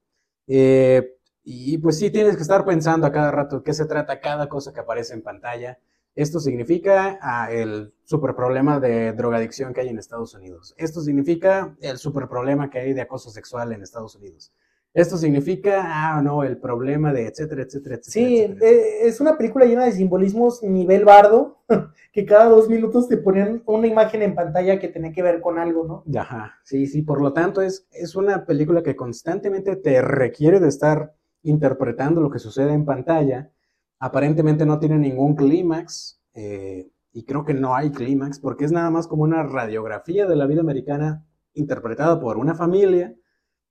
Eh, 0.48 1.16
y 1.44 1.78
pues 1.78 2.00
sí, 2.00 2.10
tienes 2.10 2.36
que 2.36 2.42
estar 2.42 2.66
pensando 2.66 3.06
a 3.06 3.12
cada 3.12 3.30
rato 3.30 3.62
qué 3.62 3.74
se 3.76 3.86
trata 3.86 4.20
cada 4.20 4.50
cosa 4.50 4.74
que 4.74 4.80
aparece 4.80 5.14
en 5.14 5.22
pantalla. 5.22 5.78
Esto 6.16 6.40
significa 6.40 7.20
ah, 7.22 7.52
el 7.52 7.94
super 8.06 8.36
problema 8.36 8.80
de 8.80 9.14
drogadicción 9.14 9.72
que 9.72 9.82
hay 9.82 9.90
en 9.90 10.00
Estados 10.00 10.34
Unidos. 10.34 10.74
Esto 10.78 11.02
significa 11.02 11.76
el 11.80 12.00
super 12.00 12.28
problema 12.28 12.72
que 12.72 12.80
hay 12.80 12.94
de 12.94 13.02
acoso 13.02 13.30
sexual 13.30 13.72
en 13.72 13.84
Estados 13.84 14.16
Unidos. 14.16 14.52
Esto 14.96 15.18
significa, 15.18 15.84
ah, 15.86 16.22
no, 16.24 16.44
el 16.44 16.58
problema 16.58 17.14
de 17.14 17.28
etcétera, 17.28 17.62
etcétera, 17.62 17.96
etcétera. 17.96 18.28
Sí, 18.28 18.40
eh, 18.66 19.00
es 19.04 19.22
una 19.22 19.38
película 19.38 19.66
llena 19.66 19.86
de 19.86 19.92
simbolismos 19.92 20.64
nivel 20.64 21.06
bardo, 21.06 21.60
que 22.12 22.26
cada 22.26 22.46
dos 22.46 22.68
minutos 22.68 23.08
te 23.08 23.18
ponen 23.18 23.62
una 23.68 23.86
imagen 23.86 24.24
en 24.24 24.34
pantalla 24.34 24.80
que 24.80 24.88
tiene 24.88 25.12
que 25.12 25.22
ver 25.22 25.42
con 25.42 25.60
algo, 25.60 25.86
¿no? 25.86 26.20
Ajá, 26.20 26.56
sí, 26.64 26.88
sí, 26.88 27.04
por 27.04 27.22
lo 27.22 27.34
tanto 27.34 27.62
es, 27.62 27.88
es 27.92 28.16
una 28.16 28.48
película 28.48 28.82
que 28.82 28.96
constantemente 28.96 29.76
te 29.76 30.02
requiere 30.02 30.60
de 30.60 30.70
estar 30.70 31.14
interpretando 31.44 32.22
lo 32.22 32.32
que 32.32 32.40
sucede 32.40 32.74
en 32.74 32.86
pantalla 32.86 33.52
Aparentemente 34.00 34.66
no 34.66 34.80
tiene 34.80 34.98
ningún 34.98 35.36
clímax, 35.36 36.22
eh, 36.34 36.90
y 37.14 37.24
creo 37.24 37.46
que 37.46 37.54
no 37.54 37.76
hay 37.76 37.92
clímax, 37.92 38.40
porque 38.40 38.66
es 38.66 38.72
nada 38.72 38.90
más 38.90 39.08
como 39.08 39.24
una 39.24 39.44
radiografía 39.44 40.26
de 40.26 40.36
la 40.36 40.46
vida 40.46 40.62
americana 40.62 41.26
interpretada 41.54 42.20
por 42.20 42.38
una 42.38 42.56
familia 42.56 43.16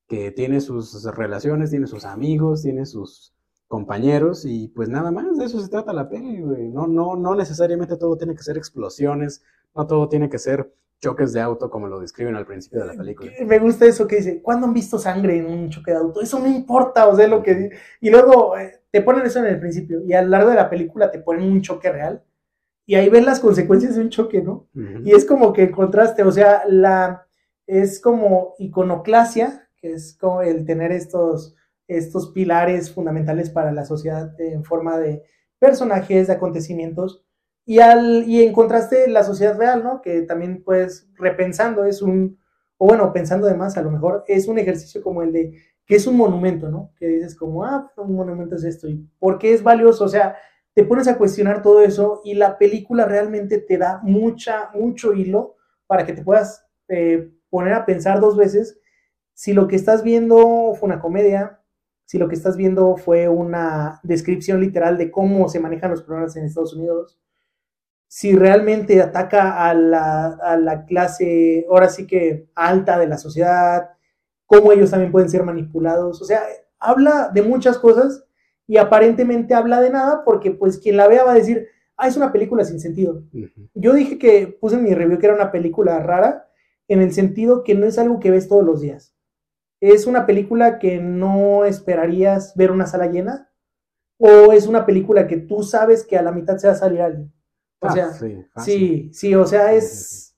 que 0.08 0.30
tiene 0.30 0.60
sus 0.60 1.04
relaciones, 1.14 1.70
tiene 1.70 1.86
sus 1.86 2.04
amigos, 2.04 2.62
tiene 2.62 2.86
sus 2.86 3.34
compañeros, 3.68 4.44
y 4.44 4.68
pues 4.68 4.88
nada 4.88 5.10
más, 5.10 5.38
de 5.38 5.46
eso 5.46 5.60
se 5.60 5.68
trata 5.68 5.92
la 5.92 6.08
peli, 6.08 6.38
No, 6.38 6.86
no, 6.86 7.16
no 7.16 7.34
necesariamente 7.34 7.96
todo 7.96 8.16
tiene 8.16 8.34
que 8.34 8.42
ser 8.42 8.56
explosiones, 8.56 9.42
no 9.74 9.86
todo 9.86 10.08
tiene 10.08 10.28
que 10.28 10.38
ser 10.38 10.72
choques 11.00 11.32
de 11.32 11.40
auto 11.40 11.68
como 11.68 11.86
lo 11.86 12.00
describen 12.00 12.34
al 12.34 12.46
principio 12.46 12.80
de 12.80 12.86
la 12.86 12.94
película. 12.94 13.30
Me 13.46 13.58
gusta 13.58 13.86
eso 13.86 14.06
que 14.06 14.16
dice, 14.16 14.40
¿cuándo 14.40 14.66
han 14.66 14.74
visto 14.74 14.98
sangre 14.98 15.38
en 15.38 15.46
un 15.46 15.68
choque 15.68 15.90
de 15.90 15.98
auto? 15.98 16.20
Eso 16.20 16.38
no 16.38 16.46
importa, 16.46 17.08
o 17.08 17.16
sea, 17.16 17.26
lo 17.28 17.42
que... 17.42 17.70
Y 18.00 18.10
luego 18.10 18.56
eh, 18.56 18.80
te 18.90 19.02
ponen 19.02 19.26
eso 19.26 19.40
en 19.40 19.46
el 19.46 19.60
principio 19.60 20.02
y 20.02 20.12
a 20.14 20.22
lo 20.22 20.28
largo 20.28 20.50
de 20.50 20.56
la 20.56 20.70
película 20.70 21.10
te 21.10 21.18
ponen 21.18 21.50
un 21.50 21.60
choque 21.60 21.90
real 21.90 22.22
y 22.86 22.94
ahí 22.94 23.08
ven 23.08 23.24
las 23.24 23.40
consecuencias 23.40 23.96
de 23.96 24.02
un 24.02 24.10
choque, 24.10 24.42
¿no? 24.42 24.68
Y 25.04 25.12
es 25.12 25.24
como 25.24 25.52
que 25.52 25.64
el 25.64 25.70
contraste, 25.70 26.22
o 26.22 26.30
sea, 26.30 26.62
la... 26.68 27.26
es 27.66 27.98
como 27.98 28.54
iconoclasia, 28.58 29.63
es 29.92 30.16
como 30.18 30.42
el 30.42 30.64
tener 30.64 30.92
estos, 30.92 31.54
estos 31.88 32.32
pilares 32.32 32.90
fundamentales 32.90 33.50
para 33.50 33.72
la 33.72 33.84
sociedad 33.84 34.38
en 34.40 34.64
forma 34.64 34.98
de 34.98 35.22
personajes, 35.58 36.26
de 36.26 36.32
acontecimientos, 36.32 37.24
y, 37.66 37.78
al, 37.78 38.24
y 38.28 38.42
en 38.42 38.52
contraste 38.52 39.08
la 39.08 39.24
sociedad 39.24 39.56
real, 39.56 39.82
¿no? 39.82 40.02
Que 40.02 40.22
también 40.22 40.62
pues 40.62 41.08
repensando 41.14 41.84
es 41.84 42.02
un, 42.02 42.38
o 42.76 42.86
bueno, 42.86 43.12
pensando 43.12 43.46
además 43.46 43.76
a 43.76 43.82
lo 43.82 43.90
mejor 43.90 44.24
es 44.26 44.48
un 44.48 44.58
ejercicio 44.58 45.02
como 45.02 45.22
el 45.22 45.32
de, 45.32 45.54
que 45.86 45.96
es 45.96 46.06
un 46.06 46.16
monumento, 46.16 46.70
¿no? 46.70 46.92
Que 46.98 47.06
dices 47.06 47.34
como, 47.34 47.64
ah, 47.64 47.90
un 47.96 48.14
monumento 48.14 48.56
es 48.56 48.64
esto, 48.64 48.88
y 48.88 49.08
¿por 49.18 49.38
qué 49.38 49.54
es 49.54 49.62
valioso? 49.62 50.04
O 50.04 50.08
sea, 50.08 50.36
te 50.74 50.84
pones 50.84 51.08
a 51.08 51.16
cuestionar 51.16 51.62
todo 51.62 51.82
eso 51.82 52.20
y 52.24 52.34
la 52.34 52.58
película 52.58 53.06
realmente 53.06 53.58
te 53.58 53.78
da 53.78 54.00
mucha, 54.02 54.70
mucho 54.74 55.14
hilo 55.14 55.56
para 55.86 56.04
que 56.04 56.12
te 56.12 56.22
puedas 56.22 56.66
eh, 56.88 57.30
poner 57.48 57.72
a 57.72 57.86
pensar 57.86 58.20
dos 58.20 58.36
veces 58.36 58.80
si 59.34 59.52
lo 59.52 59.68
que 59.68 59.76
estás 59.76 60.02
viendo 60.02 60.74
fue 60.78 60.86
una 60.88 61.00
comedia, 61.00 61.60
si 62.04 62.18
lo 62.18 62.28
que 62.28 62.34
estás 62.34 62.56
viendo 62.56 62.96
fue 62.96 63.28
una 63.28 64.00
descripción 64.02 64.60
literal 64.60 64.96
de 64.96 65.10
cómo 65.10 65.48
se 65.48 65.60
manejan 65.60 65.90
los 65.90 66.02
problemas 66.02 66.36
en 66.36 66.44
Estados 66.44 66.74
Unidos, 66.74 67.18
si 68.06 68.36
realmente 68.36 69.02
ataca 69.02 69.68
a 69.68 69.74
la, 69.74 70.84
clase, 70.86 71.66
ahora 71.68 71.88
sí 71.88 72.06
que 72.06 72.48
alta 72.54 72.96
de 72.96 73.08
la 73.08 73.18
sociedad, 73.18 73.90
cómo 74.46 74.70
ellos 74.70 74.90
también 74.90 75.10
pueden 75.10 75.28
ser 75.28 75.42
manipulados. 75.42 76.22
O 76.22 76.24
sea, 76.24 76.42
habla 76.78 77.30
de 77.34 77.42
muchas 77.42 77.76
cosas 77.76 78.24
y 78.68 78.76
aparentemente 78.76 79.54
habla 79.54 79.80
de 79.80 79.90
nada 79.90 80.22
porque 80.24 80.52
pues 80.52 80.78
quien 80.78 80.96
la 80.96 81.08
vea 81.08 81.24
va 81.24 81.32
a 81.32 81.36
decir, 81.36 81.66
ah, 81.96 82.06
es 82.06 82.16
una 82.16 82.32
película 82.32 82.64
sin 82.64 82.78
sentido. 82.78 83.24
Yo 83.74 83.92
dije 83.94 84.16
que 84.18 84.46
puse 84.60 84.76
en 84.76 84.84
mi 84.84 84.94
review 84.94 85.18
que 85.18 85.26
era 85.26 85.34
una 85.34 85.50
película 85.50 85.98
rara 85.98 86.48
en 86.86 87.00
el 87.00 87.12
sentido 87.12 87.64
que 87.64 87.74
no 87.74 87.86
es 87.86 87.98
algo 87.98 88.20
que 88.20 88.30
ves 88.30 88.46
todos 88.46 88.64
los 88.64 88.80
días. 88.80 89.13
Es 89.92 90.06
una 90.06 90.24
película 90.24 90.78
que 90.78 90.98
no 90.98 91.66
esperarías 91.66 92.54
ver 92.56 92.70
una 92.70 92.86
sala 92.86 93.06
llena 93.06 93.50
o 94.18 94.52
es 94.52 94.66
una 94.66 94.86
película 94.86 95.26
que 95.26 95.36
tú 95.36 95.62
sabes 95.62 96.06
que 96.06 96.16
a 96.16 96.22
la 96.22 96.32
mitad 96.32 96.56
se 96.56 96.66
va 96.66 96.72
a 96.72 96.76
salir 96.76 97.02
alguien. 97.02 97.30
O 97.80 97.88
ah, 97.88 97.92
sea, 97.92 98.12
sí, 98.64 99.10
sí, 99.12 99.34
o 99.34 99.46
sea, 99.46 99.74
es... 99.74 100.34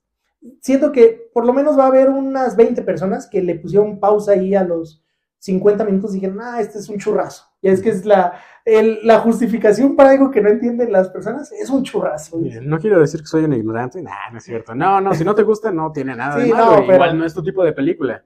Siento 0.60 0.90
que 0.90 1.30
por 1.32 1.46
lo 1.46 1.52
menos 1.52 1.78
va 1.78 1.84
a 1.84 1.88
haber 1.88 2.08
unas 2.08 2.56
20 2.56 2.82
personas 2.82 3.28
que 3.28 3.40
le 3.40 3.54
pusieron 3.56 4.00
pausa 4.00 4.32
ahí 4.32 4.54
a 4.54 4.64
los 4.64 5.04
50 5.38 5.84
minutos 5.84 6.10
y 6.10 6.14
dijeron, 6.14 6.40
ah, 6.40 6.60
este 6.60 6.78
es 6.78 6.88
un 6.88 6.98
churrazo. 6.98 7.44
Y 7.62 7.68
es 7.68 7.80
que 7.80 7.90
es 7.90 8.04
la, 8.04 8.40
la 8.64 9.20
justificación 9.20 9.94
para 9.94 10.10
algo 10.10 10.30
que 10.30 10.40
no 10.40 10.48
entienden 10.48 10.90
las 10.90 11.08
personas, 11.08 11.52
es 11.52 11.70
un 11.70 11.84
churrazo. 11.84 12.40
no 12.62 12.78
quiero 12.80 13.00
decir 13.00 13.20
que 13.20 13.26
soy 13.26 13.44
un 13.44 13.52
ignorante, 13.52 14.02
nah, 14.02 14.30
no 14.32 14.38
es 14.38 14.44
cierto. 14.44 14.74
No, 14.74 15.00
no, 15.00 15.14
si 15.14 15.24
no 15.24 15.36
te 15.36 15.44
gusta, 15.44 15.70
no 15.70 15.92
tiene 15.92 16.16
nada 16.16 16.36
de 16.36 16.52
malo. 16.52 16.82
Igual 16.82 17.16
no 17.16 17.24
es 17.24 17.32
tu 17.32 17.44
tipo 17.44 17.62
de 17.62 17.72
película. 17.72 18.24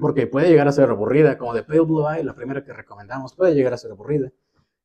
Porque 0.00 0.26
puede 0.26 0.48
llegar 0.48 0.68
a 0.68 0.72
ser 0.72 0.90
aburrida, 0.90 1.38
como 1.38 1.54
de 1.54 1.62
Pale 1.62 1.80
Blue 1.80 2.08
Eye, 2.08 2.24
la 2.24 2.34
primera 2.34 2.64
que 2.64 2.72
recomendamos, 2.72 3.34
puede 3.34 3.54
llegar 3.54 3.72
a 3.72 3.78
ser 3.78 3.90
aburrida. 3.90 4.30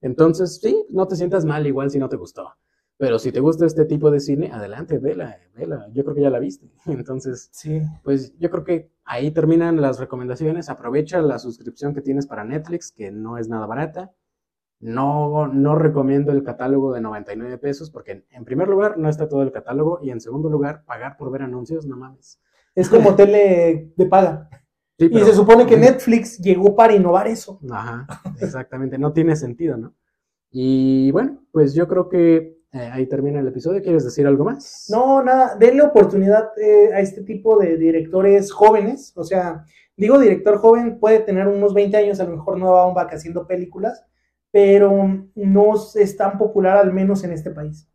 Entonces, 0.02 0.60
sí, 0.60 0.86
no 0.90 1.08
te 1.08 1.16
sientas 1.16 1.46
mal 1.46 1.66
igual 1.66 1.90
si 1.90 2.00
no 2.00 2.10
te 2.10 2.18
gustó. 2.18 2.52
Pero 2.98 3.20
si 3.20 3.32
te 3.32 3.40
gusta 3.40 3.66
este 3.66 3.86
tipo 3.86 4.12
de 4.12 4.20
cine, 4.20 4.52
adelante, 4.52 5.00
vela, 5.00 5.38
vela. 5.56 5.88
Yo 5.94 6.04
creo 6.04 6.16
que 6.16 6.22
ya 6.22 6.30
la 6.30 6.40
viste. 6.40 6.70
Entonces, 6.86 7.50
sí. 7.52 7.82
pues 8.04 8.38
yo 8.38 8.50
creo 8.50 8.64
que 8.64 8.92
ahí 9.04 9.32
terminan 9.32 9.82
las 9.82 10.00
recomendaciones. 10.00 10.70
Aprovecha 10.70 11.22
la 11.22 11.40
suscripción 11.40 11.94
que 11.94 12.02
tienes 12.02 12.28
para 12.28 12.44
Netflix, 12.44 12.92
que 12.92 13.12
no 13.12 13.38
es 13.38 13.50
nada 13.50 13.66
barata. 13.66 14.14
No, 14.80 15.48
no 15.48 15.76
recomiendo 15.76 16.34
el 16.34 16.44
catálogo 16.44 16.94
de 16.94 17.00
99 17.00 17.58
pesos 17.58 17.90
porque 17.90 18.26
en 18.30 18.44
primer 18.44 18.68
lugar 18.68 18.98
no 18.98 19.08
está 19.08 19.30
todo 19.30 19.42
el 19.42 19.54
catálogo 19.54 20.00
y 20.02 20.10
en 20.10 20.20
segundo 20.20 20.50
lugar 20.50 20.84
pagar 20.84 21.16
por 21.16 21.32
ver 21.32 21.42
anuncios, 21.44 21.86
no 21.86 21.96
mames. 21.96 22.42
Es 22.76 22.90
como 22.90 23.16
tele 23.16 23.94
de 23.96 24.06
paga. 24.06 24.50
Y 24.98 25.20
se 25.20 25.34
supone 25.34 25.66
que 25.66 25.78
Netflix 25.78 26.38
llegó 26.40 26.76
para 26.76 26.94
innovar 26.94 27.28
eso. 27.28 27.60
Ajá, 27.70 28.08
exactamente, 28.40 28.98
no 28.98 29.12
tiene 29.14 29.36
sentido, 29.36 29.78
¿no? 29.78 29.94
Y 30.52 31.12
bueno, 31.12 31.44
pues 31.52 31.74
yo 31.74 31.88
creo 31.88 32.10
que 32.10 32.60
eh, 32.74 32.90
ahí 32.92 33.08
termina 33.08 33.40
el 33.40 33.48
episodio. 33.48 33.82
¿Quieres 33.82 34.04
decir 34.04 34.26
algo 34.26 34.46
más? 34.46 34.88
No, 34.90 35.24
nada, 35.24 35.56
denle 35.56 35.82
oportunidad 35.82 36.50
eh, 36.58 36.92
a 36.94 37.00
este 37.00 37.24
tipo 37.24 37.60
de 37.60 37.78
directores 37.78 38.52
jóvenes. 38.52 39.14
O 39.16 39.24
sea, 39.24 39.66
digo 39.98 40.20
director 40.20 40.58
joven, 40.58 41.00
puede 41.00 41.20
tener 41.20 41.48
unos 41.48 41.74
20 41.74 41.98
años, 41.98 42.20
a 42.20 42.26
lo 42.26 42.36
mejor 42.36 42.58
no 42.58 42.74
va 42.74 42.84
a 42.84 42.88
un 42.88 42.94
vaca 42.94 43.16
haciendo 43.16 43.48
películas, 43.48 44.04
pero 44.52 44.92
no 45.36 45.74
es 45.96 46.18
tan 46.18 46.38
popular 46.38 46.78
al 46.78 46.94
menos 46.94 47.24
en 47.24 47.34
este 47.34 47.52
país. 47.52 47.88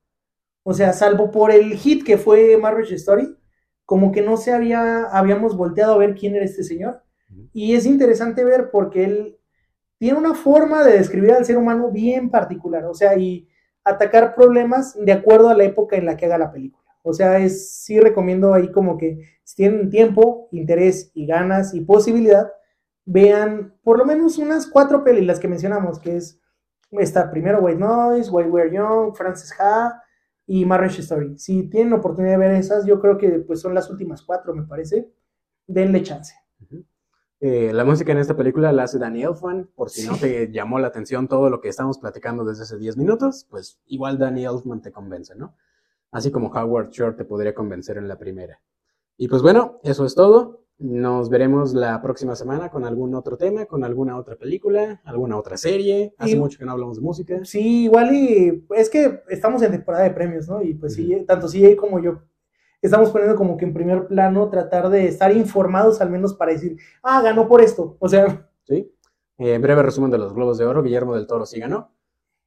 O 0.65 0.75
sea, 0.75 0.93
salvo 0.93 1.31
por 1.31 1.51
el 1.51 1.75
hit 1.75 2.05
que 2.05 2.19
fue 2.19 2.57
Marriage 2.57 2.95
Story, 2.97 3.37
como 3.89 4.13
que 4.13 4.21
no 4.21 4.37
se 4.37 4.53
había, 4.53 5.05
habíamos 5.05 5.57
volteado 5.57 5.95
a 5.95 5.97
ver 5.97 6.15
quién 6.15 6.35
era 6.35 6.45
este 6.45 6.63
señor. 6.63 7.03
Y 7.55 7.75
es 7.75 7.87
interesante 7.87 8.45
ver 8.45 8.71
porque 8.71 9.03
él 9.03 9.39
tiene 9.97 10.19
una 10.19 10.35
forma 10.35 10.85
de 10.85 10.99
describir 10.99 11.33
al 11.33 11.47
ser 11.47 11.57
humano 11.57 11.91
bien 11.91 12.29
particular, 12.29 12.85
o 12.85 12.93
sea, 12.93 13.17
y 13.17 13.49
atacar 13.85 14.35
problemas 14.35 14.95
de 14.95 15.13
acuerdo 15.13 15.49
a 15.49 15.55
la 15.55 15.65
época 15.65 15.97
en 15.97 16.05
la 16.05 16.19
que 16.19 16.27
haga 16.27 16.37
la 16.37 16.53
película. 16.53 16.85
O 17.03 17.15
sea, 17.15 17.39
es, 17.39 17.77
sí 17.79 17.99
recomiendo 17.99 18.53
ahí 18.53 18.71
como 18.71 18.99
que 18.99 19.21
si 19.43 19.57
tienen 19.57 19.89
tiempo, 19.89 20.51
interés 20.53 21.11
y 21.15 21.25
ganas 21.25 21.73
y 21.73 21.81
posibilidad, 21.81 22.53
vean 23.07 23.75
por 23.83 23.97
lo 23.97 24.05
menos 24.05 24.37
unas 24.37 24.67
cuatro 24.67 25.03
pelis, 25.03 25.25
las 25.25 25.41
que 25.41 25.49
mencionamos, 25.49 25.99
que 25.99 26.19
es 26.19 26.39
esta 26.91 27.31
primero 27.31 27.61
White 27.61 27.81
Noise, 27.81 28.31
White 28.31 28.51
We're 28.51 28.71
Young, 28.71 29.15
Frances 29.17 29.59
Ha, 29.59 30.03
y 30.49 30.65
Marriage 30.65 31.03
Story. 31.03 31.39
Si 31.39 31.65
tienen 31.65 31.93
oportunidad 31.93 32.33
de 32.33 32.39
ver 32.39 32.51
esas, 32.53 32.87
yo 32.87 32.99
creo 33.01 33.19
que 33.19 33.29
pues 33.41 33.61
son 33.61 33.75
las 33.75 33.91
últimas 33.91 34.23
cuatro, 34.23 34.55
me 34.55 34.63
parece. 34.63 35.13
Denle 35.67 36.03
chance. 36.03 36.35
Eh, 37.41 37.71
la 37.73 37.85
música 37.85 38.13
en 38.13 38.19
esta 38.19 38.35
película 38.35 38.73
la 38.73 38.85
hace 38.85 38.99
Danny 38.99 39.23
Elfman, 39.23 39.69
por 39.77 39.91
si 39.91 40.07
no 40.07 40.17
te 40.17 40.51
llamó 40.51 40.79
la 40.81 40.89
atención 40.89 41.29
todo 41.29 41.51
lo 41.51 41.61
que 41.61 41.69
estamos 41.69 41.99
platicando 41.99 42.45
desde 42.45 42.63
hace 42.63 42.79
10 42.79 42.97
minutos, 42.97 43.47
pues 43.49 43.79
igual 43.87 44.19
Danny 44.19 44.47
Elfman 44.47 44.81
te 44.81 44.91
convence, 44.91 45.37
¿no? 45.37 45.55
Así 46.11 46.33
como 46.33 46.49
Howard 46.49 46.89
Shore 46.91 47.15
te 47.15 47.27
podría 47.27 47.55
convencer 47.55 47.99
en 47.99 48.09
la 48.09 48.19
primera. 48.19 48.61
Y 49.19 49.29
pues 49.29 49.43
bueno, 49.43 49.79
eso 49.85 50.07
es 50.07 50.15
todo. 50.15 50.65
Nos 50.79 51.29
veremos 51.29 51.75
la 51.75 52.01
próxima 52.01 52.37
semana 52.37 52.71
con 52.71 52.85
algún 52.85 53.13
otro 53.17 53.37
tema, 53.37 53.67
con 53.67 53.83
alguna 53.83 54.17
otra 54.17 54.37
película, 54.37 55.01
alguna 55.05 55.37
otra 55.37 55.57
serie. 55.57 56.15
Hace 56.19 56.37
mucho 56.37 56.57
que 56.57 56.65
no 56.65 56.71
hablamos 56.71 56.99
de 56.99 57.03
música. 57.03 57.45
Sí, 57.45 57.85
igual 57.85 58.15
y 58.15 58.65
es 58.77 58.89
que 58.89 59.23
estamos 59.29 59.61
en 59.63 59.73
temporada 59.73 60.05
de 60.05 60.13
premios, 60.13 60.49
¿no? 60.49 60.63
Y 60.63 60.75
pues 60.75 60.95
sí, 60.95 61.25
tanto 61.27 61.49
CJ 61.49 61.77
como 61.77 62.01
yo 62.01 62.21
estamos 62.81 63.11
poniendo 63.11 63.35
como 63.35 63.57
que 63.57 63.65
en 63.65 63.75
primer 63.75 64.07
plano 64.07 64.49
tratar 64.51 64.89
de 64.89 65.09
estar 65.09 65.35
informados 65.37 66.01
al 66.01 66.11
menos 66.11 66.35
para 66.35 66.53
decir, 66.53 66.77
ah, 67.03 67.21
ganó 67.23 67.49
por 67.49 67.61
esto. 67.61 67.97
O 67.99 68.09
sea. 68.09 68.49
Sí. 68.65 68.93
Eh, 69.39 69.59
breve 69.59 69.83
resumen 69.83 70.11
de 70.11 70.19
los 70.19 70.33
Globos 70.33 70.59
de 70.59 70.67
Oro. 70.67 70.83
Guillermo 70.83 71.17
del 71.17 71.27
Toro 71.27 71.45
sí 71.45 71.59
ganó. 71.59 71.91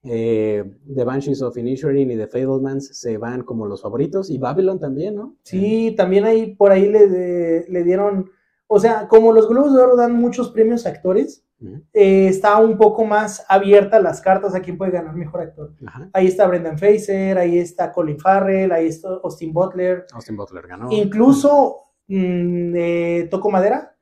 Eh, 0.04 0.64
The 0.96 1.04
Banshees 1.04 1.42
of 1.42 1.58
Inisherin 1.58 2.10
y 2.12 2.18
The 2.18 2.28
Fablemans 2.28 2.98
se 2.98 3.18
van 3.18 3.44
como 3.44 3.68
los 3.68 3.82
favoritos 3.82 4.30
y 4.30 4.38
Babylon 4.38 4.80
también, 4.80 5.16
¿no? 5.16 5.36
Sí, 5.44 5.94
también 5.96 6.26
ahí 6.26 6.56
por 6.56 6.72
ahí 6.72 6.90
le, 6.90 7.68
le 7.68 7.84
dieron, 7.84 8.32
o 8.68 8.80
sea, 8.80 9.08
como 9.08 9.32
los 9.32 9.48
Globos 9.48 9.74
de 9.76 9.82
Oro 9.82 9.96
dan 9.96 10.14
muchos 10.14 10.50
premios 10.50 10.86
a 10.86 10.90
actores, 10.90 11.46
eh, 11.94 12.28
está 12.28 12.58
un 12.58 12.78
poco 12.78 13.06
más 13.06 13.46
abierta 13.48 14.00
las 14.00 14.20
cartas 14.22 14.56
a 14.56 14.62
quién 14.62 14.78
puede 14.78 14.92
ganar 14.92 15.16
mejor 15.16 15.42
actor. 15.42 15.74
Ahí 16.14 16.28
está 16.28 16.48
Brendan 16.48 16.78
Fraser, 16.78 17.38
ahí 17.38 17.60
está 17.60 17.92
Colin 17.92 18.20
Farrell, 18.20 18.72
ahí 18.72 18.88
está 18.88 19.10
Austin 19.24 19.54
Butler. 19.54 20.06
Austin 20.14 20.36
Butler 20.36 20.68
ganó. 20.68 20.92
Incluso 20.92 21.92
mm, 22.08 22.74
eh, 22.76 23.28
Toco 23.30 23.52
Madera, 23.52 23.96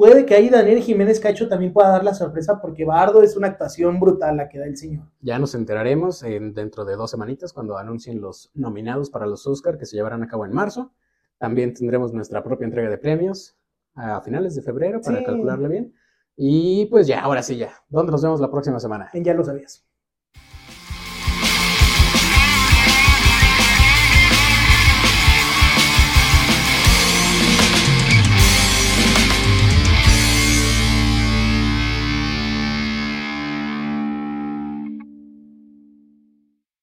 puede 0.00 0.24
que 0.24 0.34
ahí 0.34 0.48
Daniel 0.48 0.80
Jiménez 0.80 1.20
Cacho 1.20 1.46
también 1.46 1.74
pueda 1.74 1.90
dar 1.90 2.02
la 2.02 2.14
sorpresa 2.14 2.58
porque 2.58 2.86
Bardo 2.86 3.22
es 3.22 3.36
una 3.36 3.48
actuación 3.48 4.00
brutal 4.00 4.38
la 4.38 4.48
que 4.48 4.58
da 4.58 4.64
el 4.64 4.78
señor. 4.78 5.04
Ya 5.20 5.38
nos 5.38 5.54
enteraremos 5.54 6.22
en, 6.22 6.54
dentro 6.54 6.86
de 6.86 6.96
dos 6.96 7.10
semanitas 7.10 7.52
cuando 7.52 7.76
anuncien 7.76 8.18
los 8.18 8.50
nominados 8.54 9.10
para 9.10 9.26
los 9.26 9.46
Oscar 9.46 9.76
que 9.76 9.84
se 9.84 9.96
llevarán 9.96 10.22
a 10.22 10.26
cabo 10.26 10.46
en 10.46 10.54
marzo. 10.54 10.94
También 11.36 11.74
tendremos 11.74 12.14
nuestra 12.14 12.42
propia 12.42 12.64
entrega 12.64 12.88
de 12.88 12.96
premios 12.96 13.58
a 13.94 14.22
finales 14.22 14.54
de 14.54 14.62
febrero 14.62 15.02
para 15.02 15.22
calcularle 15.22 15.68
bien. 15.68 15.94
Y 16.34 16.86
pues 16.86 17.06
ya, 17.06 17.20
ahora 17.20 17.42
sí 17.42 17.58
ya. 17.58 17.74
¿Dónde 17.90 18.10
nos 18.10 18.22
vemos 18.22 18.40
la 18.40 18.50
próxima 18.50 18.80
semana? 18.80 19.10
En 19.12 19.22
Ya 19.22 19.34
lo 19.34 19.44
sabías. 19.44 19.84